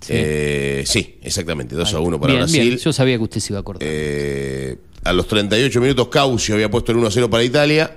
Sí. 0.00 0.12
Eh, 0.16 0.82
sí, 0.86 1.18
exactamente, 1.22 1.74
2 1.74 1.94
a 1.94 2.00
1 2.00 2.20
para 2.20 2.32
bien, 2.32 2.44
Brasil. 2.44 2.68
bien, 2.68 2.78
yo 2.78 2.92
sabía 2.92 3.16
que 3.16 3.22
usted 3.24 3.40
se 3.40 3.52
iba 3.52 3.58
a 3.58 3.60
acordar. 3.60 3.82
Eh, 3.84 4.78
a 5.04 5.12
los 5.12 5.26
38 5.26 5.80
minutos 5.80 6.08
Caucio 6.08 6.54
había 6.54 6.70
puesto 6.70 6.92
el 6.92 6.98
1 6.98 7.06
a 7.06 7.10
0 7.10 7.30
para 7.30 7.44
Italia. 7.44 7.96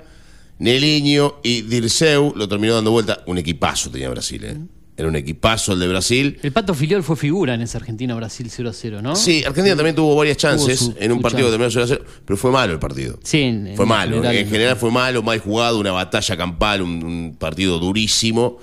Neliño 0.60 1.36
y 1.44 1.62
Dirceu 1.64 2.34
lo 2.36 2.48
terminó 2.48 2.76
dando 2.76 2.92
vuelta. 2.92 3.24
Un 3.26 3.38
equipazo 3.38 3.90
tenía 3.90 4.10
Brasil, 4.10 4.44
¿eh? 4.46 4.58
Era 4.96 5.08
un 5.08 5.16
equipazo 5.16 5.74
el 5.74 5.80
de 5.80 5.88
Brasil. 5.88 6.38
el 6.44 6.52
Pato 6.52 6.76
Filiol 6.76 7.02
fue 7.02 7.16
figura 7.16 7.56
en 7.56 7.62
esa 7.62 7.80
Argentina-Brasil 7.80 8.48
0 8.50 8.70
a 8.70 8.74
0, 8.74 9.02
¿no? 9.02 9.16
Sí, 9.16 9.44
Argentina 9.44 9.76
también 9.76 9.96
tuvo 9.96 10.16
varias 10.16 10.38
chances 10.38 10.80
su- 10.80 10.96
en 11.00 11.12
un 11.12 11.20
partido 11.22 11.48
que 11.48 11.52
terminó 11.52 11.72
0 11.72 11.84
a 11.86 11.88
0, 11.88 12.04
pero 12.26 12.38
fue 12.38 12.52
malo 12.52 12.74
el 12.74 12.80
partido. 12.80 13.18
Sí, 13.24 13.42
en- 13.42 13.72
Fue 13.76 13.86
en 13.86 13.90
malo, 13.90 14.16
general, 14.18 14.36
en 14.36 14.50
general 14.50 14.76
fue 14.78 14.92
malo, 14.92 15.24
mal 15.24 15.40
jugado, 15.40 15.80
una 15.80 15.92
batalla 15.92 16.38
campal, 16.38 16.84
un, 16.84 17.04
un 17.04 17.36
partido 17.40 17.80
durísimo 17.80 18.60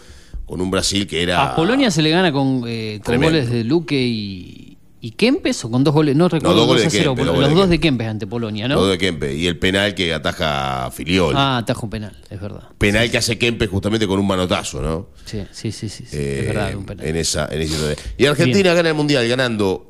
con 0.46 0.60
un 0.60 0.70
Brasil 0.70 1.06
que 1.08 1.20
era. 1.22 1.50
A 1.52 1.56
Polonia 1.56 1.90
se 1.90 2.00
le 2.02 2.10
gana 2.10 2.30
con, 2.32 2.62
eh, 2.66 3.00
con 3.04 3.20
goles 3.20 3.50
de 3.50 3.64
Luque 3.64 4.00
y, 4.00 4.69
y 5.02 5.12
Kempes 5.12 5.64
o 5.64 5.70
con 5.70 5.82
dos 5.82 5.94
goles, 5.94 6.14
no 6.14 6.28
recuerdo, 6.28 6.54
dos 6.56 6.66
goles 6.66 6.84
2 6.84 6.92
a 6.92 6.96
de 6.96 6.98
0, 7.02 7.10
Kempes, 7.14 7.26
los, 7.26 7.34
dos 7.34 7.36
goles 7.42 7.48
de 7.54 7.60
dos 7.60 7.70
de 7.70 7.80
Kempes 7.80 8.06
ante 8.08 8.26
Polonia, 8.26 8.68
¿no? 8.68 8.74
Todo 8.74 8.88
de 8.90 8.98
Kempe 8.98 9.34
y 9.34 9.46
el 9.46 9.58
penal 9.58 9.94
que 9.94 10.12
ataja 10.12 10.90
Filiol. 10.90 11.34
Ah, 11.36 11.58
atajo 11.58 11.88
penal, 11.88 12.16
es 12.28 12.40
verdad. 12.40 12.64
Penal 12.76 13.10
que 13.10 13.16
hace 13.18 13.38
Kempe 13.38 13.66
justamente 13.66 14.06
con 14.06 14.18
un 14.20 14.26
manotazo, 14.26 14.82
¿no? 14.82 15.08
Sí, 15.24 15.42
sí, 15.52 15.72
sí, 15.72 15.88
sí, 15.88 16.04
sí, 16.06 16.16
Eh, 16.16 16.38
es 16.40 16.46
verdad, 16.48 16.74
un 16.74 16.84
penal. 16.84 17.06
en 17.06 17.16
esa, 17.16 17.48
en 17.50 17.62
esa. 17.62 17.76
Y 18.18 18.26
Argentina 18.26 18.74
gana 18.74 18.90
el 18.90 18.94
Mundial 18.94 19.26
ganando 19.26 19.86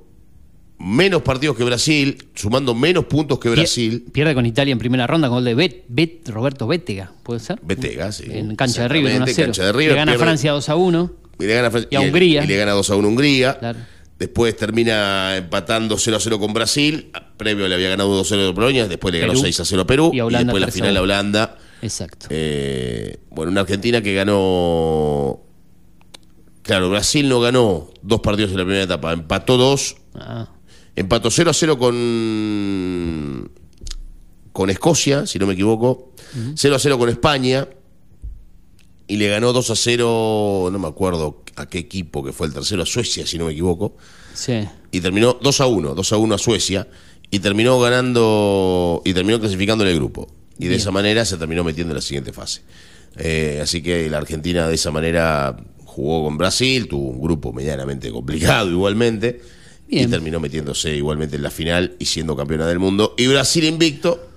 menos 0.79 1.21
partidos 1.23 1.57
que 1.57 1.65
Brasil, 1.65 2.17
sumando 2.35 2.75
menos 2.75 3.05
puntos 3.05 3.39
que 3.39 3.51
Brasil. 3.51 4.07
Pierde 4.13 4.33
con 4.35 4.47
Italia 4.47 4.73
en 4.73 4.79
primera 4.79 5.07
ronda 5.07 5.29
con 5.29 5.37
gol 5.39 5.45
de 5.45 5.55
Bet, 5.55 5.85
Bet- 5.89 6.29
Roberto 6.29 6.67
Bétega, 6.67 7.13
¿puede 7.23 7.41
ser? 7.41 7.59
Betega, 7.63 8.13
sí. 8.13 8.25
En 8.29 8.57
cancha 8.57 8.83
de 8.83 8.89
River, 8.89 9.17
1 9.17 9.25
a 9.25 9.29
Exactamente, 9.29 9.35
0. 9.35 9.47
cancha 9.53 9.65
de 9.67 9.73
River, 9.73 9.93
le 9.93 9.97
gana 9.99 10.13
pierde- 10.13 10.25
Francia 10.25 10.53
2 10.53 10.69
a 10.69 10.77
1. 10.77 11.13
Y 11.39 11.47
le 11.47 11.55
gana 11.55 11.69
a, 11.69 11.71
Fran- 11.71 11.87
Y 11.91 11.97
a 11.97 12.01
Hungría. 12.01 12.45
y 12.45 12.47
le 12.47 12.57
gana 12.57 12.73
2 12.73 12.91
a 12.91 12.97
1 12.97 13.07
a 13.09 13.11
Hungría. 13.11 13.59
Claro. 13.59 13.79
Después 14.21 14.55
termina 14.55 15.39
empatando 15.39 15.97
0 15.97 16.19
a 16.19 16.21
0 16.21 16.39
con 16.39 16.53
Brasil. 16.53 17.11
Previo 17.39 17.67
le 17.67 17.75
había 17.75 17.89
ganado 17.89 18.15
2 18.17 18.27
a 18.27 18.37
0 18.37 18.49
a 18.51 18.55
Polonia. 18.55 18.87
Después 18.87 19.15
le 19.15 19.21
ganó 19.21 19.33
Perú. 19.33 19.45
6 19.45 19.61
a 19.61 19.65
0 19.65 19.81
a 19.81 19.87
Perú. 19.87 20.11
Y 20.13 20.21
a 20.21 20.25
después 20.27 20.61
la 20.61 20.67
3 20.67 20.69
a 20.69 20.73
final 20.73 20.89
a 20.99 21.01
1. 21.01 21.03
Holanda. 21.05 21.59
Exacto. 21.81 22.27
Eh, 22.29 23.17
bueno, 23.31 23.51
una 23.51 23.63
Argentina 23.63 24.03
que 24.03 24.13
ganó. 24.13 25.41
Claro, 26.61 26.91
Brasil 26.91 27.31
no 27.31 27.41
ganó 27.41 27.89
dos 28.03 28.21
partidos 28.21 28.51
en 28.51 28.59
la 28.59 28.65
primera 28.65 28.85
etapa. 28.85 29.15
Empató 29.15 29.57
dos. 29.57 29.97
Ah, 30.15 30.51
Empató 30.97 31.31
0 31.31 31.51
a 31.51 31.55
0 31.55 31.79
con. 31.79 33.51
Con 34.53 34.69
Escocia, 34.69 35.27
si 35.27 35.39
no 35.39 35.47
me 35.47 35.55
equivoco. 35.55 36.13
0 36.57 36.77
a 36.77 36.79
0 36.79 36.99
con 36.99 37.09
España. 37.09 37.67
Y 39.07 39.17
le 39.17 39.29
ganó 39.29 39.55
2 39.55 39.71
a 39.71 39.77
0. 39.77 40.69
No 40.71 40.79
me 40.79 40.89
acuerdo 40.89 41.40
a 41.57 41.67
qué 41.69 41.79
equipo 41.79 42.23
que 42.25 42.33
fue 42.33 42.47
el 42.47 42.53
tercero, 42.53 42.83
a 42.83 42.87
Suecia, 42.87 43.27
si 43.27 43.39
no 43.39 43.47
me 43.47 43.53
equivoco. 43.53 43.97
sí. 44.35 44.67
Y 44.93 45.01
terminó 45.01 45.39
2 45.41 45.61
a 45.61 45.67
1. 45.67 45.95
2 45.95 46.13
a 46.13 46.17
1 46.17 46.35
a 46.35 46.39
Suecia. 46.39 46.89
Y 47.31 47.39
terminó 47.39 47.79
ganando. 47.79 49.03
Y 49.05 49.15
terminó 49.15 49.39
clasificando 49.39 49.85
en 49.85 49.91
el 49.91 49.97
grupo. 49.97 50.29
Y 50.59 50.67
de 50.67 50.75
esa 50.75 50.91
manera 50.91 51.25
se 51.25 51.37
terminó 51.37 51.63
metiendo 51.63 51.93
en 51.93 51.97
la 51.97 52.03
siguiente 52.03 52.33
fase. 52.33 52.63
Eh, 53.17 53.61
así 53.63 53.83
que 53.83 54.11
la 54.11 54.19
Argentina 54.19 54.67
de 54.67 54.75
esa 54.75 54.91
manera 54.91 55.57
jugó 55.85 56.25
con 56.25 56.37
Brasil, 56.39 56.89
tuvo 56.89 57.09
un 57.11 57.21
grupo 57.21 57.53
medianamente 57.53 58.11
complicado 58.11 58.69
igualmente. 58.69 59.41
Bien. 59.87 60.09
Y 60.09 60.11
terminó 60.11 60.41
metiéndose 60.41 60.95
igualmente 60.97 61.37
en 61.37 61.43
la 61.43 61.51
final 61.51 61.95
y 61.99 62.07
siendo 62.07 62.37
campeona 62.37 62.67
del 62.67 62.79
mundo. 62.79 63.15
Y 63.17 63.27
Brasil 63.29 63.65
invicto, 63.65 64.29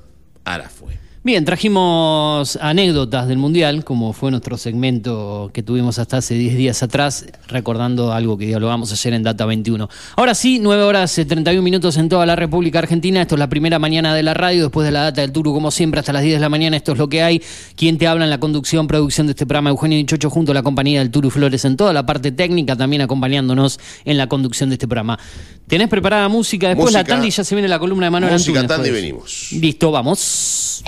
ahora 0.46 0.70
fue. 0.70 1.03
Bien, 1.26 1.46
trajimos 1.46 2.58
anécdotas 2.58 3.30
del 3.30 3.38
Mundial, 3.38 3.86
como 3.86 4.12
fue 4.12 4.30
nuestro 4.30 4.58
segmento 4.58 5.52
que 5.54 5.64
tuvimos 5.64 5.98
hasta 5.98 6.18
hace 6.18 6.34
10 6.34 6.58
días 6.58 6.84
atrás, 6.84 7.26
recordando 7.48 8.12
algo 8.12 8.38
que 8.38 8.46
dialogamos 8.46 8.92
ayer 8.92 9.14
en 9.14 9.24
Data 9.24 9.46
21. 9.46 9.88
Ahora 10.18 10.36
sí, 10.36 10.60
9 10.62 10.84
horas 10.84 11.18
eh, 11.18 11.24
31 11.24 11.62
minutos 11.62 11.96
en 11.96 12.10
toda 12.10 12.26
la 12.26 12.36
República 12.36 12.80
Argentina. 12.80 13.22
Esto 13.22 13.36
es 13.36 13.40
la 13.40 13.48
primera 13.48 13.80
mañana 13.80 14.14
de 14.14 14.22
la 14.22 14.34
radio, 14.34 14.64
después 14.64 14.84
de 14.84 14.92
la 14.92 15.04
Data 15.04 15.22
del 15.22 15.32
Turu, 15.32 15.54
como 15.54 15.72
siempre, 15.72 16.02
hasta 16.02 16.12
las 16.12 16.24
10 16.24 16.36
de 16.36 16.42
la 16.42 16.50
mañana. 16.50 16.76
Esto 16.76 16.92
es 16.92 16.98
lo 16.98 17.08
que 17.08 17.24
hay. 17.24 17.42
Quien 17.78 17.98
te 17.98 18.06
habla 18.06 18.26
en 18.26 18.30
la 18.30 18.42
conducción, 18.42 18.88
producción 18.88 19.26
de 19.26 19.32
este 19.32 19.46
programa, 19.46 19.70
Eugenio 19.70 19.98
Dichocho, 19.98 20.30
junto 20.30 20.52
a 20.52 20.56
la 20.56 20.62
compañía 20.62 21.00
del 21.00 21.10
Turu 21.10 21.30
Flores 21.30 21.64
en 21.64 21.78
toda 21.78 21.94
la 21.94 22.06
parte 22.06 22.34
técnica, 22.34 22.76
también 22.76 23.02
acompañándonos 23.02 23.80
en 24.04 24.18
la 24.18 24.28
conducción 24.28 24.70
de 24.72 24.76
este 24.76 24.90
programa. 24.90 25.18
¿Tenés 25.68 25.88
preparada 25.88 26.28
música? 26.28 26.68
Después 26.68 26.92
la 26.94 27.00
Música. 27.00 27.14
tanda 27.14 27.28
y 27.28 27.32
ya 27.32 27.44
se 27.44 27.56
viene 27.56 27.68
la 27.68 27.80
columna 27.80 28.08
de 28.08 28.12
Manuel 28.12 28.34
Música, 28.34 28.60
Antunes, 28.60 28.68
tanda 28.76 28.88
y 28.88 28.92
pues. 28.92 29.02
venimos. 29.02 29.48
Listo, 29.54 29.92
vamos. 29.92 30.84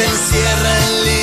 Te 0.00 0.06
encierra 0.06 0.78
en 0.78 1.19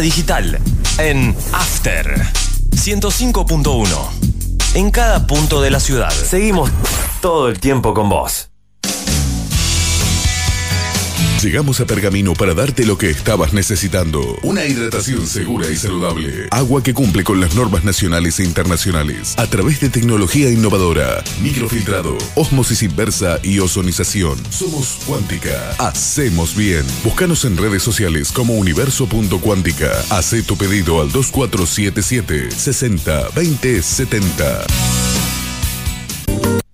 Digital 0.00 0.58
en 0.98 1.36
After 1.52 2.26
105.1. 2.70 3.86
En 4.74 4.90
cada 4.90 5.26
punto 5.26 5.60
de 5.60 5.70
la 5.70 5.80
ciudad. 5.80 6.10
Seguimos 6.10 6.70
todo 7.20 7.48
el 7.48 7.60
tiempo 7.60 7.92
con 7.92 8.08
vos. 8.08 8.50
Llegamos 11.42 11.80
a 11.80 11.86
Pergamino 11.86 12.34
para 12.34 12.52
darte 12.52 12.84
lo 12.84 12.98
que 12.98 13.08
estabas 13.08 13.54
necesitando. 13.54 14.38
Una 14.42 14.66
hidratación 14.66 15.26
segura 15.26 15.70
y 15.70 15.76
saludable. 15.76 16.48
Agua 16.50 16.82
que 16.82 16.92
cumple 16.92 17.24
con 17.24 17.40
las 17.40 17.54
normas 17.54 17.82
nacionales 17.82 18.38
e 18.40 18.44
internacionales. 18.44 19.34
A 19.38 19.46
través 19.46 19.80
de 19.80 19.88
tecnología 19.88 20.50
innovadora. 20.50 21.24
Microfiltrado, 21.42 22.18
osmosis 22.34 22.82
inversa 22.82 23.38
y 23.42 23.58
ozonización. 23.58 24.38
Somos 24.50 24.98
Cuántica. 25.06 25.70
Hacemos 25.78 26.54
bien. 26.54 26.84
Búscanos 27.02 27.46
en 27.46 27.56
redes 27.56 27.82
sociales 27.82 28.32
como 28.32 28.58
universo.cuántica. 28.58 29.92
Haz 30.10 30.34
tu 30.46 30.58
pedido 30.58 31.00
al 31.00 31.10
2477 31.10 32.50
60 32.50 33.28
20 33.34 33.82
70. 33.82 34.66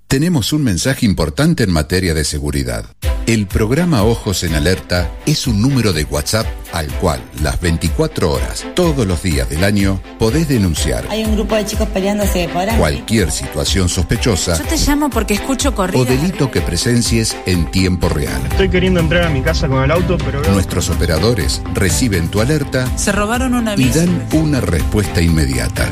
Tenemos 0.09 0.53
un 0.53 0.65
mensaje 0.65 1.07
importante 1.07 1.63
en 1.63 1.71
materia 1.71 2.15
de 2.15 2.25
seguridad. 2.25 2.87
El 3.27 3.47
programa 3.49 4.05
Ojos 4.05 4.45
en 4.45 4.55
Alerta 4.55 5.11
es 5.27 5.49
un 5.49 5.61
número 5.61 5.93
de 5.93 6.05
WhatsApp 6.05 6.47
al 6.73 6.87
cual 6.87 7.21
las 7.43 7.61
24 7.61 8.31
horas, 8.31 8.65
todos 8.75 9.05
los 9.05 9.21
días 9.23 9.51
del 9.51 9.65
año, 9.65 10.01
podés 10.17 10.47
denunciar 10.47 11.05
Hay 11.11 11.25
un 11.25 11.35
grupo 11.35 11.57
de 11.57 11.67
chicos 11.67 11.89
peleándose 11.89 12.49
por 12.49 12.69
cualquier 12.79 13.33
situación 13.33 13.89
sospechosa 13.89 14.57
Yo 14.57 14.63
te 14.65 14.77
llamo 14.77 15.11
porque 15.11 15.35
escucho 15.35 15.71
o 15.71 15.75
corridas. 15.75 16.09
delito 16.09 16.53
que 16.53 16.61
presencies 16.61 17.37
en 17.47 17.69
tiempo 17.73 18.09
real. 18.09 18.41
Estoy 18.49 18.69
queriendo 18.69 19.01
entrar 19.01 19.25
a 19.25 19.29
mi 19.29 19.43
casa 19.43 19.67
con 19.67 19.83
el 19.83 19.91
auto, 19.91 20.17
pero 20.19 20.41
veo- 20.43 20.53
Nuestros 20.53 20.89
operadores 20.89 21.63
reciben 21.75 22.29
tu 22.29 22.41
alerta 22.41 22.87
Se 22.97 23.11
robaron 23.11 23.55
una 23.55 23.75
y 23.75 23.89
dan 23.89 24.25
una 24.35 24.61
respuesta 24.61 25.21
inmediata. 25.21 25.91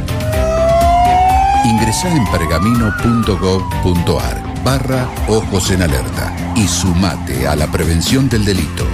Ingresá 1.64 2.14
en 2.14 2.24
pergamino.gov.ar 2.30 4.53
barra 4.64 5.08
Ojos 5.28 5.70
en 5.70 5.82
Alerta 5.82 6.34
y 6.56 6.66
sumate 6.66 7.46
a 7.46 7.54
la 7.54 7.70
prevención 7.70 8.28
del 8.28 8.44
delito. 8.44 8.86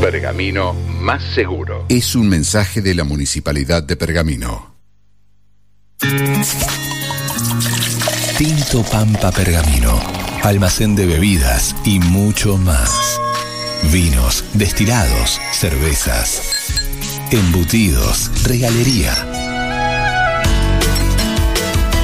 Pergamino 0.00 0.74
más 1.00 1.22
seguro. 1.34 1.86
Es 1.88 2.16
un 2.16 2.28
mensaje 2.28 2.82
de 2.82 2.94
la 2.94 3.04
Municipalidad 3.04 3.82
de 3.82 3.96
Pergamino. 3.96 4.74
Tinto 8.36 8.82
Pampa 8.90 9.30
Pergamino, 9.30 10.00
almacén 10.42 10.96
de 10.96 11.06
bebidas 11.06 11.76
y 11.84 12.00
mucho 12.00 12.56
más. 12.56 13.20
Vinos, 13.92 14.44
destilados, 14.54 15.40
cervezas, 15.52 16.42
embutidos, 17.30 18.30
regalería. 18.44 19.39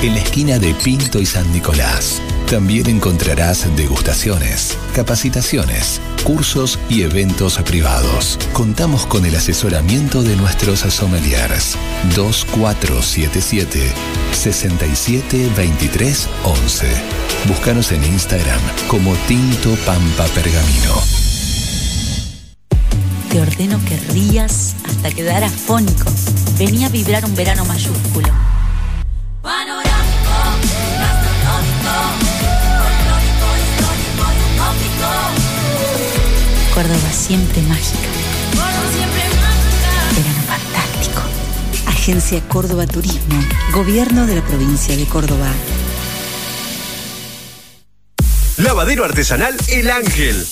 En 0.02 0.14
la 0.14 0.20
esquina 0.20 0.58
de 0.58 0.74
Pinto 0.74 1.20
y 1.20 1.26
San 1.26 1.52
Nicolás. 1.52 2.20
También 2.50 2.88
encontrarás 2.88 3.68
degustaciones, 3.76 4.76
capacitaciones, 4.94 6.00
cursos 6.22 6.78
y 6.88 7.02
eventos 7.02 7.58
privados. 7.62 8.38
Contamos 8.52 9.04
con 9.06 9.26
el 9.26 9.34
asesoramiento 9.34 10.22
de 10.22 10.36
nuestros 10.36 10.78
sommeliers. 10.80 11.76
2477 12.14 13.92
672311. 14.32 16.86
Búscanos 17.48 17.90
en 17.92 18.04
Instagram 18.04 18.60
como 18.88 19.14
Tinto 19.26 19.74
Pampa 19.86 20.26
Pergamino. 20.34 20.94
Te 23.30 23.40
ordeno 23.40 23.80
que 23.84 23.96
rías 24.12 24.76
hasta 24.84 25.10
quedar 25.10 25.42
afónico. 25.42 26.12
Venía 26.58 26.86
a 26.86 26.90
vibrar 26.90 27.24
un 27.24 27.34
verano 27.34 27.64
mayúsculo. 27.64 28.45
Córdoba 36.76 37.10
siempre 37.10 37.62
mágica. 37.62 38.06
Verano 40.14 40.42
fantástico. 40.46 41.22
Agencia 41.86 42.46
Córdoba 42.48 42.86
Turismo. 42.86 43.42
Gobierno 43.72 44.26
de 44.26 44.34
la 44.34 44.42
provincia 44.42 44.94
de 44.94 45.06
Córdoba. 45.06 45.50
Lavadero 48.58 49.06
artesanal 49.06 49.56
El 49.68 49.90
Ángel. 49.90 50.46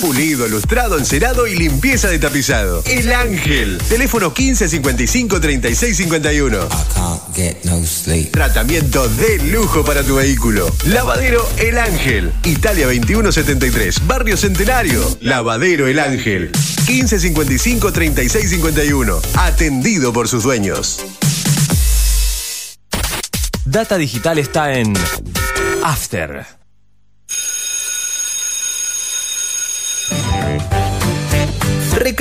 Pulido, 0.00 0.46
lustrado, 0.46 0.96
encerado 0.96 1.46
y 1.46 1.56
limpieza 1.56 2.08
de 2.08 2.18
tapizado. 2.20 2.82
El 2.86 3.12
Ángel. 3.12 3.78
Teléfono 3.88 4.28
1555 4.28 5.40
3651. 5.40 6.68
Tratamiento 8.30 9.08
de 9.08 9.38
lujo 9.38 9.84
para 9.84 10.04
tu 10.04 10.16
vehículo. 10.16 10.72
Lavadero 10.86 11.48
El 11.56 11.78
Ángel. 11.78 12.32
Italia 12.44 12.86
2173. 12.86 14.06
Barrio 14.06 14.36
Centenario. 14.36 15.04
Lavadero 15.20 15.88
El 15.88 15.98
Ángel. 15.98 16.52
1555 16.86 17.92
3651. 17.92 19.20
Atendido 19.34 20.12
por 20.12 20.28
sus 20.28 20.44
dueños. 20.44 21.00
Data 23.64 23.96
Digital 23.96 24.38
está 24.38 24.72
en 24.72 24.94
After. 25.82 26.57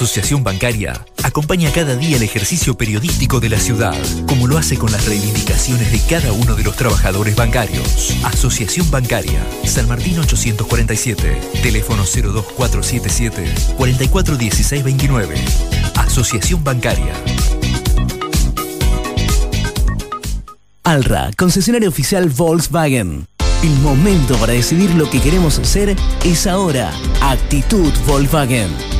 Asociación 0.00 0.42
Bancaria 0.42 0.94
acompaña 1.22 1.70
cada 1.72 1.94
día 1.94 2.16
el 2.16 2.22
ejercicio 2.22 2.74
periodístico 2.74 3.38
de 3.38 3.50
la 3.50 3.60
ciudad, 3.60 3.94
como 4.26 4.46
lo 4.46 4.56
hace 4.56 4.78
con 4.78 4.90
las 4.90 5.04
reivindicaciones 5.04 5.92
de 5.92 6.00
cada 6.08 6.32
uno 6.32 6.54
de 6.54 6.64
los 6.64 6.74
trabajadores 6.74 7.36
bancarios. 7.36 8.16
Asociación 8.24 8.90
Bancaria, 8.90 9.38
San 9.66 9.86
Martín 9.88 10.18
847, 10.18 11.38
teléfono 11.62 12.04
02477 12.04 13.74
441629. 13.76 15.34
Asociación 15.96 16.64
Bancaria. 16.64 17.12
Alra, 20.82 21.30
concesionario 21.36 21.90
oficial 21.90 22.30
Volkswagen. 22.30 23.26
El 23.62 23.76
momento 23.80 24.34
para 24.36 24.54
decidir 24.54 24.94
lo 24.94 25.10
que 25.10 25.20
queremos 25.20 25.58
hacer 25.58 25.94
es 26.24 26.46
ahora. 26.46 26.90
Actitud 27.20 27.92
Volkswagen. 28.06 28.99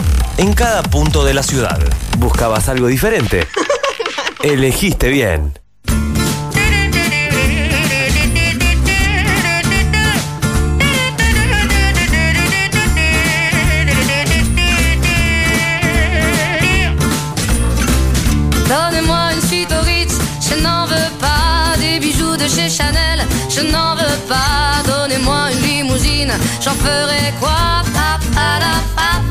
En 0.41 0.53
cada 0.53 0.81
punto 0.81 1.23
de 1.23 1.35
la 1.35 1.43
ciudad. 1.43 1.77
¿Buscabas 2.17 2.67
algo 2.67 2.87
diferente? 2.87 3.47
Elegiste 4.43 5.07
bien. 5.09 5.53
Donnez-moi 18.67 19.33
une 19.35 19.41
suite 19.47 19.71
au 19.71 19.85
Ritz, 19.85 20.15
je 20.49 20.55
n'en 20.63 20.87
veux 20.87 21.11
pas 21.19 21.77
des 21.77 21.99
bijoux 21.99 22.35
de 22.35 22.47
chez 22.47 22.67
Chanel, 22.67 23.19
je 23.47 23.61
n'en 23.61 23.93
veux 23.95 24.17
pas. 24.27 24.81
Donnez-moi 24.87 25.51
une 25.51 25.61
limousine, 25.61 26.33
j'en 26.63 26.73
ferai 26.73 27.31
quoi 27.39 27.83
Pa, 27.93 28.17
pa, 28.33 28.59
la, 28.59 28.73
pa, 28.95 29.30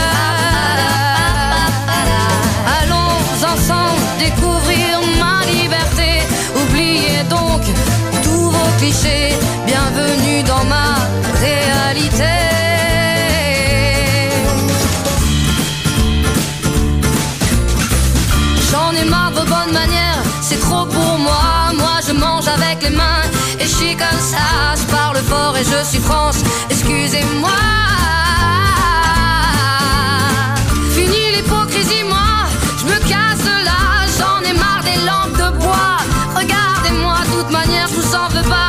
Bienvenue 8.81 10.41
dans 10.41 10.63
ma 10.63 10.95
réalité. 11.39 12.23
J'en 18.71 18.91
ai 18.93 19.05
marre 19.05 19.29
de 19.29 19.35
vos 19.35 19.45
bonnes 19.45 19.71
manières, 19.71 20.23
c'est 20.41 20.59
trop 20.59 20.87
pour 20.87 21.19
moi. 21.19 21.71
Moi 21.75 21.99
je 22.07 22.13
mange 22.13 22.47
avec 22.47 22.81
les 22.81 22.89
mains 22.89 23.21
et 23.59 23.65
je 23.65 23.75
suis 23.75 23.95
comme 23.95 24.19
ça. 24.19 24.73
Je 24.75 24.91
parle 24.91 25.17
fort 25.17 25.55
et 25.57 25.63
je 25.63 25.87
suis 25.87 25.99
France, 25.99 26.37
excusez-moi. 26.71 27.51
Fini 30.95 31.35
l'hypocrisie, 31.35 32.03
moi, 32.09 32.49
je 32.79 32.85
me 32.85 32.97
casse 33.01 33.45
là. 33.63 34.07
J'en 34.17 34.41
ai 34.49 34.53
marre 34.53 34.83
des 34.83 34.99
lampes 35.05 35.37
de 35.37 35.59
bois. 35.59 35.97
Regardez-moi, 36.35 37.17
de 37.27 37.41
toute 37.41 37.51
manière, 37.51 37.87
je 37.87 37.93
vous 37.93 38.15
en 38.15 38.27
veux 38.29 38.49
pas. 38.49 38.60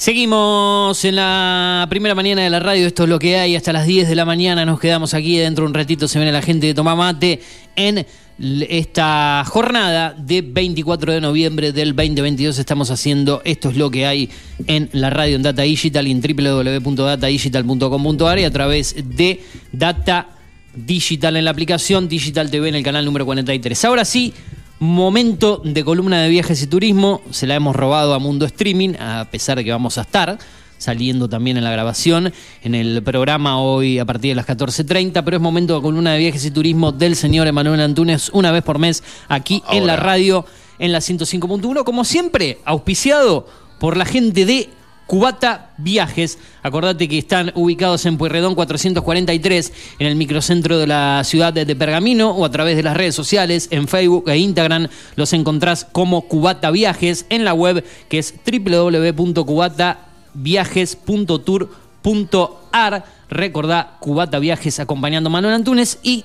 Seguimos 0.00 1.04
en 1.04 1.16
la 1.16 1.86
primera 1.90 2.14
mañana 2.14 2.42
de 2.42 2.48
la 2.48 2.58
radio, 2.58 2.86
esto 2.86 3.02
es 3.02 3.08
lo 3.10 3.18
que 3.18 3.38
hay, 3.38 3.54
hasta 3.54 3.72
las 3.72 3.86
10 3.86 4.08
de 4.08 4.14
la 4.14 4.24
mañana 4.24 4.64
nos 4.64 4.80
quedamos 4.80 5.12
aquí, 5.12 5.36
dentro 5.36 5.64
de 5.64 5.68
un 5.68 5.74
ratito 5.74 6.08
se 6.08 6.18
viene 6.18 6.32
la 6.32 6.40
gente 6.40 6.66
de 6.66 6.72
Tomamate 6.74 7.42
en 7.76 8.06
esta 8.40 9.44
jornada 9.46 10.14
de 10.16 10.40
24 10.40 11.12
de 11.12 11.20
noviembre 11.20 11.72
del 11.72 11.94
2022 11.94 12.58
estamos 12.58 12.90
haciendo 12.90 13.42
esto 13.44 13.68
es 13.68 13.76
lo 13.76 13.90
que 13.90 14.06
hay 14.06 14.30
en 14.66 14.88
la 14.92 15.10
radio 15.10 15.36
en 15.36 15.42
Data 15.42 15.60
Digital 15.62 16.06
en 16.06 16.22
www.datadigital.com.ar 16.22 18.38
y 18.38 18.44
a 18.44 18.50
través 18.50 18.96
de 18.96 19.42
Data 19.72 20.28
Digital 20.74 21.36
en 21.36 21.44
la 21.44 21.50
aplicación 21.50 22.08
Digital 22.08 22.50
TV 22.50 22.70
en 22.70 22.76
el 22.76 22.82
canal 22.82 23.04
número 23.04 23.26
43. 23.26 23.84
Ahora 23.84 24.06
sí, 24.06 24.32
momento 24.78 25.60
de 25.62 25.84
columna 25.84 26.22
de 26.22 26.30
viajes 26.30 26.62
y 26.62 26.66
turismo, 26.66 27.20
se 27.30 27.46
la 27.46 27.56
hemos 27.56 27.76
robado 27.76 28.14
a 28.14 28.18
Mundo 28.18 28.46
Streaming 28.46 28.94
a 28.98 29.28
pesar 29.30 29.58
de 29.58 29.64
que 29.64 29.72
vamos 29.72 29.98
a 29.98 30.02
estar 30.02 30.38
saliendo 30.80 31.28
también 31.28 31.58
en 31.58 31.64
la 31.64 31.70
grabación, 31.70 32.32
en 32.62 32.74
el 32.74 33.02
programa 33.02 33.60
hoy 33.60 33.98
a 33.98 34.04
partir 34.04 34.30
de 34.30 34.34
las 34.34 34.46
14.30, 34.46 35.22
pero 35.22 35.36
es 35.36 35.42
momento 35.42 35.80
con 35.82 35.96
una 35.96 36.14
de 36.14 36.18
viajes 36.18 36.44
y 36.44 36.50
turismo 36.50 36.90
del 36.90 37.14
señor 37.14 37.46
Emanuel 37.46 37.80
Antunes 37.80 38.30
una 38.32 38.50
vez 38.50 38.64
por 38.64 38.78
mes 38.78 39.04
aquí 39.28 39.62
en 39.70 39.86
la 39.86 39.96
radio 39.96 40.46
en 40.78 40.92
la 40.92 40.98
105.1, 40.98 41.84
como 41.84 42.04
siempre, 42.04 42.58
auspiciado 42.64 43.46
por 43.78 43.98
la 43.98 44.06
gente 44.06 44.46
de 44.46 44.70
Cubata 45.06 45.72
Viajes. 45.76 46.38
Acordate 46.62 47.08
que 47.08 47.18
están 47.18 47.52
ubicados 47.54 48.06
en 48.06 48.16
Pueyrredón 48.16 48.54
443, 48.54 49.72
en 49.98 50.06
el 50.06 50.16
microcentro 50.16 50.78
de 50.78 50.86
la 50.86 51.22
ciudad 51.24 51.52
de 51.52 51.76
Pergamino, 51.76 52.30
o 52.30 52.44
a 52.44 52.50
través 52.50 52.76
de 52.76 52.82
las 52.82 52.96
redes 52.96 53.14
sociales, 53.14 53.68
en 53.72 53.88
Facebook 53.88 54.30
e 54.30 54.38
Instagram, 54.38 54.88
los 55.16 55.32
encontrás 55.32 55.84
como 55.84 56.22
Cubata 56.22 56.70
Viajes, 56.70 57.26
en 57.28 57.44
la 57.44 57.52
web 57.52 57.84
que 58.08 58.20
es 58.20 58.34
www.cubata 58.46 60.09
viajes.tour.ar. 60.34 63.04
Recordá 63.28 63.96
Cubata 64.00 64.38
Viajes 64.38 64.80
acompañando 64.80 65.28
a 65.28 65.32
Manuel 65.32 65.54
Antunes 65.54 65.98
y 66.02 66.24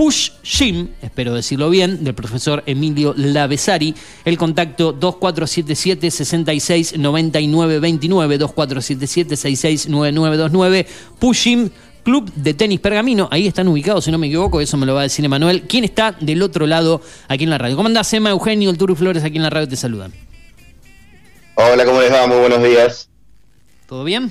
Push 0.00 0.30
Gym, 0.42 0.88
espero 1.02 1.34
decirlo 1.34 1.68
bien, 1.68 2.02
del 2.02 2.14
profesor 2.14 2.62
Emilio 2.64 3.12
Lavesari. 3.16 3.94
El 4.24 4.38
contacto 4.38 4.92
2477 4.92 6.10
66 6.10 6.98
99 6.98 7.80
29 7.80 8.38
2477 8.38 9.36
66 9.36 9.88
9929 9.88 10.86
Push 11.18 11.44
Gym 11.44 11.70
Club 12.02 12.32
de 12.34 12.54
Tenis 12.54 12.80
Pergamino. 12.80 13.28
Ahí 13.30 13.46
están 13.46 13.68
ubicados, 13.68 14.04
si 14.04 14.10
no 14.10 14.16
me 14.16 14.28
equivoco, 14.28 14.62
eso 14.62 14.78
me 14.78 14.86
lo 14.86 14.94
va 14.94 15.00
a 15.00 15.02
decir 15.02 15.22
Emanuel. 15.22 15.64
¿Quién 15.68 15.84
está 15.84 16.16
del 16.18 16.42
otro 16.42 16.66
lado 16.66 17.02
aquí 17.28 17.44
en 17.44 17.50
la 17.50 17.58
radio? 17.58 17.76
¿Cómo 17.76 17.88
andás, 17.88 18.10
Emma, 18.14 18.30
Eugenio, 18.30 18.70
el 18.70 18.78
Turu 18.78 18.96
Flores 18.96 19.22
aquí 19.22 19.36
en 19.36 19.42
la 19.42 19.50
radio 19.50 19.68
te 19.68 19.76
saludan? 19.76 20.14
Hola, 21.56 21.84
¿cómo 21.84 22.00
les 22.00 22.10
va? 22.10 22.26
Muy 22.26 22.38
buenos 22.38 22.62
días. 22.62 23.09
¿Todo 23.90 24.04
bien? 24.04 24.30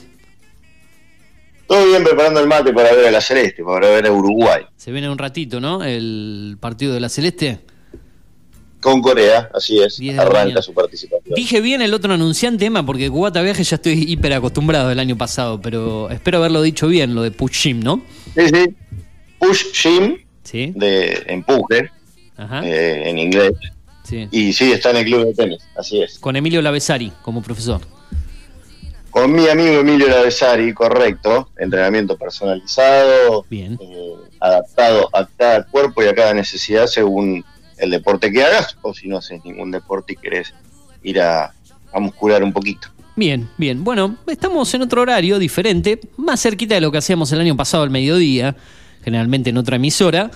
Todo 1.67 1.85
bien, 1.85 2.01
preparando 2.01 2.39
el 2.39 2.47
mate 2.47 2.71
para 2.71 2.93
ver 2.93 3.07
a 3.07 3.11
la 3.11 3.19
Celeste, 3.19 3.61
para 3.61 3.89
ver 3.89 4.05
a 4.07 4.11
Uruguay. 4.13 4.63
Se 4.77 4.89
viene 4.89 5.09
un 5.09 5.17
ratito, 5.17 5.59
¿no? 5.59 5.83
El 5.83 6.55
partido 6.61 6.93
de 6.93 7.01
la 7.01 7.09
Celeste. 7.09 7.59
Con 8.79 9.01
Corea, 9.01 9.49
así 9.53 9.77
es. 9.77 9.99
Arranca 10.17 10.61
su 10.61 10.73
participación. 10.73 11.35
Dije 11.35 11.59
bien 11.59 11.81
el 11.81 11.93
otro 11.93 12.13
anunciante, 12.13 12.67
Emma, 12.67 12.85
porque 12.85 13.09
Cubata 13.09 13.41
Viaje 13.41 13.65
ya 13.65 13.75
estoy 13.75 14.01
hiper 14.09 14.31
acostumbrado 14.31 14.87
del 14.87 14.99
año 14.99 15.17
pasado, 15.17 15.59
pero 15.59 16.09
espero 16.09 16.37
haberlo 16.37 16.61
dicho 16.61 16.87
bien, 16.87 17.13
lo 17.13 17.21
de 17.21 17.31
Push 17.31 17.63
Gym, 17.63 17.81
¿no? 17.81 18.01
Sí, 18.33 18.47
sí. 18.47 18.75
Push 19.39 19.73
Gym, 19.73 20.19
¿Sí? 20.41 20.71
de 20.73 21.25
empuje, 21.27 21.91
eh, 22.63 23.03
en 23.07 23.17
inglés. 23.17 23.51
Sí. 24.05 24.25
Y 24.31 24.53
sí, 24.53 24.71
está 24.71 24.91
en 24.91 24.95
el 24.95 25.03
club 25.03 25.25
de 25.25 25.33
tenis, 25.33 25.61
así 25.75 26.01
es. 26.01 26.17
Con 26.17 26.37
Emilio 26.37 26.61
Lavesari 26.61 27.11
como 27.21 27.43
profesor. 27.43 27.98
Con 29.11 29.31
mi 29.33 29.47
amigo 29.47 29.79
Emilio 29.79 30.07
Lavesari, 30.07 30.73
correcto, 30.73 31.49
entrenamiento 31.57 32.17
personalizado, 32.17 33.45
Bien. 33.49 33.77
Eh, 33.81 34.13
adaptado 34.39 35.09
a 35.13 35.25
cada 35.25 35.63
cuerpo 35.63 36.03
y 36.03 36.07
a 36.07 36.15
cada 36.15 36.33
necesidad 36.33 36.85
según 36.87 37.43
el 37.77 37.89
deporte 37.89 38.31
que 38.31 38.43
hagas, 38.43 38.77
o 38.81 38.93
si 38.93 39.07
no 39.07 39.17
haces 39.17 39.43
ningún 39.43 39.71
deporte 39.71 40.13
y 40.13 40.15
querés 40.15 40.53
ir 41.01 41.21
a, 41.21 41.53
a 41.91 41.99
muscular 41.99 42.43
un 42.43 42.53
poquito. 42.53 42.89
Bien, 43.15 43.49
bien. 43.57 43.83
Bueno, 43.83 44.15
estamos 44.27 44.73
en 44.73 44.83
otro 44.83 45.01
horario 45.01 45.39
diferente, 45.39 45.99
más 46.17 46.41
cerquita 46.41 46.75
de 46.75 46.81
lo 46.81 46.91
que 46.91 46.99
hacíamos 46.99 47.31
el 47.31 47.41
año 47.41 47.57
pasado 47.57 47.83
al 47.83 47.89
mediodía, 47.89 48.55
generalmente 49.03 49.49
en 49.49 49.57
otra 49.57 49.77
emisora. 49.77 50.31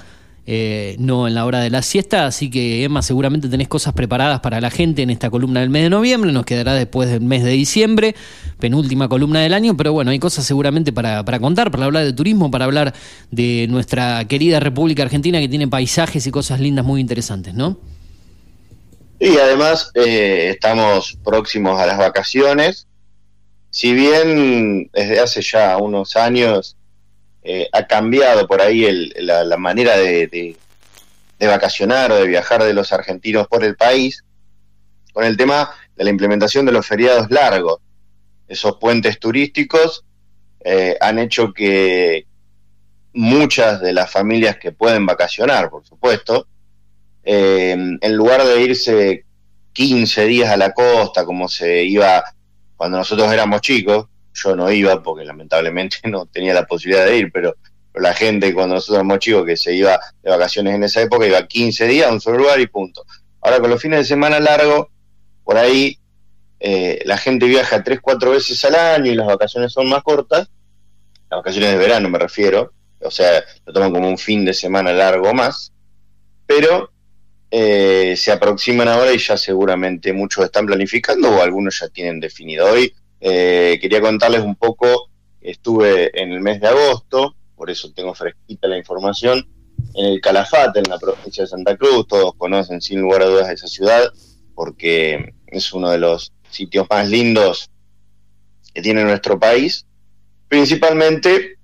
Eh, 0.46 0.98
no 1.00 1.26
en 1.26 1.36
la 1.36 1.46
hora 1.46 1.62
de 1.62 1.70
la 1.70 1.82
siesta, 1.82 2.26
así 2.26 2.50
que 2.50 2.84
Emma 2.84 3.02
seguramente 3.02 3.48
tenés 3.48 3.70
cosas 3.70 3.94
preparadas 3.94 4.42
para 4.42 4.60
la 4.60 4.70
gente 4.70 5.02
en 5.02 5.10
esta 5.10 5.30
columna 5.30 5.62
del 5.62 5.70
mes 5.70 5.84
de 5.84 5.90
noviembre, 5.90 6.34
nos 6.34 6.46
quedará 6.46 6.74
después 6.74 7.10
del 7.10 7.22
mes 7.22 7.46
de 7.46 7.52
diciembre, 7.52 8.14
penúltima 8.60 9.08
columna 9.08 9.40
del 9.40 9.54
año, 9.54 9.78
pero 9.78 9.94
bueno, 9.94 10.12
hay 10.12 10.20
cosas 10.20 10.46
seguramente 10.46 10.92
para, 10.92 11.24
para 11.24 11.40
contar, 11.40 11.72
para 11.72 11.86
hablar 11.86 12.04
de 12.04 12.12
turismo, 12.12 12.52
para 12.52 12.66
hablar 12.66 12.94
de 13.32 13.68
nuestra 13.70 14.26
querida 14.26 14.60
República 14.60 15.04
Argentina 15.04 15.40
que 15.40 15.48
tiene 15.48 15.70
paisajes 15.70 16.28
y 16.28 16.32
cosas 16.32 16.60
lindas 16.60 16.84
muy 16.84 17.00
interesantes, 17.00 17.54
¿no? 17.54 17.80
Y 19.20 19.38
además 19.38 19.92
eh, 19.96 20.50
estamos 20.50 21.18
próximos 21.24 21.80
a 21.80 21.86
las 21.86 21.98
vacaciones, 21.98 22.88
si 23.70 23.94
bien 23.94 24.90
desde 24.92 25.22
hace 25.22 25.42
ya 25.42 25.78
unos 25.78 26.18
años 26.18 26.76
eh, 27.44 27.68
ha 27.72 27.86
cambiado 27.88 28.48
por 28.48 28.62
ahí 28.62 29.12
la, 29.16 29.58
manera 29.58 29.98
de, 29.98 30.56
vacacionar 31.40 32.12
o 32.12 32.16
de 32.16 32.28
viajar 32.28 32.64
de 32.64 32.74
los 32.74 32.94
argentinos 32.94 33.48
por 33.48 33.66
el 33.66 33.76
país, 33.76 34.24
con 35.12 35.26
el 35.26 35.36
tema 35.36 35.72
de 35.96 36.06
la 36.06 36.10
implementación 36.10 36.66
de 36.66 36.72
los 36.72 36.88
feriados 36.88 37.30
largos. 37.30 37.80
Esos 38.48 38.78
puentes 38.78 39.20
turísticos 39.20 40.06
eh, 40.64 40.96
han 41.02 41.20
hecho 41.20 41.52
que 41.52 42.26
muchas 43.12 43.82
de 43.82 43.92
las 43.92 44.10
familias 44.10 44.58
que 44.58 44.72
pueden 44.72 45.06
vacacionar, 45.06 45.70
por 45.70 45.86
supuesto, 45.86 46.48
eh, 47.24 47.72
en 47.72 48.16
lugar 48.16 48.46
de 48.46 48.62
irse 48.62 49.26
15 49.74 50.26
días 50.26 50.50
a 50.50 50.58
la 50.58 50.72
costa, 50.72 51.26
como 51.26 51.50
se 51.50 51.84
iba 51.84 52.24
cuando 52.78 52.98
nosotros 52.98 53.32
éramos 53.32 53.62
chicos, 53.62 54.08
yo 54.34 54.56
no 54.56 54.72
iba 54.72 55.02
porque 55.02 55.26
lamentablemente 55.26 55.98
no 56.10 56.26
tenía 56.26 56.54
la 56.54 56.66
posibilidad 56.66 57.06
de 57.06 57.18
ir, 57.18 57.32
pero, 57.32 57.56
la 57.96 58.14
gente 58.14 58.54
cuando 58.54 58.76
nosotros 58.76 58.98
éramos 58.98 59.20
chicos 59.20 59.46
que 59.46 59.58
se 59.58 59.74
iba 59.76 60.00
de 60.22 60.30
vacaciones 60.30 60.76
en 60.76 60.84
esa 60.84 61.02
época 61.02 61.28
iba 61.28 61.46
15 61.46 61.88
días 61.88 62.10
a 62.10 62.14
un 62.14 62.22
solo 62.22 62.40
lugar 62.40 62.60
y 62.60 62.68
punto. 62.68 63.06
Ahora 63.42 63.60
con 63.60 63.70
los 63.70 63.82
fines 63.82 64.00
de 64.00 64.06
semana 64.06 64.40
largos, 64.40 64.88
por 65.44 65.58
ahí 65.58 65.98
eh, 66.60 67.02
la 67.06 67.18
gente 67.18 67.46
viaja 67.46 67.84
3, 67.84 68.00
4 68.02 68.32
veces 68.32 68.64
al 68.66 68.76
año 68.76 69.12
y 69.12 69.16
las 69.16 69.28
vacaciones 69.28 69.72
son 69.72 69.90
más 69.90 70.02
cortas, 70.02 70.50
las 71.30 71.38
vacaciones 71.38 71.72
de 71.72 71.78
verano 71.78 72.10
me 72.10 72.20
refiero, 72.20 72.74
o 73.00 73.12
sea, 73.12 73.44
lo 73.66 73.74
toman 73.74 73.92
como 73.92 74.08
un 74.08 74.18
fin 74.18 74.46
de 74.46 74.54
semana 74.54 74.92
largo 74.94 75.34
más, 75.34 75.72
pero 76.48 76.92
eh, 77.52 78.16
se 78.18 78.32
aproximan 78.32 78.88
ahora 78.88 79.14
y 79.14 79.18
ya 79.18 79.38
seguramente 79.38 80.14
muchos 80.14 80.46
están 80.46 80.66
planificando 80.66 81.30
o 81.30 81.42
algunos 81.42 81.80
ya 81.80 81.90
tienen 81.90 82.20
definido. 82.20 82.66
Hoy 82.72 82.96
eh, 83.26 83.80
quería 83.80 84.02
contarles 84.02 84.42
un 84.42 84.58
poco, 84.58 85.10
estuve 85.40 86.12
en 86.22 86.34
el 86.34 86.42
mes 86.42 86.60
de 86.60 86.68
agosto, 86.68 87.36
por 87.56 87.72
eso 87.72 87.90
tengo 87.94 88.14
fresquita 88.14 88.68
la 88.68 88.78
información, 88.78 89.48
en 89.94 90.06
el 90.08 90.20
Calafate, 90.20 90.80
en 90.80 90.90
la 90.90 91.00
provincia 91.00 91.44
de 91.44 91.48
Santa 91.48 91.78
Cruz, 91.78 92.06
todos 92.06 92.34
conocen 92.36 92.82
sin 92.82 93.00
lugar 93.00 93.22
a 93.22 93.28
dudas 93.28 93.50
esa 93.50 93.68
ciudad, 93.68 94.12
porque 94.54 95.36
es 95.48 95.72
uno 95.72 95.90
de 95.90 96.00
los 96.00 96.34
sitios 96.50 96.86
más 96.90 97.08
lindos 97.08 97.70
que 98.74 98.82
tiene 98.82 99.06
nuestro 99.06 99.40
país, 99.40 99.86
principalmente 100.50 101.58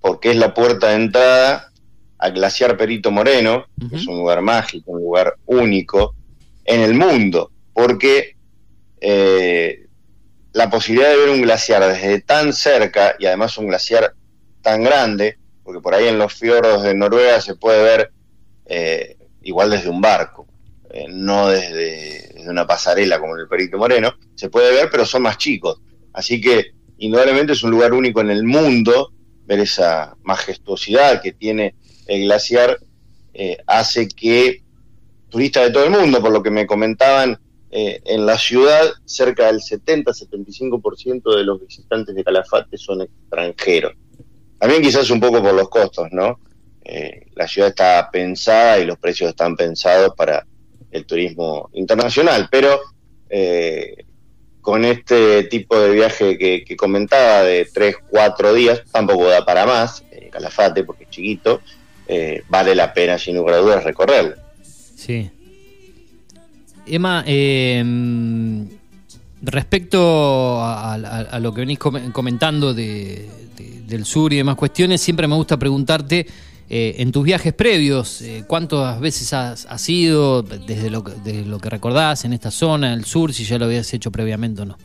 porque 0.00 0.32
es 0.32 0.36
la 0.36 0.54
puerta 0.54 0.88
de 0.88 0.96
entrada 0.96 1.70
al 2.18 2.32
glaciar 2.32 2.76
Perito 2.76 3.12
Moreno, 3.12 3.66
que 3.90 3.94
es 3.94 4.08
un 4.08 4.16
lugar 4.16 4.42
mágico, 4.42 4.90
un 4.90 5.02
lugar 5.02 5.34
único 5.46 6.16
en 6.64 6.80
el 6.80 6.94
mundo, 6.94 7.52
porque 7.72 8.34
eh, 9.00 9.85
la 10.56 10.70
posibilidad 10.70 11.10
de 11.10 11.18
ver 11.18 11.28
un 11.28 11.42
glaciar 11.42 11.86
desde 11.86 12.22
tan 12.22 12.54
cerca 12.54 13.14
y 13.18 13.26
además 13.26 13.58
un 13.58 13.66
glaciar 13.66 14.14
tan 14.62 14.82
grande, 14.82 15.36
porque 15.62 15.82
por 15.82 15.94
ahí 15.94 16.08
en 16.08 16.18
los 16.18 16.32
fiordos 16.32 16.82
de 16.82 16.94
Noruega 16.94 17.42
se 17.42 17.56
puede 17.56 17.82
ver 17.82 18.10
eh, 18.64 19.18
igual 19.42 19.68
desde 19.68 19.90
un 19.90 20.00
barco, 20.00 20.46
eh, 20.88 21.08
no 21.10 21.48
desde, 21.48 22.34
una 22.48 22.66
pasarela 22.66 23.20
como 23.20 23.34
en 23.34 23.42
el 23.42 23.48
Perito 23.48 23.76
Moreno, 23.76 24.14
se 24.34 24.48
puede 24.48 24.72
ver, 24.72 24.88
pero 24.90 25.04
son 25.04 25.22
más 25.22 25.36
chicos. 25.36 25.82
Así 26.14 26.40
que 26.40 26.72
indudablemente 26.96 27.52
es 27.52 27.62
un 27.62 27.72
lugar 27.72 27.92
único 27.92 28.22
en 28.22 28.30
el 28.30 28.44
mundo, 28.44 29.12
ver 29.44 29.60
esa 29.60 30.16
majestuosidad 30.22 31.20
que 31.20 31.32
tiene 31.32 31.74
el 32.06 32.22
glaciar 32.22 32.78
eh, 33.34 33.58
hace 33.66 34.08
que 34.08 34.62
turistas 35.28 35.64
de 35.64 35.70
todo 35.70 35.84
el 35.84 35.90
mundo, 35.90 36.22
por 36.22 36.32
lo 36.32 36.42
que 36.42 36.50
me 36.50 36.66
comentaban, 36.66 37.38
eh, 37.78 38.00
en 38.06 38.24
la 38.24 38.38
ciudad 38.38 38.86
cerca 39.04 39.48
del 39.48 39.60
70-75% 39.60 41.36
de 41.36 41.44
los 41.44 41.60
visitantes 41.60 42.14
de 42.14 42.24
Calafate 42.24 42.78
son 42.78 43.02
extranjeros. 43.02 43.92
También 44.58 44.80
quizás 44.80 45.10
un 45.10 45.20
poco 45.20 45.42
por 45.42 45.52
los 45.52 45.68
costos, 45.68 46.08
¿no? 46.10 46.40
Eh, 46.82 47.26
la 47.34 47.46
ciudad 47.46 47.68
está 47.68 48.08
pensada 48.10 48.78
y 48.78 48.86
los 48.86 48.96
precios 48.96 49.28
están 49.28 49.56
pensados 49.56 50.14
para 50.16 50.46
el 50.90 51.04
turismo 51.04 51.68
internacional, 51.74 52.48
pero 52.50 52.80
eh, 53.28 54.06
con 54.62 54.86
este 54.86 55.42
tipo 55.42 55.78
de 55.78 55.90
viaje 55.90 56.38
que, 56.38 56.76
comentaba 56.78 57.42
de 57.42 57.66
3, 57.66 57.96
4 58.08 58.54
días, 58.54 58.84
tampoco 58.90 59.28
da 59.28 59.44
para 59.44 59.66
más, 59.66 60.02
eh, 60.10 60.30
Calafate, 60.32 60.82
porque 60.82 61.04
es 61.04 61.10
chiquito, 61.10 61.60
eh, 62.08 62.42
vale 62.48 62.74
la 62.74 62.94
pena 62.94 63.18
sin 63.18 63.36
lugar 63.36 63.56
a 63.56 63.58
dudas 63.58 63.84
recorrerlo. 63.84 64.36
Sí. 64.62 65.30
Emma, 66.86 67.24
em, 67.26 68.68
respecto 69.42 70.60
a, 70.62 71.38
lo 71.40 71.52
que 71.52 71.60
venís 71.60 71.78
comentando 71.78 72.72
de, 72.74 73.28
del 73.86 74.04
sur 74.04 74.32
y 74.32 74.36
demás 74.36 74.56
cuestiones, 74.56 75.00
siempre 75.00 75.26
me 75.26 75.34
gusta 75.34 75.56
preguntarte 75.56 76.26
eh, 76.68 76.96
en 76.98 77.12
tus 77.12 77.22
viajes 77.22 77.52
previos, 77.52 78.22
eh, 78.22 78.44
¿cuántas 78.46 78.98
veces 78.98 79.32
has, 79.32 79.88
ido 79.88 80.42
desde 80.42 80.90
lo, 80.90 81.02
de 81.02 81.44
lo 81.44 81.60
que 81.60 81.70
recordás 81.70 82.24
en 82.24 82.32
esta 82.32 82.50
zona, 82.50 82.92
el 82.92 83.04
sur, 83.04 83.32
si 83.32 83.44
ya 83.44 83.56
lo 83.56 83.66
habías 83.66 83.92
hecho 83.94 84.10
previamente 84.10 84.62
o 84.62 84.64
no? 84.64 84.78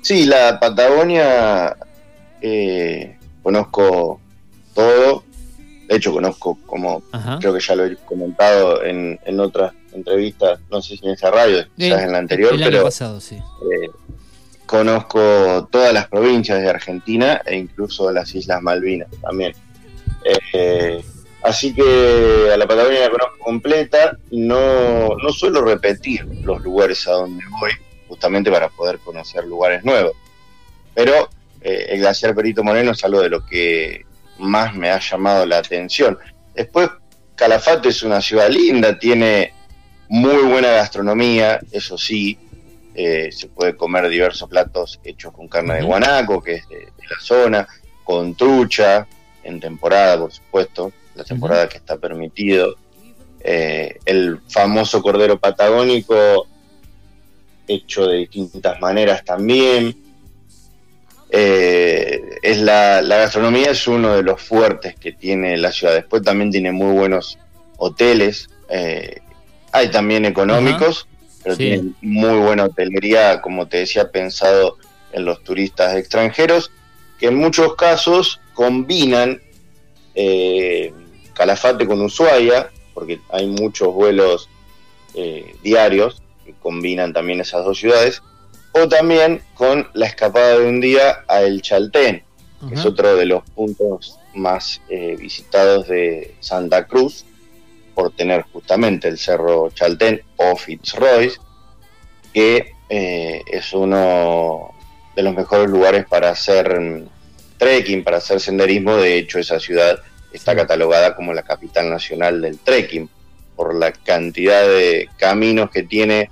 Sí, 0.00 0.24
la 0.24 0.58
Patagonia 0.58 1.76
eh, 2.40 3.16
conozco 3.42 4.20
todo. 4.74 5.24
De 5.88 5.96
hecho, 5.96 6.12
conozco, 6.12 6.58
como 6.64 7.02
creo 7.38 7.52
que 7.52 7.60
ya 7.60 7.76
lo 7.76 7.84
he 7.84 7.96
comentado 7.96 8.82
en, 8.82 9.20
en 9.26 9.40
otras 9.40 9.74
entrevistas, 9.92 10.60
no 10.70 10.80
sé 10.82 10.96
si 10.96 11.06
en 11.06 11.12
esa 11.12 11.30
radio, 11.30 11.66
quizás 11.76 12.02
en 12.02 12.12
la 12.12 12.18
anterior, 12.18 12.54
pero 12.58 12.84
pasado, 12.84 13.20
sí. 13.20 13.38
conozco 14.66 15.68
todas 15.70 15.92
las 15.92 16.08
provincias 16.08 16.60
de 16.60 16.68
Argentina 16.68 17.40
e 17.44 17.56
incluso 17.56 18.10
las 18.10 18.34
Islas 18.34 18.62
Malvinas 18.62 19.08
también. 19.20 19.54
Eh, 20.52 21.02
así 21.42 21.74
que 21.74 22.50
a 22.52 22.56
la 22.56 22.66
Patagonia 22.66 23.00
la 23.00 23.10
conozco 23.10 23.38
completa, 23.38 24.16
no, 24.30 25.16
no 25.16 25.32
suelo 25.32 25.62
repetir 25.62 26.24
los 26.44 26.62
lugares 26.62 27.06
a 27.08 27.12
donde 27.12 27.44
voy, 27.60 27.72
justamente 28.08 28.50
para 28.50 28.68
poder 28.68 28.98
conocer 28.98 29.44
lugares 29.44 29.84
nuevos. 29.84 30.12
Pero 30.94 31.28
eh, 31.60 31.86
el 31.90 32.00
glaciar 32.00 32.34
Perito 32.34 32.64
Moreno 32.64 32.92
es 32.92 33.04
algo 33.04 33.20
de 33.20 33.30
lo 33.30 33.44
que 33.46 34.04
más 34.38 34.74
me 34.74 34.90
ha 34.90 34.98
llamado 34.98 35.46
la 35.46 35.58
atención. 35.58 36.18
Después, 36.54 36.90
Calafate 37.36 37.88
es 37.88 38.02
una 38.02 38.20
ciudad 38.20 38.48
linda, 38.50 38.98
tiene 38.98 39.54
muy 40.12 40.42
buena 40.42 40.72
gastronomía, 40.72 41.58
eso 41.70 41.96
sí, 41.96 42.38
eh, 42.94 43.30
se 43.32 43.48
puede 43.48 43.74
comer 43.74 44.10
diversos 44.10 44.46
platos 44.46 45.00
hechos 45.02 45.32
con 45.32 45.48
carne 45.48 45.76
de 45.76 45.82
guanaco, 45.84 46.42
que 46.42 46.56
es 46.56 46.68
de 46.68 46.84
la 47.08 47.18
zona, 47.18 47.66
con 48.04 48.34
trucha, 48.34 49.06
en 49.42 49.58
temporada, 49.58 50.18
por 50.18 50.30
supuesto, 50.30 50.92
la 51.14 51.24
temporada 51.24 51.66
que 51.66 51.78
está 51.78 51.96
permitido. 51.96 52.76
Eh, 53.40 54.00
el 54.04 54.42
famoso 54.50 55.00
cordero 55.00 55.38
patagónico, 55.38 56.46
hecho 57.66 58.06
de 58.06 58.18
distintas 58.18 58.78
maneras 58.82 59.24
también. 59.24 59.96
Eh, 61.30 62.38
es 62.42 62.58
la, 62.58 63.00
gastronomía 63.00 63.70
es 63.70 63.88
uno 63.88 64.14
de 64.14 64.22
los 64.22 64.42
fuertes 64.42 64.94
que 64.94 65.12
tiene 65.12 65.56
la 65.56 65.72
ciudad. 65.72 65.94
Después 65.94 66.20
también 66.20 66.50
tiene 66.50 66.70
muy 66.70 66.92
buenos 66.92 67.38
hoteles. 67.78 68.50
Eh, 68.68 69.21
hay 69.72 69.90
también 69.90 70.24
económicos, 70.26 71.08
pero 71.42 71.56
tiene 71.56 71.92
muy 72.02 72.38
buena 72.38 72.66
hotelería, 72.66 73.40
como 73.40 73.66
te 73.66 73.78
decía, 73.78 74.10
pensado 74.10 74.76
en 75.12 75.24
los 75.24 75.42
turistas 75.42 75.96
extranjeros, 75.96 76.70
que 77.18 77.26
en 77.28 77.36
muchos 77.36 77.74
casos 77.74 78.40
combinan 78.54 79.40
eh, 80.14 80.92
Calafate 81.34 81.86
con 81.86 82.02
Ushuaia, 82.02 82.70
porque 82.94 83.20
hay 83.30 83.46
muchos 83.46 83.92
vuelos 83.94 84.48
eh, 85.14 85.56
diarios 85.62 86.22
que 86.44 86.52
combinan 86.54 87.12
también 87.12 87.40
esas 87.40 87.64
dos 87.64 87.78
ciudades, 87.78 88.22
o 88.72 88.88
también 88.88 89.42
con 89.54 89.88
la 89.94 90.06
escapada 90.06 90.58
de 90.58 90.66
un 90.66 90.80
día 90.80 91.24
a 91.28 91.42
El 91.42 91.62
Chaltén, 91.62 92.24
que 92.68 92.74
es 92.74 92.86
otro 92.86 93.16
de 93.16 93.26
los 93.26 93.42
puntos 93.50 94.18
más 94.34 94.80
eh, 94.88 95.16
visitados 95.18 95.88
de 95.88 96.34
Santa 96.40 96.86
Cruz, 96.86 97.24
por 97.94 98.14
tener 98.14 98.42
justamente 98.52 99.08
el 99.08 99.18
Cerro 99.18 99.70
Chaltén 99.70 100.22
o 100.36 100.56
Fitzroy, 100.56 101.32
que 102.32 102.72
es 102.88 103.72
uno 103.72 104.74
de 105.16 105.22
los 105.22 105.34
mejores 105.34 105.70
lugares 105.70 106.04
para 106.06 106.30
hacer 106.30 107.08
trekking, 107.56 108.04
para 108.04 108.18
hacer 108.18 108.40
senderismo. 108.40 108.96
De 108.96 109.16
hecho, 109.16 109.38
esa 109.38 109.60
ciudad 109.60 109.98
está 110.32 110.54
catalogada 110.56 111.14
como 111.14 111.32
la 111.32 111.42
capital 111.42 111.88
nacional 111.88 112.40
del 112.40 112.58
trekking 112.58 113.08
por 113.54 113.74
la 113.74 113.92
cantidad 113.92 114.66
de 114.66 115.08
caminos 115.18 115.70
que 115.70 115.82
tiene 115.82 116.30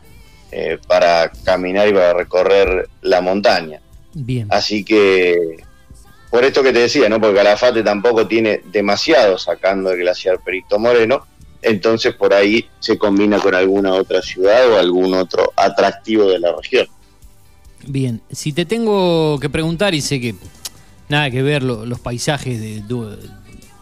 eh, 0.50 0.78
para 0.86 1.30
caminar 1.44 1.88
y 1.88 1.92
para 1.92 2.12
recorrer 2.12 2.88
la 3.02 3.20
montaña. 3.20 3.80
Bien. 4.14 4.48
Así 4.50 4.84
que, 4.84 5.58
por 6.30 6.44
esto 6.44 6.62
que 6.62 6.72
te 6.72 6.80
decía, 6.80 7.08
¿no? 7.08 7.20
Porque 7.20 7.36
Calafate 7.36 7.82
tampoco 7.82 8.26
tiene 8.26 8.62
demasiado 8.64 9.38
sacando 9.38 9.92
el 9.92 9.98
glaciar 9.98 10.40
Perito 10.40 10.78
Moreno, 10.78 11.26
entonces 11.62 12.14
por 12.14 12.32
ahí 12.32 12.68
se 12.78 12.98
combina 12.98 13.38
con 13.38 13.54
alguna 13.54 13.92
otra 13.92 14.22
ciudad 14.22 14.70
o 14.72 14.78
algún 14.78 15.14
otro 15.14 15.52
atractivo 15.56 16.26
de 16.26 16.38
la 16.38 16.52
región. 16.56 16.86
Bien, 17.86 18.20
si 18.30 18.52
te 18.52 18.66
tengo 18.66 19.38
que 19.40 19.48
preguntar, 19.48 19.94
y 19.94 20.00
sé 20.00 20.20
que 20.20 20.34
nada 21.08 21.30
que 21.30 21.42
ver 21.42 21.62
los 21.62 22.00
paisajes 22.00 22.61
de, 22.61 22.82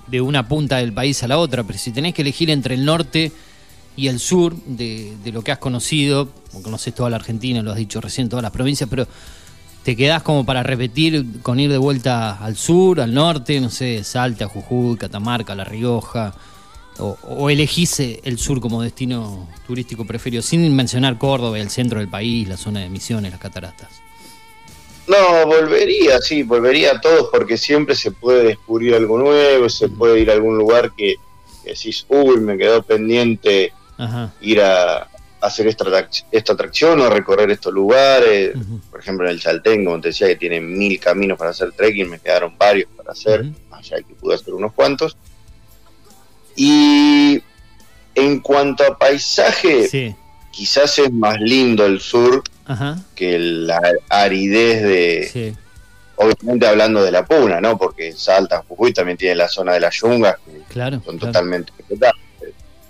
de, 0.07 0.21
una 0.21 0.49
punta 0.49 0.77
del 0.77 0.93
país 0.93 1.23
a 1.23 1.29
la 1.29 1.39
otra, 1.39 1.65
pero 1.65 1.79
si 1.79 1.91
tenés 1.91 2.15
que 2.15 2.23
elegir 2.23 2.51
entre 2.51 2.75
el 2.75 2.85
norte 2.85 3.33
y 3.97 4.09
el 4.09 4.21
sur 4.21 4.55
de, 4.65 5.17
lo 5.33 5.43
que 5.43 5.53
has 5.53 5.59
conocido, 5.59 6.29
conoces 6.63 6.95
toda 6.95 7.11
la 7.11 7.17
Argentina, 7.17 7.63
lo 7.63 7.73
has 7.73 7.77
dicho 7.77 8.01
recién, 8.01 8.29
todas 8.29 8.43
las 8.43 8.53
provincias, 8.53 8.89
pero 8.89 9.07
te 9.83 9.97
quedás 9.97 10.23
como 10.23 10.47
para 10.47 10.63
repetir 10.63 11.41
con 11.43 11.59
ir 11.59 11.71
de 11.71 11.79
vuelta 11.79 12.39
al 12.39 12.57
sur, 12.57 13.01
al 13.01 13.13
norte, 13.13 13.61
no 13.61 13.71
sé, 13.71 14.05
Salta, 14.05 14.47
Jujuy, 14.47 14.97
Catamarca, 14.97 15.55
La 15.55 15.65
Rioja, 15.65 16.35
o, 16.99 17.51
elegís 17.51 18.01
el 18.01 18.39
sur 18.39 18.61
como 18.61 18.83
destino 18.83 19.49
turístico 19.67 20.05
preferido, 20.05 20.43
sin 20.43 20.75
mencionar 20.75 21.19
Córdoba, 21.19 21.59
el 21.59 21.71
centro 21.71 21.99
del 21.99 22.09
país, 22.09 22.49
la 22.49 22.57
zona 22.57 22.81
de 22.81 22.89
Misiones, 22.89 23.31
las 23.31 23.41
cataratas. 23.41 24.03
No, 25.07 25.47
volvería, 25.47 26.21
sí, 26.21 26.43
volvería 26.43 26.93
a 26.93 27.01
todos 27.01 27.29
porque 27.33 27.57
siempre 27.57 27.95
se 27.95 28.11
puede 28.11 28.45
descubrir 28.45 28.95
algo 28.95 29.19
nuevo, 29.19 29.69
se 29.69 29.89
puede 29.89 30.21
ir 30.21 30.31
a 30.31 30.35
algún 30.35 30.59
lugar 30.59 30.93
que, 30.95 31.17
decís, 31.65 32.05
uy, 32.09 32.39
me 32.41 32.59
quedó 32.59 32.83
pendiente 32.83 33.73
ir 34.41 34.61
a, 34.61 35.09
hacer 35.41 35.67
esta, 35.69 36.09
esta 36.31 36.53
atracción 36.53 37.01
o 37.01 37.09
recorrer 37.09 37.51
estos 37.51 37.73
lugares. 37.73 38.55
Por 38.91 39.01
ejemplo, 39.01 39.27
en 39.27 39.33
el 39.33 39.41
Chaltén, 39.41 39.85
como 39.85 40.01
te 40.01 40.09
decía, 40.09 40.27
que 40.27 40.37
tiene 40.37 40.61
mil 40.61 40.99
caminos 41.01 41.39
para 41.39 41.51
hacer 41.51 41.73
trekking, 41.73 42.11
me 42.11 42.19
quedaron 42.19 42.57
varios 42.59 42.89
para 42.97 43.13
hacer, 43.13 43.47
allá 43.71 43.97
que 43.99 44.15
pude 44.15 44.35
hacer 44.35 44.53
unos 44.53 44.73
cuantos. 44.73 45.17
Y 46.61 47.41
en 48.17 48.41
cuanto 48.41 48.83
a 48.83 48.99
paisaje, 48.99 50.17
quizás 50.51 50.99
es 50.99 51.13
más 51.13 51.39
lindo 51.39 51.87
el 51.87 52.01
sur 52.01 52.43
que 53.15 53.39
la 53.39 53.81
aridez 54.09 54.83
de... 54.83 55.55
Obviamente 56.17 56.67
hablando 56.67 57.01
de 57.01 57.13
la 57.13 57.25
puna, 57.25 57.61
¿no? 57.61 57.79
Porque 57.79 58.11
Salta, 58.13 58.65
Jujuy 58.67 58.93
también 58.93 59.17
tiene 59.17 59.37
la 59.37 59.47
zona 59.47 59.75
de 59.75 59.79
las 59.79 59.95
yungas, 60.01 60.35
que 60.45 61.01
son 61.05 61.17
totalmente 61.17 61.73
vegetables, 61.79 62.25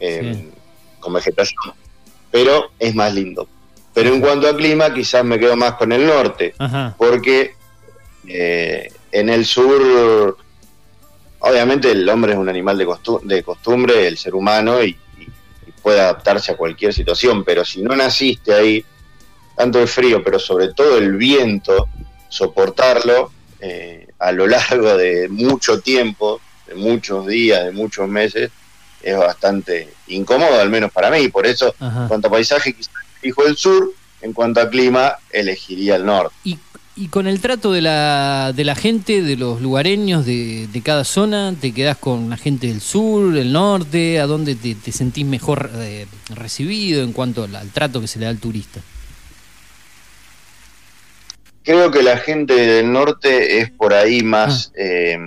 eh, 0.00 0.48
con 0.98 1.12
vegetación. 1.12 1.74
Pero 2.30 2.70
es 2.78 2.94
más 2.94 3.12
lindo. 3.12 3.46
Pero 3.92 4.14
en 4.14 4.22
cuanto 4.22 4.48
a 4.48 4.56
clima, 4.56 4.94
quizás 4.94 5.26
me 5.26 5.38
quedo 5.38 5.56
más 5.56 5.74
con 5.74 5.92
el 5.92 6.06
norte, 6.06 6.54
porque 6.96 7.52
eh, 8.26 8.90
en 9.12 9.28
el 9.28 9.44
sur, 9.44 10.38
obviamente 11.40 11.90
el 11.90 12.08
hombre 12.08 12.32
es 12.32 12.38
un 12.38 12.48
animal 12.48 12.78
de, 12.78 12.86
de 13.22 13.42
costumbre, 13.42 14.06
el 14.06 14.18
ser 14.18 14.34
humano, 14.34 14.82
y, 14.82 14.96
puede 15.82 16.00
adaptarse 16.00 16.52
a 16.52 16.56
cualquier 16.56 16.92
situación, 16.92 17.44
pero 17.44 17.64
si 17.64 17.80
no 17.80 17.94
naciste 17.94 18.52
ahí, 18.52 18.84
tanto 19.56 19.80
el 19.80 19.88
frío, 19.88 20.22
pero 20.22 20.38
sobre 20.38 20.74
todo 20.74 20.98
el 20.98 21.16
viento, 21.16 21.88
soportarlo 22.28 23.32
eh, 23.60 24.06
a 24.18 24.32
lo 24.32 24.46
largo 24.46 24.96
de 24.96 25.28
mucho 25.28 25.80
tiempo, 25.80 26.40
de 26.66 26.74
muchos 26.74 27.26
días, 27.26 27.64
de 27.64 27.72
muchos 27.72 28.08
meses, 28.08 28.50
es 29.02 29.16
bastante 29.16 29.94
incómodo, 30.08 30.60
al 30.60 30.70
menos 30.70 30.92
para 30.92 31.10
mí. 31.10 31.28
Por 31.28 31.46
eso, 31.46 31.74
en 31.80 32.08
cuanto 32.08 32.28
a 32.28 32.32
paisaje, 32.32 32.72
quizás 32.72 32.92
elijo 33.22 33.46
el 33.46 33.56
sur, 33.56 33.92
en 34.20 34.32
cuanto 34.32 34.60
a 34.60 34.68
clima, 34.68 35.16
elegiría 35.30 35.96
el 35.96 36.04
norte. 36.04 36.34
¿Y, 36.44 36.58
con 37.06 37.28
el 37.28 37.40
trato 37.40 37.72
de 37.72 37.80
la, 37.80 38.52
de 38.52 38.64
la 38.64 38.74
gente, 38.74 39.22
de 39.22 39.36
los 39.36 39.60
lugareños 39.60 40.26
de, 40.26 40.82
cada 40.84 41.04
zona, 41.04 41.54
te 41.60 41.72
quedás 41.72 41.96
con 41.96 42.28
la 42.28 42.36
gente 42.36 42.66
del 42.66 42.80
sur, 42.80 43.32
del 43.32 43.52
norte? 43.52 44.18
¿A 44.18 44.26
dónde 44.26 44.56
te, 44.56 44.90
sentís 44.90 45.24
mejor 45.24 45.70
eh, 45.76 46.06
recibido 46.34 47.04
en 47.04 47.12
cuanto 47.12 47.44
al 47.44 47.70
trato 47.70 48.00
que 48.00 48.08
se 48.08 48.18
le 48.18 48.24
da 48.24 48.30
al 48.30 48.38
turista? 48.38 48.80
creo 51.68 51.90
que 51.90 52.02
la 52.02 52.16
gente 52.16 52.54
del 52.54 52.90
norte 52.90 53.58
es 53.58 53.70
por 53.70 53.92
ahí 53.92 54.22
más, 54.22 54.72
eh, 54.74 55.18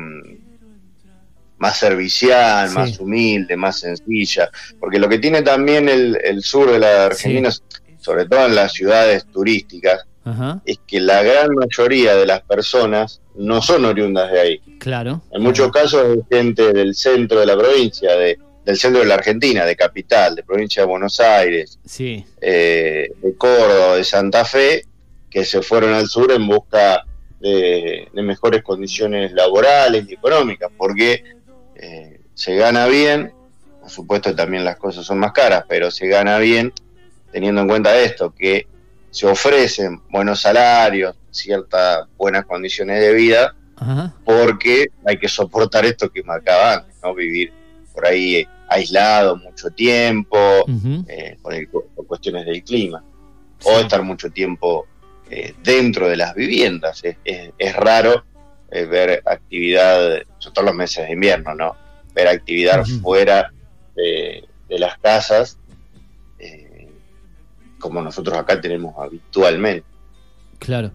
más 1.59 1.77
servicial, 1.77 2.67
Sí. 2.67 2.73
más 2.73 2.99
humilde, 2.99 3.55
más 3.55 3.79
sencilla, 3.81 4.49
porque 4.79 4.97
lo 4.97 5.07
que 5.07 5.19
tiene 5.19 5.43
también 5.43 5.87
el, 5.87 6.17
el 6.23 6.41
sur 6.41 6.71
de 6.71 6.79
la 6.79 7.05
Argentina, 7.05 7.51
sobre 7.99 8.25
todo 8.25 8.47
en 8.47 8.55
las 8.55 8.73
ciudades 8.73 9.27
turísticas, 9.27 10.07
Ajá, 10.23 10.61
es 10.65 10.79
que 10.85 10.99
la 10.99 11.23
gran 11.23 11.49
mayoría 11.55 12.15
de 12.15 12.25
las 12.25 12.41
personas 12.41 13.21
no 13.35 13.61
son 13.61 13.85
oriundas 13.85 14.31
de 14.31 14.39
ahí. 14.39 14.61
claro. 14.79 15.21
En 15.31 15.41
muchos 15.41 15.71
casos 15.71 16.17
es 16.17 16.23
gente 16.29 16.71
del 16.73 16.93
centro 16.95 17.39
de 17.39 17.45
la 17.45 17.57
provincia, 17.57 18.15
de, 18.15 18.37
del 18.63 18.77
centro 18.77 19.01
de 19.01 19.07
la 19.07 19.15
Argentina, 19.15 19.65
de 19.65 19.75
capital, 19.75 20.35
de 20.35 20.43
provincia 20.43 20.83
de 20.83 20.87
Buenos 20.87 21.19
Aires, 21.19 21.79
Sí, 21.85 22.23
eh, 22.39 23.11
de 23.21 23.35
Córdoba, 23.35 23.95
de 23.95 24.03
Santa 24.03 24.45
Fe, 24.45 24.85
que 25.29 25.43
se 25.45 25.61
fueron 25.61 25.93
al 25.93 26.07
sur 26.07 26.31
en 26.31 26.47
busca 26.47 27.05
de, 27.39 28.07
de 28.13 28.21
mejores 28.21 28.61
condiciones 28.61 29.31
laborales 29.31 30.05
y 30.07 30.13
económicas, 30.13 30.69
porque 30.77 31.23
eh, 31.75 32.19
se 32.35 32.55
gana 32.55 32.85
bien, 32.85 33.33
por 33.79 33.89
supuesto 33.89 34.35
también 34.35 34.63
las 34.63 34.75
cosas 34.77 35.05
son 35.05 35.17
más 35.17 35.31
caras, 35.31 35.65
pero 35.67 35.89
se 35.89 36.07
gana 36.07 36.37
bien 36.37 36.71
teniendo 37.31 37.61
en 37.61 37.67
cuenta 37.67 37.97
esto, 37.99 38.35
que 38.35 38.67
se 39.11 39.27
ofrecen 39.27 40.01
buenos 40.09 40.41
salarios, 40.41 41.15
ciertas 41.29 42.07
buenas 42.17 42.45
condiciones 42.45 42.99
de 43.01 43.13
vida, 43.13 43.55
ajá, 43.75 44.13
porque 44.25 44.87
hay 45.05 45.17
que 45.17 45.27
soportar 45.27 45.85
esto 45.85 46.09
que 46.09 46.23
marcaba 46.23 46.73
antes, 46.75 46.95
¿no? 47.03 47.13
Vivir 47.13 47.51
por 47.93 48.05
ahí 48.07 48.35
eh, 48.37 48.47
aislado 48.69 49.35
mucho 49.35 49.69
tiempo, 49.69 50.37
eh, 51.07 51.37
por, 51.41 51.53
el- 51.53 51.67
por 51.67 51.85
cuestiones 52.07 52.45
del 52.45 52.63
clima, 52.63 53.03
o 53.63 53.79
estar 53.79 54.01
mucho 54.01 54.29
tiempo 54.31 54.87
eh, 55.29 55.53
dentro 55.63 56.07
de 56.09 56.17
las 56.17 56.33
viviendas. 56.33 57.01
Es, 57.03 57.17
es- 57.23 57.51
es 57.57 57.75
raro 57.75 58.23
eh, 58.71 58.85
ver 58.85 59.21
actividad, 59.25 60.21
sobre 60.39 60.53
todo 60.53 60.65
los 60.65 60.75
meses 60.75 61.05
de 61.07 61.13
invierno, 61.13 61.53
¿no? 61.53 61.75
Ver 62.13 62.27
actividad 62.29 62.83
fuera 63.01 63.51
de, 63.95 64.45
de 64.69 64.79
las 64.79 64.97
casas, 64.99 65.57
eh, 65.57 65.60
como 67.81 68.01
nosotros 68.01 68.37
acá 68.37 68.61
tenemos 68.61 68.95
habitualmente. 68.97 69.83
claro. 70.59 70.91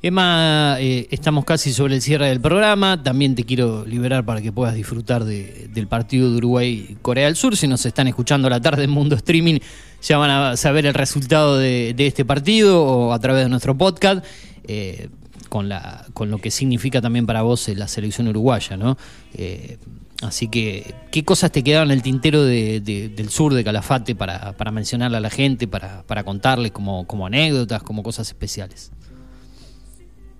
Emma, 0.00 0.76
eh, 0.78 1.08
estamos 1.10 1.44
casi 1.44 1.72
sobre 1.72 1.96
el 1.96 2.02
cierre 2.02 2.28
del 2.28 2.40
programa. 2.40 3.02
También 3.02 3.34
te 3.34 3.42
quiero 3.42 3.84
liberar 3.84 4.24
para 4.24 4.40
que 4.40 4.52
puedas 4.52 4.72
disfrutar 4.76 5.24
de- 5.24 5.68
del 5.74 5.88
partido 5.88 6.30
de 6.30 6.36
Uruguay-Corea 6.36 7.24
del 7.24 7.34
Sur. 7.34 7.56
Si 7.56 7.66
nos 7.66 7.84
están 7.84 8.06
escuchando 8.06 8.46
a 8.46 8.50
la 8.50 8.60
tarde 8.60 8.84
en 8.84 8.90
Mundo 8.90 9.16
Streaming, 9.16 9.58
ya 10.00 10.16
van 10.18 10.30
a 10.30 10.56
saber 10.56 10.86
el 10.86 10.94
resultado 10.94 11.58
de, 11.58 11.94
de 11.96 12.06
este 12.06 12.24
partido 12.24 12.80
o 12.84 13.12
a 13.12 13.18
través 13.18 13.42
de 13.42 13.48
nuestro 13.50 13.76
podcast. 13.76 14.24
eh, 14.68 15.08
con, 15.48 15.68
la, 15.68 16.04
con 16.14 16.30
lo 16.30 16.38
que 16.38 16.50
significa 16.50 17.00
también 17.00 17.26
para 17.26 17.42
vos 17.42 17.68
eh, 17.68 17.74
la 17.74 17.88
selección 17.88 18.28
uruguaya, 18.28 18.76
¿no? 18.76 18.96
Eh, 19.34 19.78
así 20.22 20.48
que, 20.48 20.94
¿qué 21.10 21.24
cosas 21.24 21.50
te 21.52 21.62
quedaron 21.62 21.90
en 21.90 21.96
el 21.98 22.02
tintero 22.02 22.44
de- 22.44 22.80
de- 22.80 23.08
del 23.08 23.28
sur 23.30 23.54
de 23.54 23.64
Calafate 23.64 24.14
para, 24.14 24.52
para 24.56 24.70
mencionarle 24.70 25.16
a 25.16 25.20
la 25.20 25.30
gente, 25.30 25.66
para, 25.68 26.02
para 26.04 26.24
contarles 26.24 26.72
como, 26.72 27.06
como 27.06 27.26
anécdotas, 27.26 27.82
como 27.82 28.02
cosas 28.02 28.28
especiales? 28.28 28.90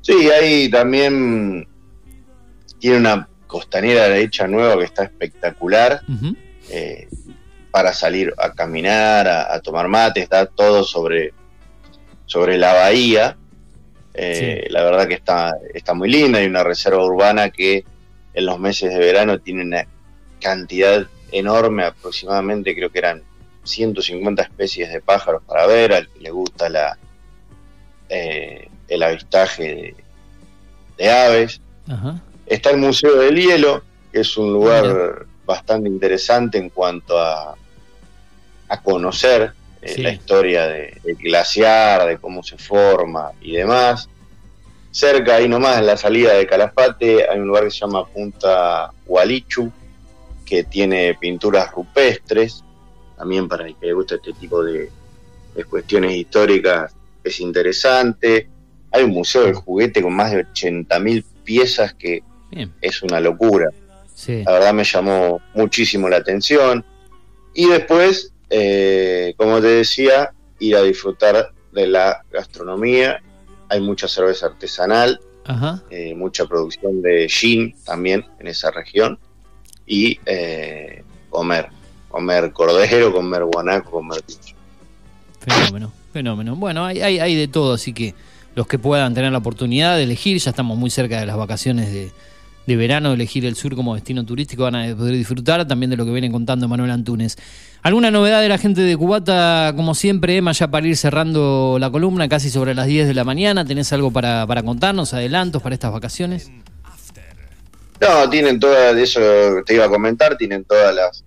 Sí, 0.03 0.31
ahí 0.31 0.71
también 0.71 1.67
tiene 2.79 2.99
una 2.99 3.29
costanera 3.47 4.17
hecha 4.17 4.47
nueva 4.47 4.79
que 4.79 4.85
está 4.85 5.05
espectacular. 5.05 6.01
Eh, 6.71 7.09
para 7.71 7.93
salir 7.93 8.33
a 8.39 8.53
caminar, 8.53 9.29
a, 9.29 9.55
a 9.55 9.61
tomar 9.61 9.89
mate, 9.89 10.21
está 10.23 10.47
todo 10.47 10.83
sobre, 10.85 11.33
sobre 12.27 12.57
la 12.59 12.73
bahía. 12.73 13.37
Eh, 14.21 14.66
La 14.71 14.83
verdad 14.83 15.07
que 15.07 15.14
está, 15.14 15.57
está 15.73 15.95
muy 15.95 16.11
linda, 16.11 16.39
hay 16.41 16.47
una 16.47 16.64
reserva 16.64 17.05
urbana 17.05 17.51
que 17.51 17.85
en 18.35 18.47
los 18.47 18.59
meses 18.59 18.93
de 18.93 18.99
verano 18.99 19.39
tiene 19.39 19.62
una 19.62 19.87
cantidad 20.41 21.07
enorme, 21.31 21.85
aproximadamente 21.85 22.75
creo 22.75 22.91
que 22.91 22.99
eran 22.99 23.23
150 23.64 24.43
especies 24.43 24.93
de 24.93 25.01
pájaros 25.01 25.43
para 25.47 25.66
ver, 25.66 25.93
al 25.93 26.09
que 26.09 26.21
le 26.21 26.31
gusta 26.31 26.69
la, 26.69 26.99
eh, 28.09 28.69
el 28.89 29.03
avistaje 29.03 29.62
de, 29.62 29.97
de 30.97 31.11
aves. 31.11 31.61
Ajá. 31.89 32.21
Está 32.47 32.71
el 32.71 32.79
Museo 32.79 33.16
del 33.16 33.37
Hielo, 33.37 33.83
que 34.11 34.21
es 34.21 34.37
un 34.37 34.53
lugar 34.53 35.27
bastante 35.45 35.89
interesante 35.89 36.59
en 36.59 36.71
cuanto 36.71 37.19
a, 37.21 37.55
a 38.69 38.83
conocer 38.83 39.53
eh, 39.83 39.89
Sí. 39.95 40.03
la 40.03 40.12
historia 40.12 40.66
de- 40.66 41.01
del 41.05 41.16
glaciar, 41.16 42.07
de 42.07 42.18
cómo 42.18 42.43
se 42.43 42.59
forma 42.59 43.33
y 43.41 43.53
demás. 43.57 44.09
Cerca, 44.91 45.37
ahí 45.37 45.49
nomás, 45.49 45.79
en 45.79 45.87
la 45.87 45.97
salida 45.97 46.35
de 46.35 46.47
Calafate, 46.47 47.29
hay 47.29 47.39
un 47.39 47.47
lugar 47.47 47.64
que 47.64 47.70
se 47.70 47.79
llama 47.81 48.07
Punta 48.07 48.91
Hualichu, 49.07 49.70
que 50.45 50.64
tiene 50.64 51.14
pinturas 51.20 51.70
rupestres, 51.72 52.64
también 53.16 53.47
para 53.49 53.66
el 53.66 53.76
que 53.76 53.87
le 53.87 53.93
gusta 53.93 54.14
este 54.16 54.33
tipo 54.33 54.62
de, 54.64 54.91
de 55.55 55.64
cuestiones 55.64 56.12
históricas 56.12 56.95
es 57.22 57.41
interesante. 57.41 58.49
Hay 58.91 59.03
un 59.05 59.11
museo 59.11 59.43
del 59.45 59.55
juguete 59.55 60.01
con 60.01 60.14
más 60.14 60.31
de 60.33 60.47
80.000 60.47 61.24
piezas 61.45 61.93
que 61.95 62.22
Bien. 62.51 62.72
es 62.81 63.03
una 63.03 63.20
locura. 63.20 63.68
Sí. 64.14 64.43
La 64.45 64.53
verdad 64.53 64.72
me 64.72 64.85
llamó 64.85 65.41
muchísimo 65.55 66.09
la 66.09 66.16
atención. 66.16 66.85
Y 67.55 67.68
después, 67.68 68.33
eh, 68.51 69.34
como 69.36 69.61
te 69.61 69.68
decía, 69.68 70.32
ir 70.59 70.76
a 70.76 70.82
disfrutar 70.82 71.53
de 71.72 71.86
la 71.86 72.24
gastronomía. 72.30 73.22
Hay 73.68 73.80
mucha 73.80 74.09
cerveza 74.09 74.46
artesanal, 74.46 75.20
Ajá. 75.44 75.82
eh, 75.90 76.14
mucha 76.14 76.46
producción 76.46 77.03
de 77.03 77.28
gin 77.28 77.74
también 77.84 78.24
en 78.38 78.46
esa 78.46 78.70
región. 78.70 79.18
Y 79.86 80.20
eh, 80.26 81.03
comer, 81.30 81.68
comer 82.09 82.53
cordero, 82.53 83.12
comer 83.12 83.44
guanaco, 83.44 83.90
comer 83.90 84.22
pincho. 84.22 84.55
Fenómeno, 85.40 85.92
fenómeno. 86.12 86.57
Bueno, 86.57 86.84
hay, 86.84 87.01
hay, 87.01 87.20
hay 87.20 87.34
de 87.34 87.49
todo, 87.49 87.74
así 87.74 87.92
que 87.92 88.14
los 88.55 88.66
que 88.66 88.78
puedan 88.78 89.14
tener 89.14 89.32
la 89.32 89.38
oportunidad 89.38 89.96
de 89.96 90.03
elegir, 90.03 90.38
ya 90.38 90.51
estamos 90.51 90.76
muy 90.76 90.90
cerca 90.90 91.20
de 91.20 91.26
las 91.26 91.36
vacaciones 91.36 91.92
de, 91.92 92.11
de 92.69 92.77
verano, 92.77 93.14
elegir 93.14 93.47
el 93.47 93.57
sur 93.57 93.75
como 93.75 93.95
destino 93.95 94.27
turístico, 94.27 94.62
van 94.64 94.77
a 94.77 94.95
poder 94.95 95.14
disfrutar 95.14 95.66
también 95.66 95.89
de 95.89 95.97
lo 95.97 96.05
que 96.05 96.12
viene 96.12 96.31
contando 96.31 96.69
Manuel 96.69 96.91
Antunes. 96.91 97.39
¿Alguna 97.81 98.11
novedad 98.11 98.43
de 98.43 98.49
la 98.51 98.59
gente 98.59 98.83
de 98.83 98.95
Cubata, 98.95 99.73
como 99.75 99.95
siempre, 99.95 100.37
Emma, 100.37 100.53
ya 100.53 100.71
para 100.71 100.87
ir 100.87 100.95
cerrando 100.95 101.79
la 101.81 101.91
columna, 101.91 102.29
casi 102.29 102.51
sobre 102.51 102.75
las 102.75 102.87
10 102.87 103.09
de 103.09 103.14
la 103.14 103.25
mañana? 103.25 103.64
¿Tenés 103.64 103.91
algo 103.95 104.11
para, 104.11 104.47
para 104.47 104.62
contarnos, 104.62 105.14
adelantos 105.14 105.62
para 105.62 105.75
estas 105.75 105.93
vacaciones? 105.93 106.51
No, 108.03 108.29
tienen 108.29 108.61
todas, 108.61 108.95
de 108.95 109.03
eso 109.03 109.21
te 109.64 109.75
iba 109.75 109.87
a 109.87 109.89
comentar, 109.89 110.37
tienen 110.37 110.64
todas 110.64 110.95
las 110.95 111.25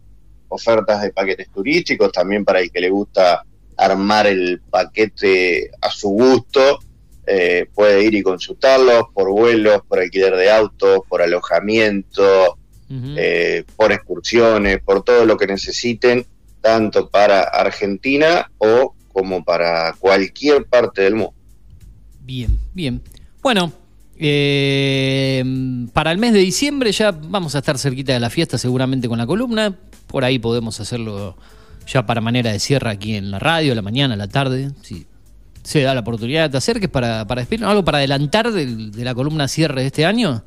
ofertas 0.47 1.01
de 1.01 1.11
paquetes 1.11 1.49
turísticos, 1.49 2.11
también 2.11 2.45
para 2.45 2.59
el 2.59 2.71
que 2.71 2.81
le 2.81 2.91
gusta 2.91 3.43
armar 3.77 4.27
el 4.27 4.61
paquete 4.69 5.71
a 5.81 5.89
su 5.89 6.09
gusto, 6.09 6.79
eh, 7.33 7.65
puede 7.73 8.03
ir 8.03 8.13
y 8.13 8.23
consultarlos 8.23 9.05
por 9.13 9.31
vuelos, 9.31 9.81
por 9.87 9.99
alquiler 9.99 10.35
de 10.35 10.51
autos, 10.51 10.99
por 11.07 11.21
alojamiento, 11.21 12.57
eh, 12.89 13.63
por 13.77 13.93
excursiones, 13.93 14.81
por 14.83 15.01
todo 15.01 15.25
lo 15.25 15.37
que 15.37 15.47
necesiten, 15.47 16.25
tanto 16.59 17.09
para 17.09 17.43
Argentina 17.43 18.51
o 18.57 18.93
como 19.13 19.45
para 19.45 19.93
cualquier 19.97 20.65
parte 20.65 21.03
del 21.03 21.15
mundo. 21.15 21.33
Bien, 22.19 22.59
bien. 22.73 23.01
Bueno, 23.41 23.71
eh, 24.17 25.41
para 25.93 26.11
el 26.11 26.17
mes 26.17 26.33
de 26.33 26.39
diciembre 26.39 26.91
ya 26.91 27.11
vamos 27.11 27.55
a 27.55 27.59
estar 27.59 27.77
cerquita 27.77 28.11
de 28.11 28.19
la 28.19 28.29
fiesta 28.29 28.57
seguramente 28.57 29.07
con 29.07 29.17
la 29.17 29.25
columna. 29.25 29.73
Por 30.07 30.25
ahí 30.25 30.37
podemos 30.37 30.81
hacerlo 30.81 31.37
ya 31.87 32.05
para 32.05 32.19
manera 32.19 32.51
de 32.51 32.59
cierre 32.59 32.89
aquí 32.89 33.15
en 33.15 33.31
la 33.31 33.39
radio, 33.39 33.71
a 33.71 33.75
la 33.75 33.81
mañana, 33.81 34.15
a 34.15 34.17
la 34.17 34.27
tarde. 34.27 34.71
Si 34.81 35.05
se 35.63 35.81
da 35.81 35.93
la 35.93 36.01
oportunidad, 36.01 36.49
te 36.49 36.57
acerques 36.57 36.89
para, 36.89 37.25
para 37.27 37.41
despedirnos. 37.41 37.69
¿Algo 37.71 37.83
para 37.85 37.99
adelantar 37.99 38.51
del- 38.51 38.91
de 38.91 39.03
la 39.03 39.13
columna 39.15 39.47
cierre 39.47 39.81
de 39.81 39.87
este 39.87 40.05
año? 40.05 40.43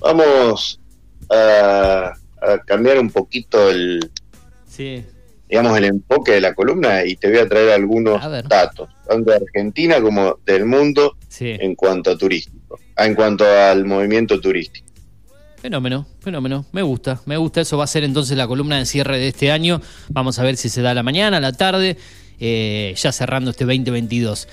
Vamos 0.00 0.80
a, 1.30 2.12
a 2.40 2.58
cambiar 2.66 2.98
un 2.98 3.10
poquito 3.10 3.70
el, 3.70 4.10
Sí. 4.68 5.04
digamos, 5.48 5.76
el 5.78 5.84
enfoque 5.84 6.32
de 6.32 6.40
la 6.40 6.54
columna 6.54 7.04
y 7.04 7.16
te 7.16 7.28
voy 7.30 7.38
a 7.38 7.48
traer 7.48 7.70
algunos 7.72 8.20
datos, 8.48 8.88
tanto 9.06 9.30
de 9.30 9.36
Argentina 9.36 10.00
como 10.00 10.38
del 10.44 10.64
mundo 10.66 11.16
Sí. 11.28 11.56
en 11.60 11.74
cuanto 11.74 12.10
a 12.10 12.18
turístico, 12.18 12.78
ah, 12.96 13.06
en 13.06 13.14
cuanto 13.14 13.44
al 13.44 13.84
movimiento 13.84 14.40
turístico. 14.40 14.86
Fenómeno, 15.60 16.06
fenómeno. 16.18 16.66
Me 16.72 16.82
gusta, 16.82 17.20
me 17.24 17.36
gusta. 17.36 17.60
Eso 17.60 17.78
va 17.78 17.84
a 17.84 17.86
ser 17.86 18.02
entonces 18.02 18.36
la 18.36 18.48
columna 18.48 18.78
de 18.78 18.84
cierre 18.84 19.18
de 19.18 19.28
este 19.28 19.52
año. 19.52 19.80
Vamos 20.08 20.40
a 20.40 20.42
ver 20.42 20.56
si 20.56 20.68
se 20.68 20.82
da 20.82 20.90
a 20.90 20.94
la 20.94 21.04
mañana, 21.04 21.36
a 21.36 21.40
la 21.40 21.52
tarde, 21.52 21.96
eh, 22.42 22.92
ya 22.96 23.12
cerrando 23.12 23.52
este 23.52 23.64
2022. 23.64 24.48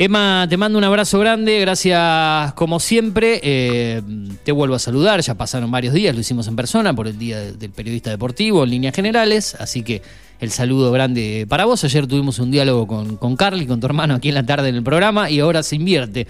Emma, 0.00 0.46
te 0.48 0.56
mando 0.56 0.76
un 0.76 0.84
abrazo 0.84 1.18
grande, 1.18 1.60
gracias 1.60 2.52
como 2.54 2.80
siempre. 2.80 3.40
Eh, 3.42 4.02
te 4.44 4.52
vuelvo 4.52 4.74
a 4.74 4.78
saludar, 4.80 5.20
ya 5.20 5.34
pasaron 5.34 5.70
varios 5.70 5.94
días, 5.94 6.14
lo 6.14 6.20
hicimos 6.20 6.48
en 6.48 6.56
persona 6.56 6.94
por 6.94 7.06
el 7.06 7.16
Día 7.16 7.40
del 7.40 7.70
Periodista 7.70 8.10
Deportivo 8.10 8.64
en 8.64 8.70
líneas 8.70 8.94
generales, 8.94 9.54
así 9.54 9.82
que 9.82 10.02
el 10.40 10.50
saludo 10.50 10.90
grande 10.90 11.46
para 11.48 11.64
vos. 11.64 11.84
Ayer 11.84 12.06
tuvimos 12.08 12.40
un 12.40 12.50
diálogo 12.50 12.86
con, 12.86 13.16
con 13.16 13.36
Carly, 13.36 13.66
con 13.66 13.78
tu 13.78 13.86
hermano 13.86 14.14
aquí 14.14 14.28
en 14.28 14.34
la 14.34 14.46
tarde 14.46 14.68
en 14.68 14.74
el 14.74 14.82
programa 14.82 15.30
y 15.30 15.40
ahora 15.40 15.62
se 15.62 15.76
invierte. 15.76 16.26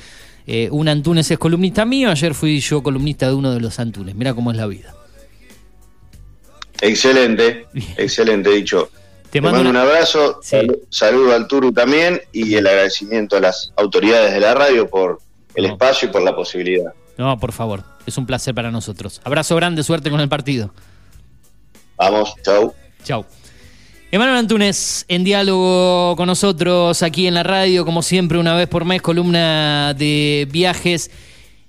Eh, 0.47 0.69
un 0.71 0.89
Antunes 0.89 1.31
es 1.31 1.39
columnista 1.39 1.85
mío, 1.85 2.11
ayer 2.11 2.35
fui 2.35 2.61
yo 2.61 2.83
columnista 2.83 3.29
de 3.29 3.35
uno 3.35 3.53
de 3.53 3.61
los 3.61 3.79
Antunes. 3.79 4.15
Mira 4.15 4.35
cómo 4.35 4.51
es 4.51 4.57
la 4.57 4.67
vida. 4.67 4.95
Excelente, 6.81 7.67
excelente 7.97 8.51
dicho. 8.51 8.91
Te, 9.31 9.41
mando, 9.41 9.69
un 9.69 9.77
abrazo, 9.77 10.41
saludo 10.89 11.35
al 11.35 11.47
Turu 11.49 11.73
también 11.73 12.21
y 12.33 12.55
el 12.55 12.67
agradecimiento 12.67 13.37
a 13.37 13.41
las 13.41 13.73
autoridades 13.77 14.33
de 14.33 14.41
la 14.41 14.55
radio 14.55 14.89
por 14.89 15.21
el 15.55 15.67
espacio 15.67 16.09
y 16.09 16.13
por 16.13 16.23
la 16.23 16.35
posibilidad. 16.35 16.93
No, 17.19 17.39
por 17.39 17.53
favor, 17.53 17.83
es 18.07 18.17
un 18.17 18.25
placer 18.25 18.55
para 18.55 18.71
nosotros. 18.71 19.21
Abrazo 19.25 19.55
grande, 19.57 19.83
suerte 19.83 20.11
con 20.11 20.21
el 20.21 20.29
partido. 20.29 20.71
Vamos, 21.97 22.35
chau. 22.43 22.75
Chau. 23.05 23.27
Emanuel 24.11 24.39
Antunes, 24.39 25.05
en 25.09 25.25
diálogo 25.25 26.17
con 26.17 26.29
nosotros 26.29 27.03
aquí 27.03 27.27
en 27.27 27.35
la 27.35 27.43
radio, 27.43 27.85
como 27.85 28.01
siempre, 28.01 28.39
una 28.39 28.55
vez 28.55 28.67
por 28.67 28.87
mes, 28.87 29.03
columna 29.03 29.93
de 29.93 30.49
viajes 30.51 31.11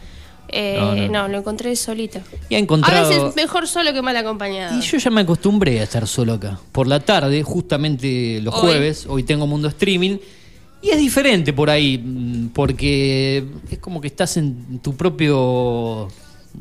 Eh, 0.48 1.10
no, 1.12 1.28
lo 1.28 1.40
encontré 1.40 1.76
solito. 1.76 2.20
Y 2.50 2.56
ha 2.56 2.60
encontrado... 2.60 3.08
A 3.08 3.10
veces 3.10 3.36
mejor 3.36 3.68
solo 3.68 3.92
que 3.94 4.02
mal 4.02 4.16
acompañado. 4.16 4.78
Y 4.78 4.82
yo 4.82 4.98
ya 4.98 5.10
me 5.10 5.22
acostumbré 5.22 5.80
a 5.80 5.84
estar 5.84 6.08
solo 6.08 6.34
acá. 6.34 6.60
Por 6.72 6.88
la 6.88 7.00
tarde, 7.00 7.44
justamente 7.44 8.40
los 8.42 8.54
jueves, 8.54 9.06
hoy 9.10 9.24
tengo 9.24 9.48
Mundo 9.48 9.68
Streaming. 9.68 10.18
Y 10.82 10.92
es 10.92 10.98
diferente 10.98 11.52
por 11.52 11.70
ahí, 11.70 11.98
mm, 11.98 12.50
porque 12.50 13.44
es 13.72 13.80
como 13.80 14.00
que 14.00 14.08
estás 14.08 14.38
en 14.38 14.80
tu 14.80 14.96
propio 14.96 16.08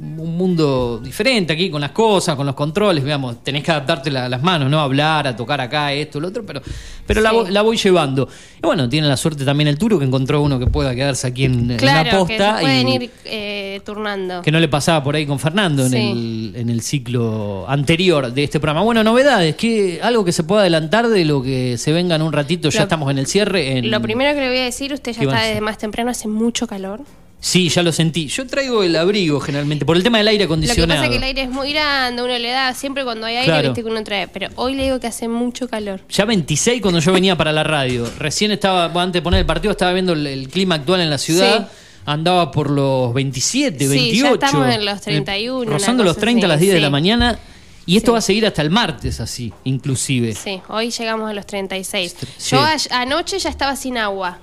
un 0.00 0.36
mundo 0.36 1.00
diferente 1.02 1.52
aquí 1.52 1.70
con 1.70 1.80
las 1.80 1.90
cosas, 1.90 2.36
con 2.36 2.46
los 2.46 2.54
controles, 2.54 3.04
veamos, 3.04 3.42
tenés 3.42 3.62
que 3.62 3.70
adaptarte 3.70 4.16
a 4.16 4.28
las 4.28 4.42
manos, 4.42 4.70
¿no? 4.70 4.80
hablar, 4.80 5.26
a 5.26 5.36
tocar 5.36 5.60
acá, 5.60 5.92
esto, 5.92 6.20
lo 6.20 6.28
otro, 6.28 6.44
pero, 6.44 6.60
pero 7.06 7.20
la, 7.20 7.62
voy 7.62 7.76
llevando. 7.76 8.28
Y 8.62 8.66
bueno, 8.66 8.88
tiene 8.88 9.06
la 9.06 9.16
suerte 9.16 9.44
también 9.44 9.68
el 9.68 9.78
Turo 9.78 9.98
que 9.98 10.04
encontró 10.04 10.42
uno 10.42 10.58
que 10.58 10.66
pueda 10.66 10.94
quedarse 10.94 11.26
aquí 11.26 11.44
en, 11.44 11.76
la 11.80 12.04
posta. 12.10 12.56
Que 12.56 12.60
pueden 12.62 12.88
ir 12.88 13.10
eh, 13.24 13.80
turnando. 13.84 14.42
Que 14.42 14.50
no 14.50 14.60
le 14.60 14.68
pasaba 14.68 15.02
por 15.02 15.14
ahí 15.14 15.26
con 15.26 15.38
Fernando 15.38 15.86
en, 15.86 15.94
el, 15.94 16.52
en 16.56 16.70
el 16.70 16.80
ciclo 16.80 17.64
anterior 17.68 18.32
de 18.32 18.44
este 18.44 18.60
programa. 18.60 18.82
Bueno, 18.82 19.04
novedades, 19.04 19.56
que 19.56 20.00
algo 20.02 20.24
que 20.24 20.32
se 20.32 20.44
pueda 20.44 20.62
adelantar 20.62 21.08
de 21.08 21.24
lo 21.24 21.42
que 21.42 21.78
se 21.78 21.92
venga 21.92 22.16
en 22.16 22.22
un 22.22 22.32
ratito, 22.32 22.70
ya 22.70 22.82
estamos 22.82 23.10
en 23.10 23.18
el 23.18 23.26
cierre. 23.26 23.82
lo 23.82 24.00
primero 24.00 24.34
que 24.34 24.40
le 24.40 24.48
voy 24.48 24.58
a 24.58 24.64
decir, 24.64 24.92
usted 24.92 25.12
ya 25.12 25.22
está 25.22 25.42
desde 25.42 25.60
más 25.60 25.78
temprano, 25.78 26.10
hace 26.10 26.28
mucho 26.28 26.66
calor. 26.66 27.00
Sí, 27.44 27.68
ya 27.68 27.82
lo 27.82 27.92
sentí. 27.92 28.28
Yo 28.28 28.46
traigo 28.46 28.82
el 28.82 28.96
abrigo 28.96 29.38
generalmente, 29.38 29.84
por 29.84 29.98
el 29.98 30.02
tema 30.02 30.16
del 30.16 30.28
aire 30.28 30.44
acondicionado. 30.44 30.86
Lo 30.86 30.94
que 30.94 30.96
pasa 30.96 31.04
es 31.04 31.10
que 31.10 31.16
el 31.18 31.22
aire 31.24 31.42
es 31.42 31.50
muy 31.50 31.74
grande, 31.74 32.22
uno 32.22 32.38
le 32.38 32.48
da, 32.48 32.72
siempre 32.72 33.04
cuando 33.04 33.26
hay 33.26 33.36
aire, 33.36 33.60
viste 33.60 33.82
que 33.82 33.90
uno 33.90 34.02
trae. 34.02 34.28
Pero 34.28 34.48
hoy 34.54 34.74
le 34.74 34.84
digo 34.84 34.98
que 34.98 35.08
hace 35.08 35.28
mucho 35.28 35.68
calor. 35.68 36.00
Ya 36.08 36.24
26 36.24 36.80
cuando 36.80 37.00
yo 37.00 37.12
venía 37.12 37.36
para 37.36 37.52
la 37.52 37.62
radio. 37.62 38.10
Recién 38.18 38.50
estaba, 38.50 38.86
antes 38.86 39.20
de 39.20 39.22
poner 39.22 39.40
el 39.40 39.46
partido, 39.46 39.72
estaba 39.72 39.92
viendo 39.92 40.14
el, 40.14 40.48
clima 40.48 40.76
actual 40.76 41.02
en 41.02 41.10
la 41.10 41.18
ciudad. 41.18 41.68
Andaba 42.06 42.50
por 42.50 42.70
los 42.70 43.12
27, 43.12 43.88
28. 43.88 44.14
Sí, 44.14 44.22
ya 44.22 44.30
estamos 44.30 44.74
en 44.74 44.84
los 44.86 45.02
31. 45.02 45.70
rozando 45.70 46.02
los 46.02 46.16
30 46.16 46.46
a 46.46 46.48
las 46.48 46.60
10 46.60 46.72
de 46.72 46.80
la 46.80 46.88
mañana. 46.88 47.38
Y 47.84 47.98
esto 47.98 48.12
va 48.12 48.18
a 48.18 48.22
seguir 48.22 48.46
hasta 48.46 48.62
el 48.62 48.70
martes 48.70 49.20
así, 49.20 49.52
inclusive. 49.64 50.34
Sí, 50.34 50.62
hoy 50.68 50.90
llegamos 50.90 51.30
a 51.30 51.34
los 51.34 51.44
36. 51.44 52.16
Yo 52.48 52.64
anoche 52.90 53.38
ya 53.38 53.50
estaba 53.50 53.76
sin 53.76 53.98
agua. 53.98 54.38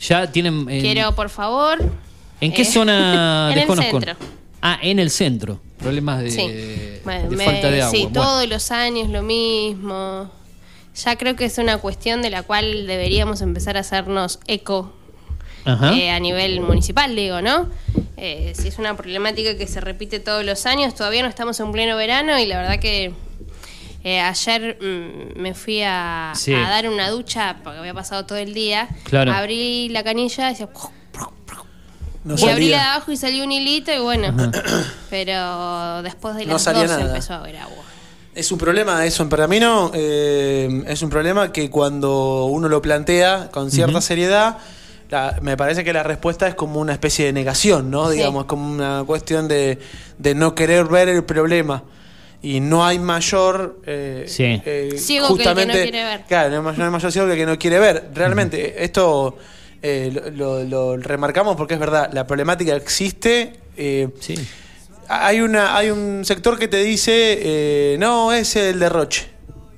Ya 0.00 0.26
tienen... 0.32 0.66
Quiero, 0.66 1.14
por 1.14 1.30
favor 1.30 1.78
¿En 2.42 2.52
qué 2.52 2.62
eh, 2.62 2.64
zona 2.64 3.52
en 3.56 3.58
El 3.58 3.76
centro. 3.76 4.16
Ah, 4.60 4.78
en 4.82 4.98
el 4.98 5.10
centro. 5.10 5.60
Problemas 5.78 6.22
de, 6.22 7.00
falta 7.04 7.70
de 7.70 7.82
agua. 7.82 7.90
Sí, 7.90 8.08
todos 8.12 8.48
los 8.48 8.70
años 8.72 9.08
lo 9.08 9.22
mismo. 9.22 10.30
Ya 10.94 11.16
creo 11.16 11.36
que 11.36 11.44
es 11.44 11.58
una 11.58 11.78
cuestión 11.78 12.20
de 12.20 12.30
la 12.30 12.42
cual 12.42 12.86
deberíamos 12.86 13.40
empezar 13.42 13.76
a 13.76 13.80
hacernos 13.80 14.40
eco 14.46 14.92
eh, 15.64 16.10
a 16.10 16.20
nivel 16.20 16.60
municipal, 16.60 17.14
digo, 17.14 17.40
¿no? 17.40 17.68
Eh, 18.16 18.52
si 18.56 18.68
es 18.68 18.78
una 18.78 18.96
problemática 18.96 19.56
que 19.56 19.66
se 19.66 19.80
repite 19.80 20.20
todos 20.20 20.44
los 20.44 20.66
años, 20.66 20.94
todavía 20.94 21.22
no 21.22 21.28
estamos 21.28 21.58
en 21.60 21.72
pleno 21.72 21.96
verano 21.96 22.38
y 22.38 22.46
la 22.46 22.58
verdad 22.58 22.78
que 22.78 23.14
ayer 24.04 24.78
mm, 24.80 25.40
me 25.40 25.54
fui 25.54 25.82
a, 25.82 26.34
dar 26.46 26.88
una 26.88 27.08
ducha 27.08 27.56
porque 27.62 27.78
había 27.78 27.94
pasado 27.94 28.26
todo 28.26 28.38
el 28.38 28.52
día. 28.52 28.88
Abrí 29.12 29.88
la 29.90 30.02
canilla 30.02 30.48
y 30.48 30.52
decía 30.52 30.68
y 32.24 32.48
abrí 32.48 32.68
la 32.68 32.76
de 32.76 32.82
abajo 32.82 33.12
y 33.12 33.16
salió 33.16 33.44
un 33.44 33.52
hilito 33.52 33.92
y 33.92 33.98
bueno, 33.98 34.34
pero 35.10 36.02
después 36.02 36.36
de 36.36 36.46
las 36.46 36.66
no 36.66 36.82
empezó 36.82 37.34
a 37.34 37.38
haber 37.38 37.56
agua. 37.56 37.84
Es 38.34 38.50
un 38.50 38.58
problema 38.58 39.04
eso 39.04 39.22
en 39.22 39.28
Pergamino, 39.28 39.90
eh, 39.92 40.84
es 40.86 41.02
un 41.02 41.10
problema 41.10 41.52
que 41.52 41.68
cuando 41.68 42.46
uno 42.46 42.68
lo 42.68 42.80
plantea 42.80 43.50
con 43.50 43.70
cierta 43.70 44.00
seriedad, 44.00 44.56
me 45.42 45.56
parece 45.56 45.84
que 45.84 45.92
la 45.92 46.02
respuesta 46.02 46.48
es 46.48 46.54
como 46.54 46.80
una 46.80 46.94
especie 46.94 47.26
de 47.26 47.32
negación, 47.34 47.90
¿no? 47.90 48.08
Digamos, 48.08 48.46
como 48.46 48.70
una 48.72 49.04
cuestión 49.06 49.48
de, 49.48 49.78
no 50.34 50.54
querer 50.54 50.86
ver 50.86 51.08
el 51.10 51.24
problema 51.24 51.82
y 52.40 52.60
no 52.60 52.84
hay 52.84 52.98
mayor 52.98 53.80
eh, 53.86 54.24
sí. 54.26 54.60
eh, 54.64 54.94
ciego 54.98 55.36
que, 55.36 55.44
el 55.44 55.54
que 55.54 55.66
no 55.66 55.72
quiere 55.72 56.04
ver. 56.04 56.24
Claro, 56.26 56.62
no 56.62 56.84
hay 56.84 56.90
mayor 56.90 57.12
ciego 57.12 57.26
que 57.26 57.34
el 57.34 57.38
que 57.38 57.46
no 57.46 57.58
quiere 57.58 57.78
ver. 57.78 58.10
Realmente, 58.14 58.82
esto 58.82 59.36
eh, 59.82 60.32
lo, 60.34 60.96
remarcamos 60.96 61.56
porque 61.56 61.74
es 61.74 61.80
verdad, 61.80 62.10
la 62.12 62.26
problemática 62.26 62.74
existe. 62.76 63.54
Eh, 63.76 64.08
hay, 65.08 65.40
una, 65.40 65.76
hay 65.76 65.90
un 65.90 66.24
sector 66.24 66.58
que 66.58 66.68
te 66.68 66.82
dice, 66.82 67.38
eh, 67.42 67.96
no, 67.98 68.32
es 68.32 68.56
el 68.56 68.78
derroche. 68.78 69.28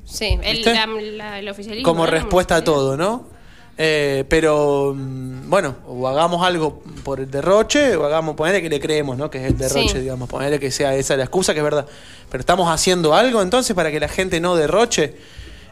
Sí, 0.04 0.38
el, 0.42 1.48
oficialismo. 1.48 1.84
Como 1.84 2.06
respuesta 2.06 2.56
a 2.56 2.64
todo, 2.64 2.96
¿no? 2.96 3.34
Eh, 3.76 4.24
pero 4.28 4.94
mm, 4.96 5.50
bueno, 5.50 5.76
o 5.88 6.06
hagamos 6.06 6.46
algo 6.46 6.82
por 7.02 7.18
el 7.18 7.30
derroche, 7.30 7.96
o 7.96 8.04
hagamos, 8.04 8.36
ponerle 8.36 8.62
que 8.62 8.68
le 8.68 8.78
creemos, 8.78 9.16
¿no? 9.18 9.30
Que 9.30 9.38
es 9.38 9.44
el 9.50 9.58
derroche, 9.58 9.88
Sí. 9.88 9.98
digamos, 10.00 10.28
ponerle 10.28 10.60
que 10.60 10.70
sea 10.70 10.94
esa 10.94 11.16
la 11.16 11.24
excusa, 11.24 11.52
que 11.54 11.58
es 11.60 11.64
verdad. 11.64 11.86
Pero 12.30 12.40
estamos 12.40 12.68
haciendo 12.68 13.14
algo 13.14 13.42
entonces 13.42 13.74
para 13.74 13.90
que 13.90 13.98
la 13.98 14.08
gente 14.08 14.40
no 14.40 14.54
derroche. 14.54 15.16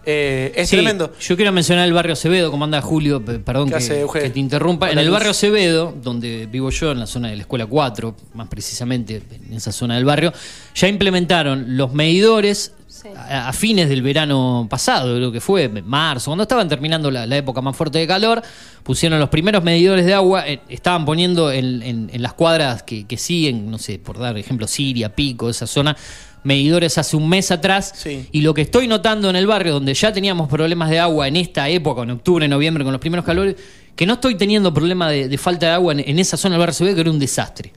Eh, 0.04 0.52
es 0.56 0.68
Sí, 0.68 0.76
tremendo. 0.76 1.12
Yo 1.20 1.36
quiero 1.36 1.52
mencionar 1.52 1.86
el 1.86 1.92
barrio 1.92 2.14
Acevedo, 2.14 2.50
como 2.50 2.64
anda 2.64 2.80
Julio, 2.80 3.24
pe- 3.24 3.38
perdón 3.38 3.66
¿Qué 3.66 3.70
que, 3.72 3.76
hace, 3.76 4.00
Euge? 4.00 4.20
que 4.20 4.30
te 4.30 4.40
interrumpa. 4.40 4.90
En 4.90 4.98
el 4.98 5.06
Luz. 5.06 5.12
barrio 5.14 5.30
Acevedo, 5.30 5.94
donde 6.02 6.46
vivo 6.46 6.70
yo, 6.70 6.90
en 6.92 6.98
la 7.00 7.06
zona 7.06 7.28
de 7.28 7.36
la 7.36 7.42
Escuela 7.42 7.66
4, 7.66 8.14
más 8.34 8.48
precisamente 8.48 9.22
en 9.48 9.54
esa 9.54 9.70
zona 9.72 9.94
del 9.94 10.04
barrio, 10.04 10.32
ya 10.74 10.88
implementaron 10.88 11.76
los 11.76 11.92
medidores 11.92 12.72
a, 13.16 13.48
a 13.48 13.52
fines 13.52 13.88
del 13.88 14.02
verano 14.02 14.66
pasado, 14.70 15.14
creo 15.16 15.32
que 15.32 15.40
fue 15.40 15.68
marzo, 15.68 16.30
cuando 16.30 16.42
estaban 16.42 16.68
terminando 16.68 17.10
la, 17.10 17.26
la 17.26 17.36
época 17.36 17.60
más 17.60 17.76
fuerte 17.76 17.98
de 17.98 18.06
calor, 18.06 18.42
pusieron 18.82 19.18
los 19.18 19.28
primeros 19.28 19.62
medidores 19.64 20.04
de 20.06 20.14
agua, 20.14 20.46
eh, 20.48 20.60
estaban 20.68 21.04
poniendo 21.04 21.50
en, 21.52 21.82
en- 21.82 22.10
en 22.12 22.22
las 22.22 22.32
cuadras 22.34 22.82
que, 22.82 23.06
que 23.06 23.16
siguen, 23.16 23.70
no 23.70 23.78
sé, 23.78 23.98
por 23.98 24.18
dar 24.18 24.36
ejemplo, 24.38 24.66
Siria, 24.66 25.14
Pico, 25.14 25.48
esa 25.50 25.66
zona, 25.66 25.96
medidores 26.44 26.98
hace 26.98 27.16
un 27.16 27.28
mes 27.28 27.50
atrás. 27.50 27.92
Y 28.32 28.40
lo 28.40 28.52
que 28.54 28.62
estoy 28.62 28.88
notando 28.88 29.30
en 29.30 29.36
el 29.36 29.46
barrio, 29.46 29.74
donde 29.74 29.94
ya 29.94 30.12
teníamos 30.12 30.48
problemas 30.48 30.90
de 30.90 30.98
agua 30.98 31.28
en 31.28 31.36
esta 31.36 31.68
época, 31.68 32.02
en 32.02 32.10
octubre, 32.10 32.48
noviembre, 32.48 32.82
con 32.84 32.92
los 32.92 33.00
primeros 33.00 33.24
calores, 33.24 33.56
que 33.94 34.06
no 34.06 34.14
estoy 34.14 34.36
teniendo 34.36 34.72
problema 34.74 35.08
de, 35.10 35.28
de 35.28 35.38
falta 35.38 35.66
de 35.66 35.72
agua 35.72 35.92
en, 35.92 36.00
en 36.00 36.18
esa 36.18 36.36
zona 36.36 36.54
del 36.54 36.60
barrio 36.60 36.70
Acevedo, 36.72 36.94
que 36.96 37.00
era 37.02 37.10
un 37.10 37.18
desastre. 37.18 37.72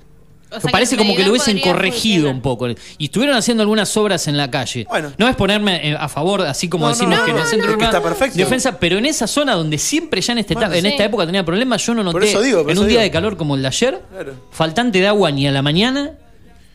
O 0.58 0.62
sea, 0.62 0.72
parece 0.72 0.96
que 0.96 1.04
como 1.04 1.16
que 1.16 1.24
lo 1.24 1.32
hubiesen 1.32 1.60
corregido 1.60 2.30
un 2.30 2.42
poco. 2.42 2.68
Y 2.98 3.06
estuvieron 3.06 3.36
haciendo 3.36 3.62
algunas 3.64 3.96
obras 3.98 4.28
en 4.28 4.38
la 4.38 4.50
calle. 4.52 4.88
No 5.18 5.28
es 5.28 5.36
ponerme 5.36 5.90
eh, 5.92 5.98
a 6.00 6.08
favor, 6.10 6.42
así 6.44 6.68
como 6.70 6.86
No, 6.86 6.92
decimos 6.94 7.18
no, 7.20 7.26
que 7.26 7.32
en 7.32 7.38
no, 7.38 7.44
el 7.44 7.48
centro 7.48 7.70
urbano 7.72 7.86
está 7.86 8.02
perfecto. 8.02 8.38
de 8.38 8.44
ofensa, 8.44 8.80
pero 8.80 8.98
en 8.98 9.06
esa 9.06 9.28
zona 9.28 9.54
donde 9.56 9.78
siempre 9.78 10.22
ya 10.22 10.34
en, 10.34 10.40
este 10.40 10.54
Bueno, 10.54 10.70
eta- 10.70 10.78
en 10.78 10.86
esta 10.86 11.04
época 11.06 11.26
tenía 11.26 11.44
problemas, 11.46 11.86
yo 11.86 11.94
no 11.94 12.04
Por 12.04 12.14
noté 12.22 12.30
eso 12.30 12.42
digo, 12.42 12.62
por 12.62 12.72
en 12.72 12.74
eso 12.74 12.82
un 12.82 12.88
día 12.88 13.00
digo. 13.00 13.04
de 13.10 13.12
calor 13.12 13.38
como 13.38 13.56
el 13.56 13.62
de 13.62 13.68
ayer, 13.68 14.02
Claro. 14.12 14.34
faltante 14.52 15.00
de 15.00 15.08
agua 15.08 15.32
ni 15.32 15.48
a 15.48 15.52
la 15.52 15.62
mañana, 15.62 16.12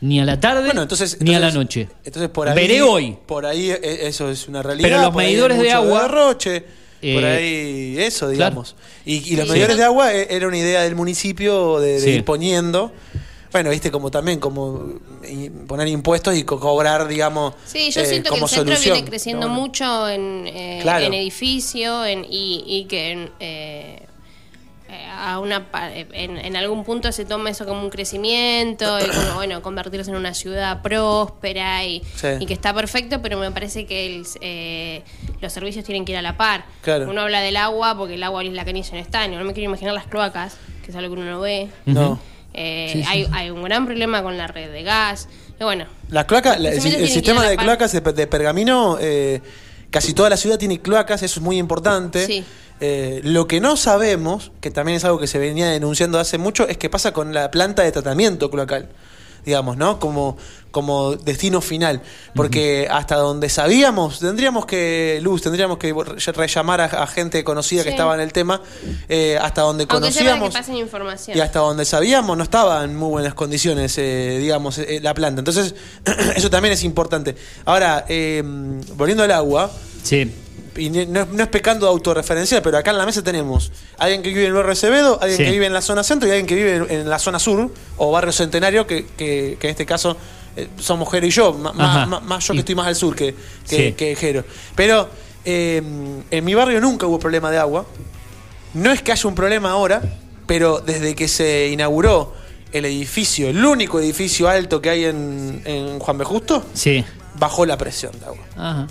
ni 0.01 0.19
a 0.19 0.25
la 0.25 0.39
tarde, 0.39 0.71
entonces- 0.73 1.17
ni 1.21 1.35
a 1.35 1.39
la 1.39 1.51
noche. 1.51 1.87
Entonces 2.03 2.29
por 2.29 2.49
ahí. 2.49 2.55
Veré 2.55 2.81
hoy. 2.81 3.17
Por 3.25 3.45
ahí 3.45 3.69
eh, 3.71 3.79
eso 4.07 4.29
es 4.31 4.47
una 4.47 4.61
realidad. 4.63 4.89
Pero 4.89 5.01
los 5.01 5.13
medidores 5.15 5.59
de 5.59 5.71
agua, 5.71 6.03
derroche, 6.03 6.61
por 6.61 7.23
eh, 7.23 7.27
ahí 7.37 7.95
eso, 7.99 8.25
claro. 8.27 8.31
digamos. 8.31 8.75
Y, 9.05 9.33
y 9.33 9.35
los 9.35 9.45
Sí. 9.47 9.51
medidores 9.53 9.77
de 9.77 9.83
agua 9.83 10.13
eh, 10.13 10.27
era 10.31 10.47
una 10.47 10.57
idea 10.57 10.81
del 10.81 10.95
municipio 10.95 11.79
de, 11.79 11.93
de 11.93 11.99
Sí. 11.99 12.09
ir 12.11 12.25
poniendo. 12.25 12.91
Bueno, 13.51 13.69
viste, 13.69 13.91
como 13.91 14.09
también, 14.09 14.39
como 14.39 14.93
poner 15.67 15.87
impuestos 15.89 16.35
y 16.37 16.43
co- 16.43 16.59
cobrar, 16.59 17.07
digamos. 17.07 17.53
Sí, 17.65 17.91
yo 17.91 18.01
eh, 18.01 18.05
siento 18.05 18.29
que 18.29 18.35
como 18.35 18.45
el 18.45 18.49
centro 18.49 18.73
solución. 18.75 18.93
viene 18.95 19.09
creciendo 19.09 19.49
mucho 19.49 20.07
en, 20.09 20.47
eh, 20.47 20.79
Claro. 20.81 21.05
en 21.05 21.13
edificio 21.13 22.05
en- 22.05 22.25
y, 22.29 22.63
y 22.65 22.85
que 22.85 23.11
en, 23.11 23.31
eh, 23.41 24.05
eh, 24.89 25.05
a 25.09 25.39
una 25.39 25.67
en, 26.13 26.37
en 26.37 26.55
algún 26.55 26.83
punto 26.85 27.11
se 27.11 27.23
toma 27.25 27.49
eso 27.49 27.65
como 27.65 27.81
un 27.81 27.89
crecimiento 27.89 28.99
y 28.99 29.07
como, 29.09 29.33
bueno, 29.35 29.61
convertirse 29.61 30.09
en 30.11 30.17
una 30.17 30.33
ciudad 30.33 30.81
próspera 30.81 31.83
y, 31.85 32.01
Sí. 32.15 32.27
y 32.39 32.45
que 32.45 32.53
está 32.53 32.73
perfecto, 32.73 33.21
pero 33.21 33.37
me 33.37 33.51
parece 33.51 33.85
que 33.85 34.05
el, 34.05 34.25
eh, 34.41 35.03
los 35.41 35.51
servicios 35.51 35.83
tienen 35.85 36.05
que 36.05 36.13
ir 36.13 36.17
a 36.17 36.21
la 36.21 36.37
par. 36.37 36.65
Claro. 36.81 37.09
Uno 37.09 37.21
habla 37.21 37.41
del 37.41 37.57
agua 37.57 37.97
porque 37.97 38.13
el 38.15 38.23
agua 38.23 38.43
es 38.43 38.51
la 38.53 38.63
canilla 38.65 38.89
en 38.91 38.97
estaño. 38.97 39.37
No 39.39 39.43
me 39.45 39.53
quiero 39.53 39.69
imaginar 39.69 39.93
las 39.93 40.07
cloacas, 40.07 40.57
que 40.85 40.91
es 40.91 40.95
algo 40.97 41.15
que 41.15 41.21
uno 41.21 41.29
no 41.31 41.39
ve. 41.41 41.69
No. 41.85 42.19
Eh, 42.53 42.89
Sí, 42.93 43.01
sí, 43.03 43.07
hay, 43.09 43.25
sí. 43.25 43.31
hay 43.33 43.49
un 43.49 43.63
gran 43.63 43.85
problema 43.85 44.21
con 44.23 44.37
la 44.37 44.47
red 44.47 44.71
de 44.71 44.83
gas. 44.83 45.29
Y 45.59 45.63
bueno, 45.63 45.85
La 46.09 46.25
cloaca, 46.27 46.57
la- 46.57 46.71
el, 46.71 46.81
sistema 46.81 47.45
de 47.47 47.55
cloacas 47.57 47.91
de, 47.91 48.01
de 48.01 48.27
Pergamino, 48.27 48.97
eh, 48.99 49.41
casi 49.89 50.13
toda 50.13 50.29
la 50.29 50.37
ciudad 50.37 50.57
tiene 50.57 50.81
cloacas, 50.81 51.23
eso 51.23 51.39
es 51.39 51.43
muy 51.43 51.57
importante. 51.57 52.43
Eh, 52.83 53.21
lo 53.23 53.45
que 53.47 53.61
no 53.61 53.77
sabemos, 53.77 54.51
que 54.59 54.71
también 54.71 54.95
es 54.97 55.05
algo 55.05 55.19
que 55.19 55.27
se 55.27 55.37
venía 55.37 55.69
denunciando 55.69 56.19
hace 56.19 56.39
mucho, 56.39 56.67
es 56.67 56.77
qué 56.77 56.89
pasa 56.89 57.13
con 57.13 57.31
la 57.33 57.51
planta 57.51 57.83
de 57.83 57.91
tratamiento 57.91 58.49
cloacal, 58.49 58.89
digamos, 59.45 59.77
¿no? 59.77 59.99
Como, 59.99 60.35
como 60.71 61.15
destino 61.15 61.61
final. 61.61 62.01
Porque 62.33 62.87
hasta 62.89 63.15
donde 63.17 63.49
sabíamos, 63.49 64.19
tendríamos 64.19 64.65
que, 64.65 65.19
Luz, 65.21 65.41
tendríamos 65.41 65.77
que 65.77 65.93
rellamar 66.33 66.81
a, 66.81 66.85
a 66.85 67.07
gente 67.07 67.43
conocida 67.43 67.83
que 67.83 67.89
estaba 67.89 68.15
en 68.15 68.21
el 68.21 68.31
tema, 68.33 68.61
eh, 69.09 69.37
hasta 69.41 69.61
donde 69.61 69.85
aunque 69.89 70.11
sea 70.11 70.23
para 70.23 70.33
que 70.35 70.39
conocíamos. 70.39 70.53
pasen 70.53 70.77
información. 70.77 71.37
Y 71.37 71.41
hasta 71.41 71.59
donde 71.59 71.85
sabíamos 71.85 72.37
no 72.37 72.43
estaba 72.43 72.83
en 72.83 72.95
muy 72.95 73.09
buenas 73.09 73.33
condiciones, 73.33 73.97
eh, 73.97 74.37
digamos, 74.39 74.77
eh, 74.77 74.99
la 75.01 75.13
planta. 75.13 75.39
Entonces, 75.39 75.75
eso 76.35 76.49
también 76.49 76.73
es 76.73 76.83
importante. 76.83 77.35
Ahora, 77.65 78.05
eh, 78.07 78.41
volviendo 78.95 79.23
al 79.23 79.31
agua, 79.31 79.69
Sí. 80.03 80.31
y 80.77 80.89
ne- 80.89 81.05
no, 81.05 81.25
no 81.31 81.43
es 81.43 81.49
pecando 81.49 81.85
de 81.85 81.91
autorreferencial, 81.91 82.61
pero 82.61 82.77
acá 82.77 82.91
en 82.91 82.97
la 82.97 83.05
mesa 83.05 83.21
tenemos 83.21 83.71
alguien 83.97 84.21
que 84.23 84.29
vive 84.29 84.41
en 84.43 84.47
el 84.47 84.53
barrio 84.53 84.71
Acevedo, 84.71 85.19
alguien 85.21 85.37
Sí. 85.37 85.43
que 85.45 85.51
vive 85.51 85.65
en 85.65 85.73
la 85.73 85.81
zona 85.81 86.03
centro 86.03 86.27
y 86.27 86.31
alguien 86.31 86.47
que 86.47 86.55
vive 86.55 86.75
en, 86.77 86.91
en 86.91 87.09
la 87.09 87.19
zona 87.19 87.39
sur, 87.39 87.69
o 87.97 88.11
barrio 88.11 88.31
centenario, 88.31 88.87
que, 88.87 89.05
que- 89.05 89.57
que 89.59 89.67
en 89.67 89.71
este 89.71 89.85
caso 89.85 90.15
eh, 90.55 90.67
somos 90.79 91.09
Jero 91.11 91.25
y 91.27 91.29
yo, 91.31 91.53
ma- 91.53 91.71
más, 92.21 92.47
yo 92.47 92.53
que 92.53 92.59
estoy 92.59 92.75
más 92.75 92.87
al 92.87 92.95
sur 92.95 93.15
que, 93.15 93.35
que, 93.69 93.87
Sí. 93.89 93.93
que 93.93 94.15
Jero. 94.15 94.43
Pero 94.75 95.09
eh, 95.45 95.81
en 96.29 96.45
mi 96.45 96.53
barrio 96.53 96.79
nunca 96.81 97.05
hubo 97.07 97.19
problema 97.19 97.49
de 97.51 97.57
agua. 97.57 97.85
No 98.73 98.91
es 98.91 99.01
que 99.01 99.11
haya 99.11 99.27
un 99.27 99.35
problema 99.35 99.71
ahora, 99.71 100.01
pero 100.47 100.79
desde 100.79 101.15
que 101.15 101.27
se 101.27 101.69
inauguró 101.69 102.33
el 102.71 102.85
edificio, 102.85 103.49
el 103.49 103.63
único 103.65 103.99
edificio 103.99 104.47
alto 104.47 104.81
que 104.81 104.89
hay 104.89 105.05
en, 105.05 105.61
en 105.65 105.99
Juan 105.99 106.17
B. 106.17 106.23
Justo, 106.25 106.63
Sí. 106.73 107.03
bajó 107.37 107.65
la 107.65 107.77
presión 107.77 108.13
de 108.19 108.25
agua. 108.25 108.45
Ajá. 108.55 108.87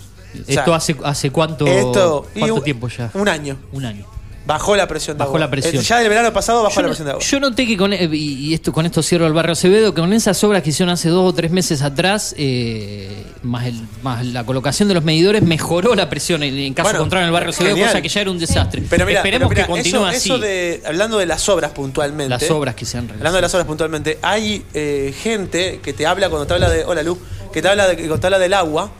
sea, 0.46 0.60
¿Esto 0.60 0.74
hace, 0.74 0.96
hace 1.02 1.30
cuánto, 1.30 1.66
esto- 1.66 2.26
cuánto 2.38 2.60
tiempo 2.62 2.88
ya? 2.88 3.10
Un 3.14 3.28
año. 3.28 3.56
Un 3.72 3.84
año. 3.86 4.06
Bajó 4.50 4.74
la 4.74 4.88
presión 4.88 5.16
de 5.16 5.20
Bajó 5.20 5.30
agua. 5.30 5.40
la 5.40 5.50
presión. 5.50 5.76
Eh, 5.76 5.86
Ya 5.86 5.98
del 6.00 6.08
verano 6.08 6.32
pasado 6.32 6.62
bajó 6.64 6.74
Yo 6.74 6.82
la 6.82 6.88
presión 6.88 7.06
de 7.06 7.10
agua. 7.12 7.22
Yo 7.24 7.38
noté 7.40 7.66
que 7.68 7.76
con, 7.76 7.92
eh, 7.92 8.08
y 8.12 8.48
y 8.50 8.54
esto, 8.54 8.72
con 8.72 8.84
esto 8.84 9.00
cierro 9.02 9.26
el 9.28 9.32
barrio 9.32 9.52
Acevedo, 9.52 9.94
que 9.94 10.00
con 10.00 10.12
esas 10.12 10.42
obras 10.42 10.62
que 10.64 10.70
hicieron 10.70 10.92
hace 10.92 11.08
dos 11.08 11.28
o 11.30 11.32
tres 11.32 11.52
meses 11.52 11.82
atrás, 11.82 12.34
eh, 12.36 13.24
más, 13.42 13.66
el- 13.66 13.80
más 14.02 14.26
la 14.26 14.44
colocación 14.44 14.88
de 14.88 14.94
los 14.94 15.04
medidores, 15.04 15.42
mejoró 15.42 15.94
la 15.94 16.08
presión 16.10 16.42
en, 16.42 16.56
en 16.58 16.74
caso 16.74 16.88
Bueno, 16.88 16.98
contrario 17.00 17.24
en 17.24 17.28
el 17.28 17.32
barrio 17.32 17.50
Acevedo, 17.50 17.74
genial. 17.76 17.90
cosa 17.90 18.02
que 18.02 18.08
ya 18.08 18.20
era 18.22 18.30
un 18.32 18.38
desastre. 18.40 18.82
Pero 18.90 19.06
mira, 19.06 19.20
Esperemos 19.20 19.48
pero 19.48 19.60
que 19.62 19.66
continúe 19.72 19.98
eso, 20.00 20.06
así. 20.06 20.28
eso 20.30 20.38
de, 20.38 20.82
hablando 20.84 21.18
de 21.18 21.26
las 21.26 21.48
obras 21.48 21.70
puntualmente. 21.70 22.30
las 22.30 22.50
obras 22.50 22.74
que 22.74 22.84
se 22.84 22.98
han 22.98 23.04
realizado. 23.04 23.20
Hablando 23.20 23.36
de 23.36 23.42
las 23.42 23.54
obras 23.54 23.66
puntualmente, 23.68 24.18
hay 24.22 24.64
eh, 24.74 25.14
gente 25.22 25.78
que 25.82 25.92
te 25.92 26.06
habla 26.06 26.28
cuando 26.28 26.46
te 26.46 26.54
habla 26.54 26.68
de. 26.68 26.84
Hola 26.84 27.02
Lu, 27.04 27.16
que 27.52 27.62
te 27.62 27.68
habla 27.68 27.86
de, 27.86 27.94
cuando 27.96 28.18
te 28.18 28.26
habla 28.26 28.38
del 28.40 28.54
agua 28.54 28.90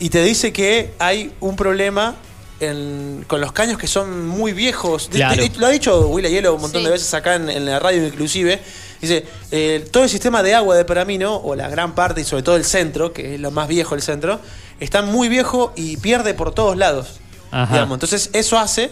y 0.00 0.08
te 0.10 0.22
dice 0.24 0.52
que 0.52 0.90
hay 0.98 1.30
un 1.40 1.54
problema 1.56 2.16
en- 2.60 3.24
con 3.26 3.40
los 3.40 3.52
caños 3.52 3.78
que 3.78 3.86
son 3.86 4.26
muy 4.26 4.52
viejos. 4.52 5.10
De- 5.10 5.18
Claro. 5.18 5.42
de- 5.42 5.50
lo 5.58 5.66
ha 5.66 5.70
dicho 5.70 6.08
Willa 6.08 6.28
Hielo 6.28 6.54
un 6.54 6.60
montón 6.62 6.80
Sí. 6.80 6.86
de 6.86 6.92
veces 6.92 7.12
acá 7.14 7.34
en, 7.34 7.48
en 7.50 7.64
la 7.66 7.78
radio 7.78 8.06
inclusive. 8.06 8.60
Dice, 9.00 9.26
eh, 9.50 9.86
todo 9.92 10.04
el 10.04 10.08
sistema 10.08 10.42
de 10.42 10.54
agua 10.54 10.74
de 10.74 10.84
Peramino, 10.86 11.36
o 11.36 11.54
la 11.54 11.68
gran 11.68 11.94
parte 11.94 12.22
y 12.22 12.24
sobre 12.24 12.42
todo 12.42 12.56
el 12.56 12.64
centro, 12.64 13.12
que 13.12 13.34
es 13.34 13.40
lo 13.40 13.50
más 13.50 13.68
viejo 13.68 13.94
el 13.94 14.00
centro, 14.02 14.40
está 14.80 15.02
muy 15.02 15.28
viejo 15.28 15.72
y 15.76 15.98
pierde 15.98 16.32
por 16.34 16.54
todos 16.54 16.76
lados. 16.78 17.20
Ajá. 17.50 17.72
Digamos. 17.74 17.96
Entonces 17.96 18.30
eso 18.32 18.58
hace 18.58 18.90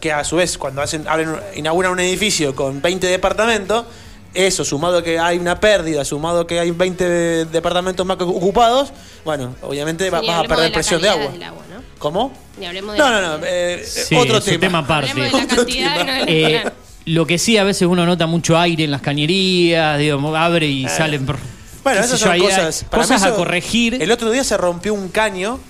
que, 0.00 0.12
a 0.12 0.24
su 0.24 0.36
vez 0.36 0.56
cuando 0.56 0.80
hacen, 0.80 1.06
abren, 1.08 1.28
un- 1.30 1.40
inauguran 1.56 1.92
un 1.92 2.00
edificio 2.00 2.54
con 2.54 2.80
20 2.80 3.08
departamentos, 3.08 3.84
eso 4.32 4.64
sumado 4.64 4.98
a 4.98 5.02
que 5.04 5.18
hay 5.18 5.38
una 5.38 5.58
pérdida, 5.60 6.04
sumado 6.04 6.42
a 6.42 6.46
que 6.46 6.60
hay 6.60 6.70
20 6.70 7.44
departamentos 7.46 8.06
más 8.06 8.16
ocupados, 8.20 8.92
bueno, 9.24 9.54
obviamente 9.62 10.08
va- 10.08 10.20
Ni 10.20 10.28
vas 10.28 10.44
a 10.44 10.48
perder 10.48 10.72
presión 10.72 11.02
de 11.02 11.08
agua. 11.08 11.32
del 11.32 11.42
agua. 11.42 11.62
¿Cómo? 11.98 12.32
Ni 12.58 12.66
hablemos 12.66 12.92
de 12.94 12.98
No, 12.98 13.10
la 13.10 13.20
no, 13.20 13.26
no, 13.26 13.40
calidad. 13.40 13.48
eh, 13.50 13.84
Sí, 13.86 14.14
otro 14.16 14.38
es 14.38 14.44
un 14.44 14.50
tema. 14.52 14.60
tema 14.60 14.78
aparte. 14.80 15.10
Hablemos 15.10 15.32
de 15.32 15.46
la 15.46 15.46
cantidad 15.56 15.94
y 16.00 16.04
no 16.04 16.12
del 16.12 16.24
Eh, 16.28 16.64
lo 17.06 17.26
que 17.26 17.38
sí, 17.38 17.56
a 17.56 17.64
veces 17.64 17.86
uno 17.88 18.04
nota 18.04 18.26
mucho 18.26 18.58
aire 18.58 18.84
en 18.84 18.90
las 18.90 19.00
cañerías, 19.00 19.98
digo, 19.98 20.36
abre 20.36 20.66
y 20.66 20.84
Eh. 20.86 20.88
salen. 20.88 21.24
Bueno, 21.26 21.38
qué 21.84 21.94
sé 21.94 22.00
esas 22.00 22.10
yo, 22.20 22.26
son 22.26 22.32
ahí 22.32 22.40
hay 22.40 22.46
cosas, 22.48 22.84
para 22.90 23.02
cosas 23.02 23.22
a 23.22 23.28
eso- 23.28 23.36
corregir. 23.36 24.02
El 24.02 24.10
otro 24.12 24.30
día 24.30 24.42
se 24.44 24.56
rompió 24.56 24.92
un 24.92 25.08
caño 25.08 25.60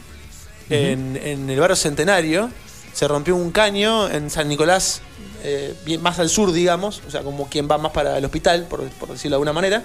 en, 0.71 1.21
en 1.23 1.49
el 1.51 1.61
barrio 1.61 1.77
Centenario. 1.77 2.51
Se 2.93 3.07
rompió 3.07 3.37
un 3.37 3.51
caño 3.51 4.09
en 4.11 4.31
San 4.31 4.49
Nicolás, 4.49 5.03
eh, 5.45 5.75
bien 5.85 6.01
más 6.03 6.19
al 6.19 6.31
sur, 6.31 6.51
digamos, 6.53 7.03
o 7.07 7.11
sea, 7.11 7.21
como 7.23 7.47
quien 7.49 7.69
va 7.71 7.77
más 7.77 7.93
para 7.93 8.17
el 8.17 8.25
hospital, 8.25 8.65
por, 8.69 8.83
por 8.89 9.11
decirlo 9.11 9.35
de 9.35 9.37
alguna 9.37 9.53
manera. 9.53 9.83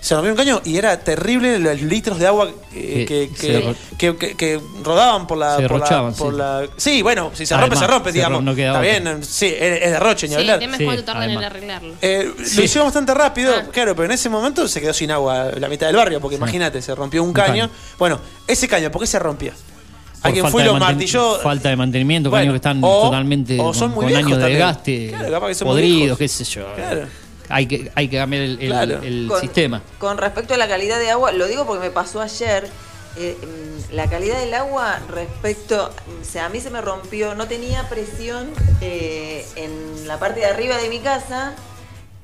Se 0.00 0.14
rompió 0.14 0.30
un 0.32 0.36
caño 0.38 0.62
y 0.64 0.78
era 0.78 0.98
terrible 0.98 1.58
los 1.58 1.82
litros 1.82 2.18
de 2.18 2.26
agua 2.26 2.48
eh, 2.74 3.04
Que 3.06 3.28
que, 3.28 3.36
se 3.36 3.46
que, 3.46 3.60
ro- 3.60 3.74
que- 3.98 4.16
que- 4.16 4.34
que 4.36 4.60
rodaban 4.82 5.26
por 5.26 5.36
la. 5.36 5.56
Se 5.58 5.68
por 5.68 5.78
la- 5.80 6.12
por 6.16 6.32
sí. 6.32 6.38
la- 6.38 6.66
sí, 6.78 7.02
bueno, 7.02 7.30
si 7.34 7.44
se 7.44 7.52
Además, 7.52 7.70
rompe, 7.78 7.84
se 7.86 7.92
rompe, 7.92 8.08
se 8.10 8.14
digamos. 8.14 8.42
no 8.42 8.52
Está 8.52 8.70
otra. 8.70 8.80
bien, 8.80 9.22
sí, 9.22 9.46
es, 9.46 9.90
derroche, 9.90 10.26
ni 10.26 10.34
Sí, 10.34 10.40
el 10.40 10.40
hablar. 10.48 10.58
tema 10.58 10.72
es 10.72 10.78
Sí, 10.78 10.84
cuánto 10.86 11.04
tardan 11.04 11.30
en 11.30 11.44
arreglarlo. 11.44 11.94
Eh, 12.00 12.32
Sí. 12.44 12.56
Lo 12.56 12.62
hicieron 12.64 12.86
bastante 12.86 13.12
rápido, 13.12 13.52
Ah. 13.54 13.64
claro, 13.70 13.94
pero 13.94 14.06
en 14.06 14.12
ese 14.12 14.30
momento 14.30 14.66
se 14.68 14.80
quedó 14.80 14.94
sin 14.94 15.10
agua 15.10 15.50
la 15.58 15.68
mitad 15.68 15.86
del 15.86 15.96
barrio, 15.96 16.18
porque 16.18 16.36
imagínate, 16.36 16.80
se 16.80 16.94
rompió 16.94 17.22
un 17.22 17.34
caño. 17.34 17.64
caño. 17.64 17.70
Bueno, 17.98 18.20
ese 18.46 18.66
caño, 18.68 18.90
¿por 18.90 19.02
qué 19.02 19.06
se 19.06 19.18
rompía? 19.18 19.52
por 19.52 20.26
Alguien 20.28 20.48
fue 20.48 20.62
y 20.62 20.64
lo 20.66 20.74
martilló. 20.78 21.38
Falta 21.40 21.68
de 21.70 21.76
mantenimiento, 21.76 22.30
Bueno, 22.30 22.42
caños 22.42 22.52
que 22.54 22.56
están 22.56 22.80
o- 22.82 23.02
totalmente 23.04 23.58
o 23.60 23.64
con, 23.64 23.74
son 23.74 23.90
muy 23.90 23.98
con 24.04 24.06
viejos 24.08 24.26
años 24.26 24.38
de 24.38 24.48
desgaste, 24.48 25.08
Claro, 25.16 25.40
podridos, 25.62 26.18
qué 26.18 26.28
sé 26.28 26.44
yo. 26.44 26.66
Claro. 26.74 27.06
Hay, 27.50 27.66
que, 27.66 27.90
hay 27.94 28.08
que 28.08 28.16
cambiar 28.16 28.42
el, 28.42 28.58
el- 28.60 28.68
Claro. 28.68 29.00
el 29.02 29.26
Con- 29.28 29.40
sistema. 29.40 29.82
Con 29.98 30.18
respecto 30.18 30.54
a 30.54 30.56
la 30.56 30.68
calidad 30.68 30.98
de 30.98 31.10
agua, 31.10 31.32
lo 31.32 31.46
digo 31.46 31.66
porque 31.66 31.82
me 31.84 31.90
pasó 31.90 32.20
ayer 32.20 32.68
eh, 33.16 33.36
mm, 33.42 33.94
la 33.94 34.08
calidad 34.08 34.38
del 34.38 34.54
agua 34.54 35.00
respecto, 35.10 35.90
o 36.20 36.24
sea, 36.24 36.46
a 36.46 36.48
mí 36.48 36.60
se 36.60 36.70
me 36.70 36.80
rompió, 36.80 37.34
no 37.34 37.46
tenía 37.48 37.88
presión 37.88 38.50
eh, 38.80 39.44
en 39.56 40.06
la 40.06 40.18
parte 40.18 40.40
de 40.40 40.46
arriba 40.46 40.76
de 40.76 40.88
mi 40.88 41.00
casa 41.00 41.54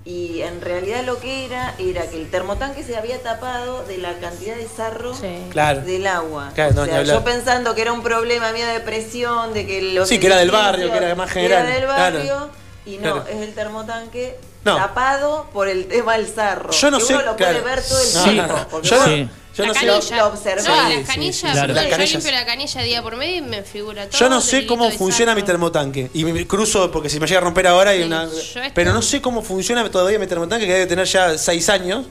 y 0.04 0.42
en 0.42 0.60
realidad 0.60 1.02
lo 1.04 1.18
que 1.18 1.44
era 1.46 1.74
era 1.80 2.08
que 2.08 2.14
el 2.16 2.30
termotanque 2.30 2.84
se 2.84 2.96
había 2.96 3.20
tapado 3.20 3.82
de 3.86 3.98
la 3.98 4.16
cantidad 4.20 4.54
de 4.54 4.68
sarro 4.68 5.12
Claro. 5.50 5.80
del 5.80 6.06
agua. 6.06 6.52
Claro, 6.54 6.74
no, 6.74 6.82
o 6.82 6.84
sea, 6.84 7.02
yo 7.02 7.24
pensando 7.24 7.74
que 7.74 7.82
era 7.82 7.92
un 7.92 8.02
problema 8.04 8.52
mío 8.52 8.68
de 8.68 8.78
presión, 8.78 9.52
de 9.52 9.66
que 9.66 9.82
los 9.82 10.08
Sí, 10.08 10.20
que 10.20 10.28
era 10.28 10.36
del 10.36 10.52
barrio, 10.52 10.92
que 10.92 10.96
era 10.98 11.14
más 11.16 11.28
general. 11.32 11.66
Era 11.66 11.74
del 11.74 11.84
Claro. 12.22 12.50
Y 12.86 12.96
no, 12.98 13.02
Claro. 13.22 13.24
es 13.28 13.36
el 13.48 13.54
termotanque 13.54 14.38
No. 14.64 14.76
tapado 14.76 15.46
por 15.52 15.68
el 15.68 15.86
tema 15.86 16.16
del 16.16 16.32
sarro. 16.32 16.70
Yo 16.70 16.90
no 16.90 16.98
que 16.98 17.04
sé, 17.04 17.14
uno 17.14 17.24
lo 17.24 17.36
claro. 17.36 17.60
puede 17.62 17.74
ver 17.76 17.84
todo 17.84 18.00
el 18.00 18.06
Sí. 18.06 18.30
tiempo. 18.30 18.54
porque 18.70 18.88
Yo 18.88 18.96
no- 18.96 19.04
uno- 19.04 19.14
Sí. 19.14 19.28
Yo 19.56 19.62
la 19.62 19.68
no 19.68 19.74
sé. 19.74 19.86
canilla. 19.86 20.16
lo 20.18 20.26
observé. 20.26 20.56
No, 20.56 20.62
Sí, 20.90 20.94
las 20.96 21.06
canillas. 21.08 21.36
sí, 21.36 21.40
claro. 21.50 21.68
yo 21.68 21.74
Las 21.74 21.86
canillas. 21.86 22.10
limpio 22.12 22.30
la 22.32 22.44
canilla 22.46 22.82
día 22.82 23.02
por 23.02 23.16
medio 23.16 23.36
y 23.36 23.40
me 23.40 23.62
figura 23.62 24.06
todo. 24.06 24.18
Yo 24.20 24.28
no 24.28 24.40
sé 24.42 24.66
cómo 24.66 24.90
funciona 24.90 25.34
mi 25.34 25.42
termotanque. 25.44 26.10
Y 26.12 26.24
me 26.26 26.46
cruzo, 26.46 26.90
porque 26.90 27.08
si 27.08 27.18
me 27.18 27.26
llega 27.26 27.38
a 27.40 27.44
romper 27.44 27.66
ahora 27.66 27.92
hay 27.92 28.02
una. 28.02 28.28
Pero 28.74 28.92
no 28.92 29.00
sé 29.00 29.22
cómo 29.22 29.40
funciona 29.42 29.88
todavía 29.90 30.18
mi 30.18 30.26
termotanque, 30.26 30.66
que 30.66 30.72
debe 30.74 30.86
tener 30.86 31.06
ya 31.06 31.38
6 31.38 31.68
años. 31.70 32.04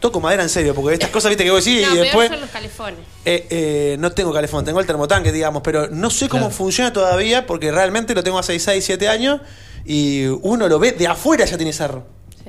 Toco 0.00 0.20
madera 0.20 0.42
en 0.42 0.48
serio, 0.50 0.74
porque 0.74 0.94
estas 0.94 1.10
cosas, 1.10 1.30
viste, 1.30 1.44
que 1.44 1.50
vos 1.50 1.64
decís 1.64 1.82
No, 1.82 1.88
y 1.88 1.92
peor 1.94 2.04
después. 2.04 2.28
son 2.28 2.40
los 2.40 2.50
calefones. 2.50 3.00
Eh, 3.24 3.46
eh, 3.48 3.96
no 3.98 4.12
tengo 4.12 4.32
calefón, 4.32 4.64
tengo 4.64 4.78
el 4.80 4.86
termotanque, 4.86 5.32
digamos, 5.32 5.62
pero 5.62 5.88
no 5.88 6.10
sé 6.10 6.28
cómo 6.28 6.42
Claro. 6.46 6.54
funciona 6.54 6.92
todavía 6.92 7.46
porque 7.46 7.72
realmente 7.72 8.14
lo 8.14 8.22
tengo 8.22 8.38
hace 8.38 8.58
6, 8.58 8.84
7 8.84 9.08
años 9.08 9.40
y 9.84 10.26
uno 10.26 10.68
lo 10.68 10.78
ve 10.78 10.92
de 10.92 11.06
afuera 11.06 11.44
ya 11.46 11.56
tiene 11.56 11.72
sarro. 11.72 12.04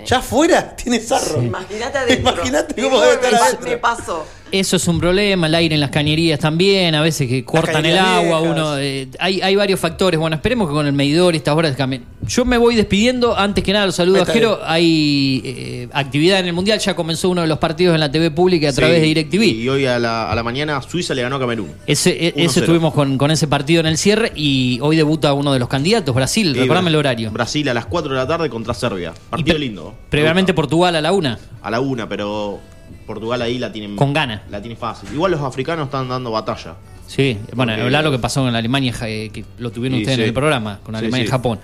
Ya 0.05 0.17
afuera 0.17 0.75
tiene 0.75 0.99
sarro. 0.99 1.41
Imagínate 1.41 1.97
adentro. 1.97 2.31
Imagínate 2.33 2.81
cómo 2.83 2.99
debe 3.01 3.13
estar 3.15 3.33
adentro. 3.33 3.67
me 3.69 3.77
pasó. 3.77 4.25
Eso 4.51 4.75
es 4.77 4.87
un 4.87 4.99
problema, 4.99 5.47
el 5.47 5.55
aire 5.55 5.75
en 5.75 5.81
las 5.81 5.89
cañerías 5.91 6.39
también, 6.39 6.95
a 6.95 7.01
veces 7.01 7.27
que 7.27 7.43
cortan 7.43 7.85
el 7.85 7.97
agua, 7.97 8.39
viejas. 8.41 8.55
uno 8.57 8.77
eh, 8.77 9.07
hay, 9.19 9.41
hay 9.41 9.55
varios 9.55 9.79
factores. 9.79 10.19
Bueno, 10.19 10.35
esperemos 10.35 10.67
que 10.67 10.73
con 10.73 10.85
el 10.85 10.93
medidor 10.93 11.35
estas 11.35 11.55
horas 11.55 11.75
cambien. 11.75 12.03
Yo 12.25 12.45
me 12.45 12.57
voy 12.57 12.75
despidiendo, 12.75 13.37
antes 13.37 13.63
que 13.63 13.73
nada 13.73 13.85
los 13.85 13.95
saludo 13.95 14.21
a 14.21 14.25
Jero, 14.25 14.59
hay 14.63 15.41
eh, 15.45 15.89
actividad 15.93 16.39
en 16.39 16.47
el 16.47 16.53
Mundial, 16.53 16.79
ya 16.79 16.95
comenzó 16.95 17.29
uno 17.29 17.41
de 17.41 17.47
los 17.47 17.57
partidos 17.57 17.93
en 17.93 17.99
la 18.01 18.11
TV 18.11 18.31
pública 18.31 18.69
a 18.69 18.73
través 18.73 19.01
de 19.01 19.07
DirecTV. 19.07 19.43
Y 19.43 19.69
hoy 19.69 19.85
a 19.85 19.99
la, 19.99 20.31
a 20.31 20.35
la 20.35 20.43
mañana 20.43 20.81
Suiza 20.81 21.13
le 21.13 21.21
ganó 21.21 21.35
a 21.37 21.39
Camerún. 21.39 21.71
Ese, 21.85 22.11
e- 22.27 22.33
1-0. 22.35 22.45
eso 22.45 22.59
estuvimos 22.61 22.93
con, 22.93 23.17
con 23.17 23.31
ese 23.31 23.47
partido 23.47 23.79
en 23.81 23.87
el 23.87 23.97
cierre 23.97 24.31
y 24.35 24.79
hoy 24.81 24.95
debuta 24.95 25.33
uno 25.33 25.53
de 25.53 25.59
los 25.59 25.67
candidatos, 25.69 26.13
Brasil, 26.15 26.53
Sí, 26.53 26.59
recordame 26.61 26.89
el 26.89 26.95
horario. 26.95 27.31
Brasil 27.31 27.67
a 27.69 27.73
las 27.73 27.85
4 27.85 28.11
de 28.11 28.17
la 28.17 28.27
tarde 28.27 28.49
contra 28.49 28.73
Serbia. 28.73 29.13
Partido 29.29 29.57
lindo. 29.57 29.93
Previamente 30.09 30.53
Portugal 30.53 30.95
a 30.95 31.01
la 31.01 31.11
una, 31.11 31.39
A 31.61 31.71
la 31.71 31.79
una, 31.79 32.07
pero 32.09 32.59
Portugal 33.07 33.41
ahí 33.41 33.57
la 33.57 33.71
tiene. 33.71 33.95
Con 33.95 34.13
gana. 34.13 34.43
La 34.51 34.61
tiene 34.61 34.75
fácil. 34.75 35.09
Igual 35.13 35.31
los 35.31 35.41
africanos 35.41 35.85
están 35.85 36.07
dando 36.09 36.29
batalla. 36.29 36.75
Sí, 37.07 37.37
bueno, 37.55 37.71
hablar 37.73 38.03
lo 38.03 38.11
que 38.11 38.19
pasó 38.19 38.41
con 38.43 38.53
Alemania, 38.53 38.93
eh, 39.03 39.29
que 39.33 39.45
lo 39.57 39.71
tuvieron 39.71 39.97
ustedes 39.99 40.17
sí. 40.17 40.21
en 40.23 40.27
el 40.27 40.33
programa, 40.33 40.79
con 40.83 40.93
Sí, 40.93 40.99
Alemania 40.99 41.25
y. 41.25 41.29
Japón. 41.29 41.59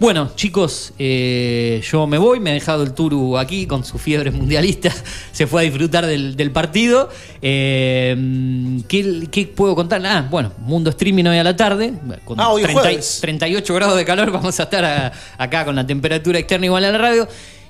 Bueno, 0.00 0.30
chicos, 0.36 0.92
eh, 0.98 1.82
yo 1.90 2.06
me 2.06 2.18
voy, 2.18 2.38
me 2.38 2.50
ha 2.50 2.54
dejado 2.54 2.84
el 2.84 2.94
Turu 2.94 3.36
aquí 3.36 3.66
con 3.66 3.84
su 3.84 3.98
fiebre 3.98 4.30
mundialista, 4.30 4.90
se 5.32 5.46
fue 5.48 5.60
a 5.60 5.64
disfrutar 5.64 6.06
del, 6.06 6.36
del 6.36 6.52
partido. 6.52 7.10
Eh, 7.42 8.80
¿qué, 8.88 9.28
qué 9.30 9.46
puedo 9.48 9.74
contar? 9.74 10.00
Ah, 10.06 10.26
bueno, 10.30 10.52
Mundo 10.58 10.90
Streaming 10.90 11.24
hoy 11.24 11.38
a 11.38 11.44
la 11.44 11.56
tarde, 11.56 11.92
con 12.24 12.38
Ah, 12.40 12.50
hoy 12.50 12.62
es 12.62 12.68
30 12.68 12.80
jueves. 12.82 13.18
38 13.20 13.74
grados 13.74 13.96
de 13.96 14.04
calor, 14.04 14.30
vamos 14.32 14.58
a 14.58 14.62
estar 14.62 14.84
a- 14.84 15.12
acá 15.36 15.64
con 15.64 15.74
la 15.76 15.86
temperatura 15.86 16.38
externa 16.38 16.66
igual 16.66 16.84
a 16.84 16.92
la 16.92 16.98
radio. 16.98 17.28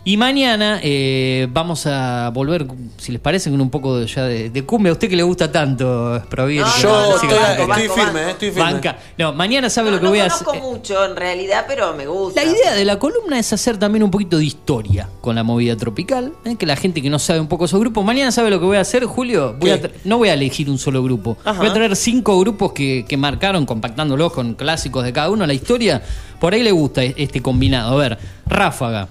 Y 0.08 0.16
mañana 0.16 0.80
eh, 0.82 1.48
vamos 1.52 1.84
a 1.86 2.30
volver, 2.32 2.66
si 2.96 3.12
les 3.12 3.20
parece, 3.20 3.50
con 3.50 3.60
un 3.60 3.68
poco 3.68 3.98
de- 3.98 4.06
ya 4.06 4.24
de, 4.24 4.48
de 4.48 4.64
cumbia. 4.64 4.88
A 4.88 4.92
usted 4.94 5.06
que 5.10 5.16
le 5.16 5.22
gusta 5.22 5.52
tanto, 5.52 6.22
Provier. 6.30 6.64
No, 6.64 6.72
que 6.74 6.80
Yo 6.80 6.88
no, 6.88 7.00
no, 7.10 7.14
estoy, 7.16 7.28
banco, 7.28 7.42
estoy 7.50 7.66
banco, 7.66 7.94
firme, 7.94 8.12
banco. 8.20 8.30
estoy 8.30 8.48
firme. 8.52 8.62
Banca. 8.72 8.98
No, 9.18 9.32
mañana 9.34 9.68
sabe 9.68 9.90
No, 9.90 9.96
lo 9.96 10.00
que 10.00 10.04
no 10.04 10.10
voy 10.12 10.20
a 10.20 10.24
hacer. 10.24 10.46
conozco 10.46 10.66
mucho 10.70 11.04
en 11.04 11.14
realidad, 11.14 11.66
pero 11.68 11.92
me 11.94 12.06
gusta. 12.06 12.42
La 12.42 12.50
idea 12.50 12.72
de 12.74 12.86
la 12.86 12.98
columna 12.98 13.38
es 13.38 13.52
hacer 13.52 13.76
también 13.76 14.02
un 14.02 14.10
poquito 14.10 14.38
de 14.38 14.46
historia 14.46 15.10
con 15.20 15.34
la 15.34 15.42
movida 15.42 15.76
tropical, 15.76 16.32
¿eh? 16.46 16.56
que 16.58 16.64
la 16.64 16.76
gente 16.76 17.02
que 17.02 17.10
no 17.10 17.18
sabe 17.18 17.40
un 17.40 17.48
poco 17.48 17.66
esos 17.66 17.78
grupos, 17.78 18.02
mañana 18.02 18.32
sabe 18.32 18.48
lo 18.48 18.58
que 18.60 18.64
voy 18.64 18.78
a 18.78 18.80
hacer, 18.80 19.04
Julio. 19.04 19.56
Voy 19.60 19.68
a 19.72 19.82
tra- 19.82 19.90
no 20.04 20.16
voy 20.16 20.30
a 20.30 20.32
elegir 20.32 20.70
un 20.70 20.78
solo 20.78 21.02
grupo. 21.02 21.36
Ajá. 21.44 21.58
Voy 21.58 21.68
a 21.68 21.72
traer 21.74 21.94
cinco 21.96 22.40
grupos 22.40 22.72
que, 22.72 23.04
que 23.06 23.18
marcaron, 23.18 23.66
compactándolos 23.66 24.32
con 24.32 24.54
clásicos 24.54 25.04
de 25.04 25.12
cada 25.12 25.28
uno, 25.28 25.46
la 25.46 25.52
historia. 25.52 26.00
Por 26.40 26.54
ahí 26.54 26.62
le 26.62 26.72
gusta 26.72 27.04
e- 27.04 27.12
este 27.18 27.42
combinado. 27.42 27.92
A 27.92 27.96
ver, 28.00 28.18
Ráfaga, 28.46 29.08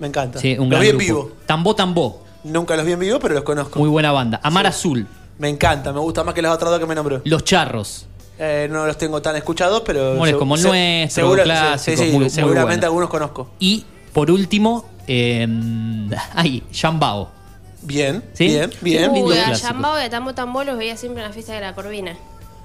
Me 0.00 0.08
encanta. 0.08 0.40
sí, 0.40 0.52
un 0.58 0.68
los 0.68 0.80
gran 0.80 0.82
vi 0.82 0.88
en 0.88 0.96
grupo. 0.98 1.22
vivo. 1.24 1.36
Tambó 1.46 1.74
Tambó, 1.76 2.22
Nunca 2.42 2.74
los 2.76 2.84
vi 2.86 2.92
en 2.92 2.98
vivo, 3.00 3.18
pero 3.20 3.34
los 3.34 3.44
conozco. 3.44 3.78
muy 3.78 3.88
buena 3.88 4.10
banda. 4.12 4.40
Amar 4.42 4.66
Azul, 4.66 5.06
Me 5.38 5.48
encanta, 5.48 5.92
me 5.92 6.00
gusta 6.00 6.24
más 6.24 6.34
que 6.34 6.42
los 6.42 6.52
otros 6.54 6.70
dos 6.70 6.80
que 6.80 6.86
me 6.86 6.94
nombró. 6.94 7.20
Los 7.24 7.44
Charros. 7.44 8.06
Eh, 8.38 8.68
no 8.70 8.86
los 8.86 8.96
tengo 8.98 9.20
tan 9.22 9.36
escuchados, 9.36 9.82
pero. 9.84 10.16
Seg- 10.24 10.38
como 10.38 10.54
el 10.56 10.60
se- 10.62 10.68
nuestro, 10.68 11.14
seguro- 11.22 11.42
clásicos, 11.44 11.82
sí, 11.82 11.96
sí, 11.96 12.10
muy- 12.12 12.20
muy 12.22 12.30
seguramente 12.30 12.66
bueno. 12.80 12.86
algunos 12.86 13.10
conozco. 13.10 13.50
Y 13.58 13.84
por 14.14 14.30
último, 14.30 14.86
eh, 15.06 15.46
ay, 16.34 16.62
Shambao. 16.72 17.30
Bien, 17.82 18.22
¿Sí? 18.34 18.46
bien, 18.48 18.70
bien. 18.80 19.10
Uy, 19.10 19.36
a. 19.38 19.52
Yambao 19.52 19.98
y 20.00 20.02
a 20.04 20.10
Tambo 20.10 20.34
Tambo 20.34 20.64
los 20.64 20.76
veía 20.78 20.96
siempre 20.96 21.22
en 21.22 21.28
la 21.28 21.34
fiesta 21.34 21.52
de 21.54 21.60
la 21.60 21.74
Corvina. 21.74 22.16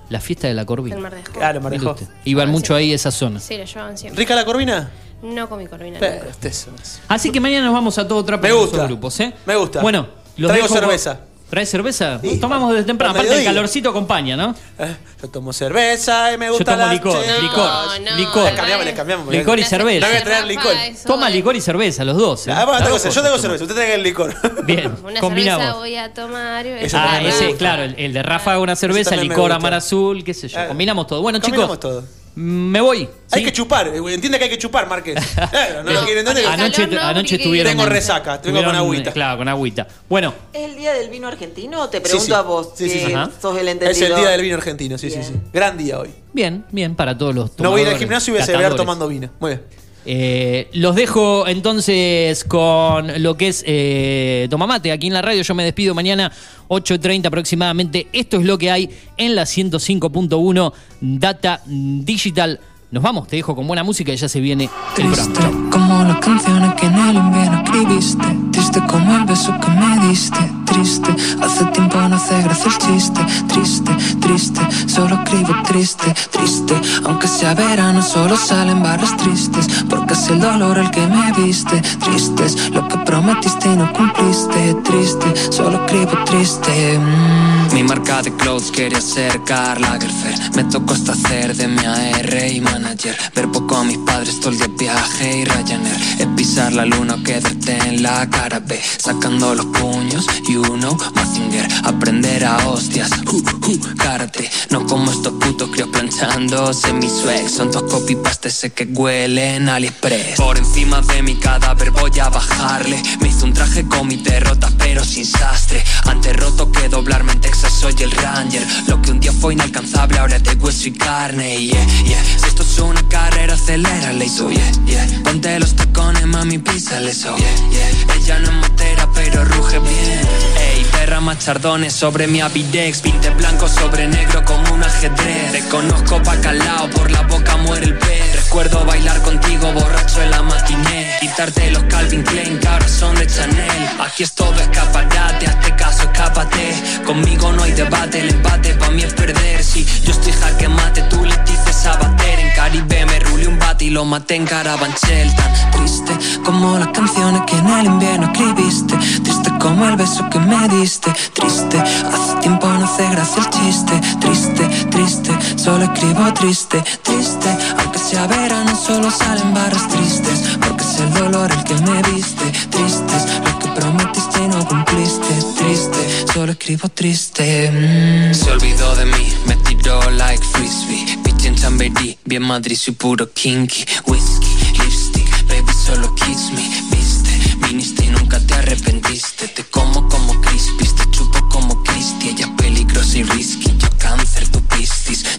La 0.09 0.19
fiesta 0.19 0.47
de 0.47 0.53
la 0.53 0.65
Corvina. 0.65 0.95
Del 0.95 1.03
Mar 1.03 1.13
de 1.15 1.21
Ajó. 1.21 1.31
Claro, 1.33 1.61
me 1.61 1.69
Mire 1.71 1.85
usted. 1.87 2.07
Iban 2.25 2.49
Ah, 2.49 2.51
mucho 2.51 2.73
sí. 2.73 2.79
ahí 2.79 2.93
esa 2.93 3.11
zona. 3.11 3.39
Sí, 3.39 3.57
lo 3.57 3.63
llevaban 3.65 3.97
siempre. 3.97 4.19
¿Rica 4.19 4.35
la 4.35 4.45
corvina? 4.45 4.91
No 5.25 5.49
con 5.49 5.59
mi 5.59 5.67
Corvina. 5.67 5.97
Pero, 5.99 6.15
nunca. 6.15 6.29
este 6.29 6.47
es- 6.49 6.67
es- 6.81 7.01
Así 7.07 7.31
que 7.31 7.39
mañana 7.39 7.65
nos 7.65 7.73
vamos 7.73 7.97
a 7.97 8.07
todo 8.07 8.23
trapo 8.23 8.43
Me 8.43 8.49
con 8.51 8.59
gusta. 8.61 8.77
esos 8.77 8.87
grupos, 8.87 9.19
¿eh? 9.19 9.33
Me 9.45 9.55
gusta. 9.55 9.81
Bueno, 9.81 10.07
los 10.37 10.49
Traigo 10.49 10.67
dejo 10.67 10.75
con- 10.75 10.83
cerveza. 10.83 11.19
¿Traes 11.49 11.69
cerveza? 11.69 12.19
Sí. 12.21 12.39
Tomamos 12.39 12.71
desde 12.73 12.85
temprano. 12.85 13.11
Al 13.11 13.17
Aparte, 13.17 13.31
el 13.33 13.37
mediodía. 13.37 13.53
calorcito 13.59 13.89
acompaña, 13.89 14.35
¿no? 14.35 14.55
eh, 14.79 14.95
yo 15.21 15.29
tomo 15.29 15.53
cerveza 15.53 16.33
y 16.33 16.37
me 16.39 16.47
Yo 16.47 16.53
gusta 16.53 16.73
tomo 16.73 16.87
la 16.87 16.93
licor, 16.93 17.19
licor, 17.41 17.69
no, 18.01 18.17
licor. 18.17 18.43
Le 18.45 18.55
cambiamos, 18.55 18.85
le 18.85 18.93
cambiamos. 18.95 19.27
Licor 19.33 19.59
y 19.59 19.63
cerveza. 19.63 20.07
No 20.07 20.11
voy 20.11 20.21
a 20.21 20.23
traer 20.23 20.45
licor. 20.47 20.65
Rafa, 20.73 20.85
eso 20.87 21.07
Toma 21.07 21.29
licor 21.29 21.55
y 21.55 21.61
cerveza, 21.61 22.03
los 22.03 22.17
dos. 22.17 22.47
¿eh? 22.47 22.51
Ah, 22.51 22.65
bueno, 22.65 22.79
otra 22.79 22.89
cosa, 22.89 23.09
yo 23.09 23.21
tengo 23.21 23.37
cerveza, 23.37 23.63
usted 23.63 23.75
trae 23.75 23.93
el 23.93 24.01
licor. 24.03 24.33
Bien, 24.65 24.87
Una 24.87 24.95
cerveza 24.97 25.19
combinamos. 25.21 25.75
voy 25.77 25.95
a 25.95 26.13
tomar. 26.13 26.65
Eso 26.65 26.97
Ah, 26.97 27.03
también 27.03 27.23
me 27.23 27.29
ese, 27.29 27.43
gusta. 27.45 27.57
claro, 27.59 27.83
el, 27.83 27.95
el 27.99 28.13
de 28.13 28.23
Rafa 28.23 28.59
una 28.59 28.75
cerveza, 28.75 29.11
también 29.11 29.27
me 29.29 29.35
licor 29.35 29.43
gusta. 29.51 29.55
amar 29.57 29.73
azul, 29.75 30.23
qué 30.23 30.33
sé 30.33 30.47
yo. 30.47 30.59
Ah, 30.59 30.67
Combinamos 30.67 31.05
todo. 31.05 31.21
Bueno, 31.21 31.39
Combinamos 31.39 31.77
chicos, 31.77 31.79
todo. 31.79 32.03
Me 32.35 32.81
voy. 32.81 33.07
Hay 33.31 33.39
¿sí? 33.39 33.45
que 33.45 33.51
chupar, 33.53 33.87
eh, 33.87 33.97
entiende 34.13 34.37
que 34.37 34.43
hay 34.45 34.49
que 34.49 34.57
chupar, 34.57 34.87
Márquez. 34.87 35.15
Claro, 35.35 35.83
no 35.83 35.91
lo 35.91 36.01
Eh, 36.01 36.05
quiere 36.05 36.19
entender. 36.19 36.45
Anoche, 36.45 36.87
no, 36.87 37.01
anoche 37.01 37.37
tuvieron. 37.39 37.71
Tengo 37.71 37.85
resaca, 37.87 38.41
tengo 38.41 38.63
con 38.63 38.75
agüita. 38.75 39.11
Claro, 39.11 39.37
con 39.37 39.47
agüita. 39.47 39.87
Bueno, 40.09 40.33
¿Es 40.53 40.69
el 40.69 40.75
día 40.77 40.93
del 40.93 41.09
vino 41.09 41.27
argentino 41.27 41.89
te 41.89 42.01
pregunto 42.01 42.25
sí. 42.25 42.33
a 42.33 42.41
vos? 42.41 42.69
Sí, 42.75 42.89
sí, 42.89 42.99
sí. 43.05 43.13
Sos 43.41 43.57
el 43.57 43.67
Es 43.67 43.73
entendido. 43.73 44.07
el 44.07 44.21
día 44.21 44.29
del 44.31 44.41
vino 44.41 44.55
argentino, 44.55 44.97
sí, 44.97 45.09
sí, 45.09 45.17
Bien. 45.19 45.27
sí. 45.33 45.39
Gran 45.53 45.77
día 45.77 45.99
hoy. 45.99 46.09
bien, 46.33 46.65
bien, 46.71 46.95
para 46.95 47.17
todos 47.17 47.33
los 47.33 47.57
No 47.59 47.71
voy 47.71 47.81
a 47.81 47.83
ir 47.83 47.89
al 47.89 47.97
gimnasio 47.97 48.31
y 48.31 48.35
voy 48.35 48.43
a 48.43 48.45
celebrar 48.45 48.75
tomando 48.75 49.07
vino. 49.07 49.29
Muy 49.39 49.51
bien. 49.51 49.63
Eh, 50.05 50.69
los 50.73 50.95
dejo 50.95 51.47
entonces 51.47 52.43
con 52.43 53.23
lo 53.23 53.37
que 53.37 53.47
es 53.47 53.63
eh, 53.65 54.47
Tomamate 54.49 54.91
aquí 54.91 55.07
en 55.07 55.13
la 55.13 55.21
radio. 55.21 55.41
Yo 55.41 55.55
me 55.55 55.63
despido 55.63 55.95
mañana 55.95 56.31
8.30 56.67 57.25
aproximadamente. 57.27 58.07
Esto 58.13 58.37
es 58.37 58.45
lo 58.45 58.57
que 58.57 58.71
hay 58.71 58.89
en 59.17 59.35
la 59.35 59.43
105.1 59.43 60.73
Data 61.01 61.61
Digital. 61.65 62.59
Nos 62.91 63.03
vamos, 63.03 63.27
te 63.27 63.35
dejo 63.35 63.55
con 63.55 63.67
buena 63.67 63.83
música 63.83 64.13
y 64.13 64.15
ya 64.15 64.29
se 64.29 64.39
viene 64.39 64.69
el 64.97 65.03
Triste 65.11 65.31
programa. 65.31 65.69
como 65.69 66.03
las 66.03 66.17
canciones 66.19 66.73
que 66.75 66.85
en 66.85 66.93
el 66.93 67.15
invierno 67.15 67.63
escribiste 67.65 68.25
Triste 68.51 68.79
como 68.87 69.17
el 69.17 69.25
beso 69.25 69.53
que 69.59 69.69
me 69.71 70.07
diste 70.07 70.64
Triste, 70.75 71.15
hace 71.41 71.63
tiempo 71.71 71.97
no 72.09 72.17
hace 72.17 72.41
gracia 72.41 72.69
el 72.69 72.77
chiste. 72.77 73.21
Triste, 73.47 73.91
triste, 74.19 74.61
solo 74.87 75.15
escribo 75.23 75.53
triste 75.65 76.13
Triste, 76.31 76.75
aunque 77.05 77.29
sea 77.29 77.53
verano 77.53 78.01
solo 78.01 78.35
salen 78.35 78.83
barras 78.83 79.15
tristes. 79.15 79.67
Porque 79.89 80.15
es 80.15 80.27
el 80.27 80.41
dolor 80.41 80.77
el 80.77 80.91
que 80.91 81.07
me 81.07 81.31
viste 81.31 81.81
Triste 81.81 82.45
es 82.45 82.71
lo 82.71 82.85
que 82.89 82.97
prometiste 82.97 83.71
y 83.71 83.77
no 83.77 83.93
cumpliste. 83.93 84.73
Triste, 84.83 85.51
solo 85.51 85.77
escribo 85.85 86.11
triste 86.25 86.99
Mm. 86.99 87.54
Mi 87.75 87.83
marca 87.83 88.21
de 88.21 88.33
clothes 88.33 88.71
quería 88.71 89.01
ser 89.01 89.43
Karl 89.43 89.81
Lagerfeld. 89.81 90.55
Me 90.55 90.63
tocó 90.63 90.93
hasta 90.93 91.11
hacer 91.11 91.53
de 91.57 91.67
mi 91.67 91.83
AR 91.83 92.47
y 92.49 92.61
manager. 92.61 93.17
Ver 93.35 93.51
poco 93.51 93.75
a 93.75 93.83
mis 93.83 93.97
padres 93.97 94.39
todo 94.39 94.51
el 94.51 94.59
día 94.59 94.69
viaje 94.79 95.39
y 95.39 95.43
Ryanair. 95.43 96.01
Es 96.19 96.27
pisar 96.37 96.71
la 96.71 96.85
luna 96.85 97.15
o 97.15 97.23
quedarte 97.23 97.77
en 97.89 98.01
la 98.01 98.29
cara 98.29 98.61
B. 98.61 98.81
Sacando 98.97 99.53
los 99.53 99.65
puños 99.65 100.25
y 100.47 100.55
uno 100.55 100.97
Mazinger 101.15 101.67
Aprender 101.83 102.45
a 102.45 102.65
hostias, 102.69 103.11
uh, 103.25 103.35
uh, 103.35 103.95
karate. 103.97 104.49
No 104.69 104.87
como 104.87 105.11
estos 105.11 105.33
putos 105.33 105.69
críos 105.69 105.89
planchándose 105.89 106.93
mi 106.93 107.09
swag 107.09 107.49
Son 107.49 107.71
dos 107.71 107.83
copy 107.91 108.15
paste 108.15 108.51
sé 108.51 108.71
que 108.71 108.85
huelen 108.85 109.67
a 109.67 109.75
AliExpress. 109.75 110.37
Por 110.37 110.57
encima 110.57 111.01
de 111.01 111.21
mi 111.23 111.35
cadáver 111.35 111.91
voy 111.91 112.17
a 112.21 112.29
bajarle. 112.29 113.03
Me 113.19 113.27
hice 113.27 113.43
un 113.43 113.53
traje 113.53 113.85
con 113.85 114.07
mis 114.07 114.23
derrotas 114.23 114.71
pero 114.77 115.03
sin 115.03 115.25
sastre. 115.25 115.83
Antes 116.05 116.33
roto 116.37 116.71
que 116.71 116.87
doblarme 116.87 117.33
en 117.33 117.41
Texas 117.41 117.64
soy 117.69 117.95
el 117.99 118.11
ranger 118.11 118.65
Lo 118.87 119.01
que 119.01 119.11
un 119.11 119.19
día 119.19 119.31
fue 119.31 119.53
inalcanzable 119.53 120.19
ahora 120.19 120.37
es 120.37 120.43
de 120.43 120.53
hueso 120.55 120.87
y 120.87 120.91
carne 120.91 121.57
yeah, 121.57 121.85
yeah. 122.05 122.23
Si 122.23 122.47
esto 122.47 122.63
es 122.63 122.79
una 122.79 123.07
carrera 123.07 123.53
acelérale 123.53 124.29
so 124.29 124.49
yeah, 124.49 124.71
yeah. 124.85 125.07
Ponte 125.23 125.59
los 125.59 125.75
tacones 125.75 126.25
mami 126.25 126.57
písale 126.57 127.13
so 127.13 127.35
yeah, 127.37 127.55
yeah. 127.71 128.15
Ella 128.15 128.39
no 128.39 128.49
es 128.49 128.69
motera 128.69 129.09
pero 129.13 129.45
ruge 129.45 129.79
bien 129.79 130.45
Ey, 130.57 130.85
derrama 130.99 131.37
chardones 131.37 131.93
sobre 131.93 132.27
mi 132.27 132.41
avidex. 132.41 133.01
Pinte 133.01 133.29
blanco 133.31 133.67
sobre 133.67 134.07
negro 134.07 134.43
como 134.45 134.73
un 134.73 134.83
ajedrez. 134.83 135.51
Reconozco 135.51 136.21
pa' 136.23 136.37
calao, 136.37 136.89
por 136.89 137.11
la 137.11 137.21
boca 137.23 137.57
muere 137.57 137.85
el 137.85 137.97
pez. 137.97 138.24
Recuerdo 138.55 138.85
bailar 138.85 139.21
contigo 139.21 139.73
borracho 139.73 140.21
en 140.21 140.31
la 140.31 140.41
matiné. 140.41 141.17
Quitarte 141.19 141.71
los 141.71 141.83
Calvin 141.83 142.23
Klein 142.23 142.57
que 142.57 142.67
ahora 142.69 142.87
son 142.87 143.13
de 143.15 143.27
Chanel. 143.27 143.89
Aquí 143.99 144.23
es 144.23 144.31
todo 144.31 144.55
escaparate, 144.55 145.45
hazte 145.45 145.75
caso, 145.75 146.03
escápate. 146.03 146.73
Conmigo 147.05 147.51
no 147.51 147.63
hay 147.63 147.73
debate, 147.73 148.21
el 148.21 148.29
empate 148.29 148.73
pa' 148.75 148.91
mí 148.91 149.03
es 149.03 149.13
perder. 149.13 149.61
Si 149.61 149.83
yo 150.05 150.11
estoy 150.11 150.31
jaque 150.31 150.69
mate, 150.69 151.01
tú 151.09 151.25
le 151.25 151.35
dices 151.39 151.85
a 151.85 151.97
bater. 151.97 152.39
En 152.39 152.55
Caribe 152.55 153.05
me 153.05 153.19
rulé 153.19 153.47
un 153.49 153.59
bate 153.59 153.83
y 153.83 153.89
lo 153.89 154.05
maté 154.05 154.35
en 154.35 154.45
Carabanchel. 154.45 155.35
Tan 155.35 155.71
triste 155.71 156.13
como 156.45 156.79
las 156.79 156.87
canciones 156.93 157.41
que 157.47 157.57
en 157.57 157.67
el 157.67 157.85
invierno 157.87 158.31
escribiste. 158.31 158.95
Triste 159.21 159.51
como 159.59 159.85
el 159.85 159.97
beso 159.97 160.29
que 160.29 160.39
me 160.39 160.69
diste. 160.69 161.11
Triste, 161.33 161.77
hace 161.77 162.35
tiempo 162.39 162.67
no 162.67 162.85
hace 162.85 163.03
gracia 163.09 163.43
el 163.43 163.49
chiste. 163.49 164.01
Triste, 164.21 164.69
triste, 164.91 165.57
solo 165.57 165.83
escribo 165.83 166.33
triste, 166.33 166.81
triste. 167.03 167.57
Aunque 168.05 168.17
sea 168.17 168.27
verano, 168.27 168.75
solo 168.75 169.09
salen 169.09 169.51
barras 169.55 169.87
tristes. 169.87 170.57
Porque 170.61 170.83
es 170.83 170.99
el 170.99 171.11
dolor 171.13 171.51
el 171.51 171.63
que 171.63 171.73
me 171.73 172.01
viste. 172.13 172.51
Tristes, 172.69 173.25
lo 173.43 173.59
que 173.59 173.67
prometiste 173.69 174.43
y 174.43 174.47
no 174.47 174.67
cumpliste. 174.67 175.33
Triste, 175.57 176.25
solo 176.31 176.51
escribo 176.51 176.87
triste. 176.89 177.71
Mm. 177.71 178.33
Se 178.33 178.51
olvidó 178.51 178.95
de 178.95 179.05
mí, 179.05 179.33
me 179.47 179.55
tiró 179.57 180.07
like 180.11 180.43
frisbee. 180.45 181.17
Bitch 181.23 181.45
en 181.45 181.55
Chamberí, 181.55 182.17
bien 182.25 182.43
Madrid, 182.43 182.77
soy 182.77 182.93
puro 182.93 183.31
kinky. 183.33 183.85
Whisky, 184.05 184.47
lipstick, 184.83 185.47
baby, 185.47 185.73
solo 185.73 186.13
kiss 186.13 186.51
me. 186.53 186.69
Viste, 186.95 187.57
viniste 187.67 188.05
y 188.05 188.09
nunca 188.09 188.39
te 188.39 188.53
arrepentiste. 188.53 189.47
Te 189.47 189.63
como 189.63 190.07
como 190.09 190.39
crispy, 190.41 190.85
te 190.85 191.09
chupo 191.09 191.49
como 191.49 191.81
Christie. 191.83 192.31
Ella 192.31 192.55
peligrosa 192.55 193.17
y 193.17 193.23
risky, 193.23 193.64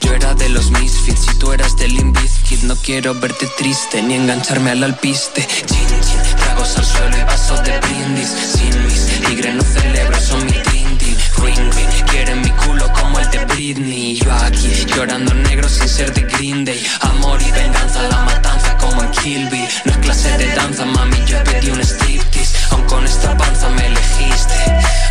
Yo 0.01 0.15
era 0.15 0.35
de 0.35 0.49
los 0.49 0.71
misfits 0.71 1.27
y 1.33 1.39
tú 1.39 1.53
eras 1.53 1.77
del 1.77 1.95
Limbiskit. 1.95 2.63
No 2.63 2.77
quiero 2.77 3.15
verte 3.15 3.47
triste 3.59 4.03
ni 4.03 4.15
engancharme 4.15 4.71
al 4.71 4.83
alpiste. 4.85 5.47
Chin, 5.47 5.67
chin, 5.67 6.37
tragos 6.37 6.77
al 6.77 6.85
suelo 6.85 7.17
y 7.17 7.25
vasos 7.25 7.63
de 7.65 7.79
brindis. 7.81 8.29
Sin 8.29 8.85
mis 8.85 9.07
tigres 9.27 9.55
no 9.55 9.63
celebro, 9.63 10.21
son 10.21 10.45
mi 10.47 10.53
trindin. 10.53 11.17
Ring, 11.43 11.73
ring, 11.75 12.05
quieren 12.11 12.41
mi 12.41 12.51
culo 12.51 12.91
como 12.93 13.19
el 13.19 13.31
de 13.31 13.45
Britney. 13.47 14.17
Yo 14.17 14.33
aquí, 14.33 14.87
llorando 14.95 15.35
negro 15.35 15.69
sin 15.69 15.89
ser 15.89 16.13
de 16.15 16.23
Green 16.23 16.65
Day. 16.65 16.85
Amor 17.01 17.41
y 17.43 17.51
venganza, 17.51 18.03
la 18.09 18.21
matanza 18.23 18.77
como 18.79 19.03
en 19.03 19.11
Kill. 19.11 19.45
No 19.85 19.93
es 19.93 19.99
clase 19.99 20.39
de 20.39 20.55
danza, 20.55 20.85
mami, 20.85 21.19
yo 21.27 21.43
pedí 21.45 21.71
un 21.71 21.81
striptease. 21.81 22.57
Aun 22.71 22.85
con 22.85 23.05
esta 23.05 23.37
panza 23.37 23.69
me 23.71 23.87
elegiste. 23.87 24.55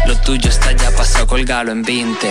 Lo 0.07 0.15
tuyo 0.21 0.49
está 0.49 0.71
ya 0.71 0.91
pasado, 0.91 1.27
colgalo 1.27 1.71
en 1.71 1.83
20. 1.83 2.27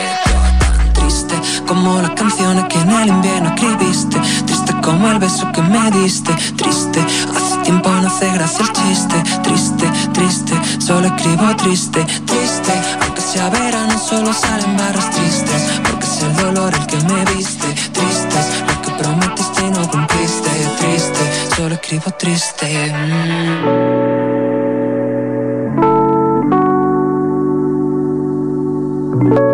Triste 1.15 1.41
como 1.65 2.03
las 2.03 2.11
canciones 2.11 2.65
que 2.65 2.77
en 2.77 2.91
el 2.91 3.09
invierno 3.09 3.55
escribiste. 3.55 4.19
Triste 4.47 4.74
como 4.82 5.09
el 5.12 5.20
beso 5.20 5.47
que 5.53 5.62
me 5.62 5.89
diste. 5.93 6.35
Triste, 6.57 6.99
hace 7.01 7.57
tiempo 7.62 7.89
no 7.89 8.09
hace 8.09 8.32
gracia 8.32 8.65
el 8.65 8.73
chiste. 8.73 9.23
Triste, 9.45 9.89
triste, 10.12 10.55
solo 10.81 11.07
escribo 11.07 11.55
triste. 11.55 12.05
Triste, 12.05 12.73
aunque 13.01 13.20
sea 13.20 13.49
verano, 13.49 13.97
solo 13.97 14.32
salen 14.32 14.77
barras 14.77 15.09
tristes. 15.11 15.62
Porque 15.89 16.05
es 16.05 16.20
el 16.20 16.35
dolor 16.35 16.74
el 16.74 16.86
que 16.86 16.97
me 16.97 17.24
viste. 17.36 17.69
Tristes, 17.93 18.65
lo 18.66 18.82
que 18.82 18.91
prometiste 19.01 19.66
y 19.66 19.70
no 19.70 19.89
cumpliste. 19.89 20.51
Triste, 20.81 21.55
solo 21.55 21.74
escribo 21.77 22.11
triste. 22.19 22.93
Mm. 29.23 29.53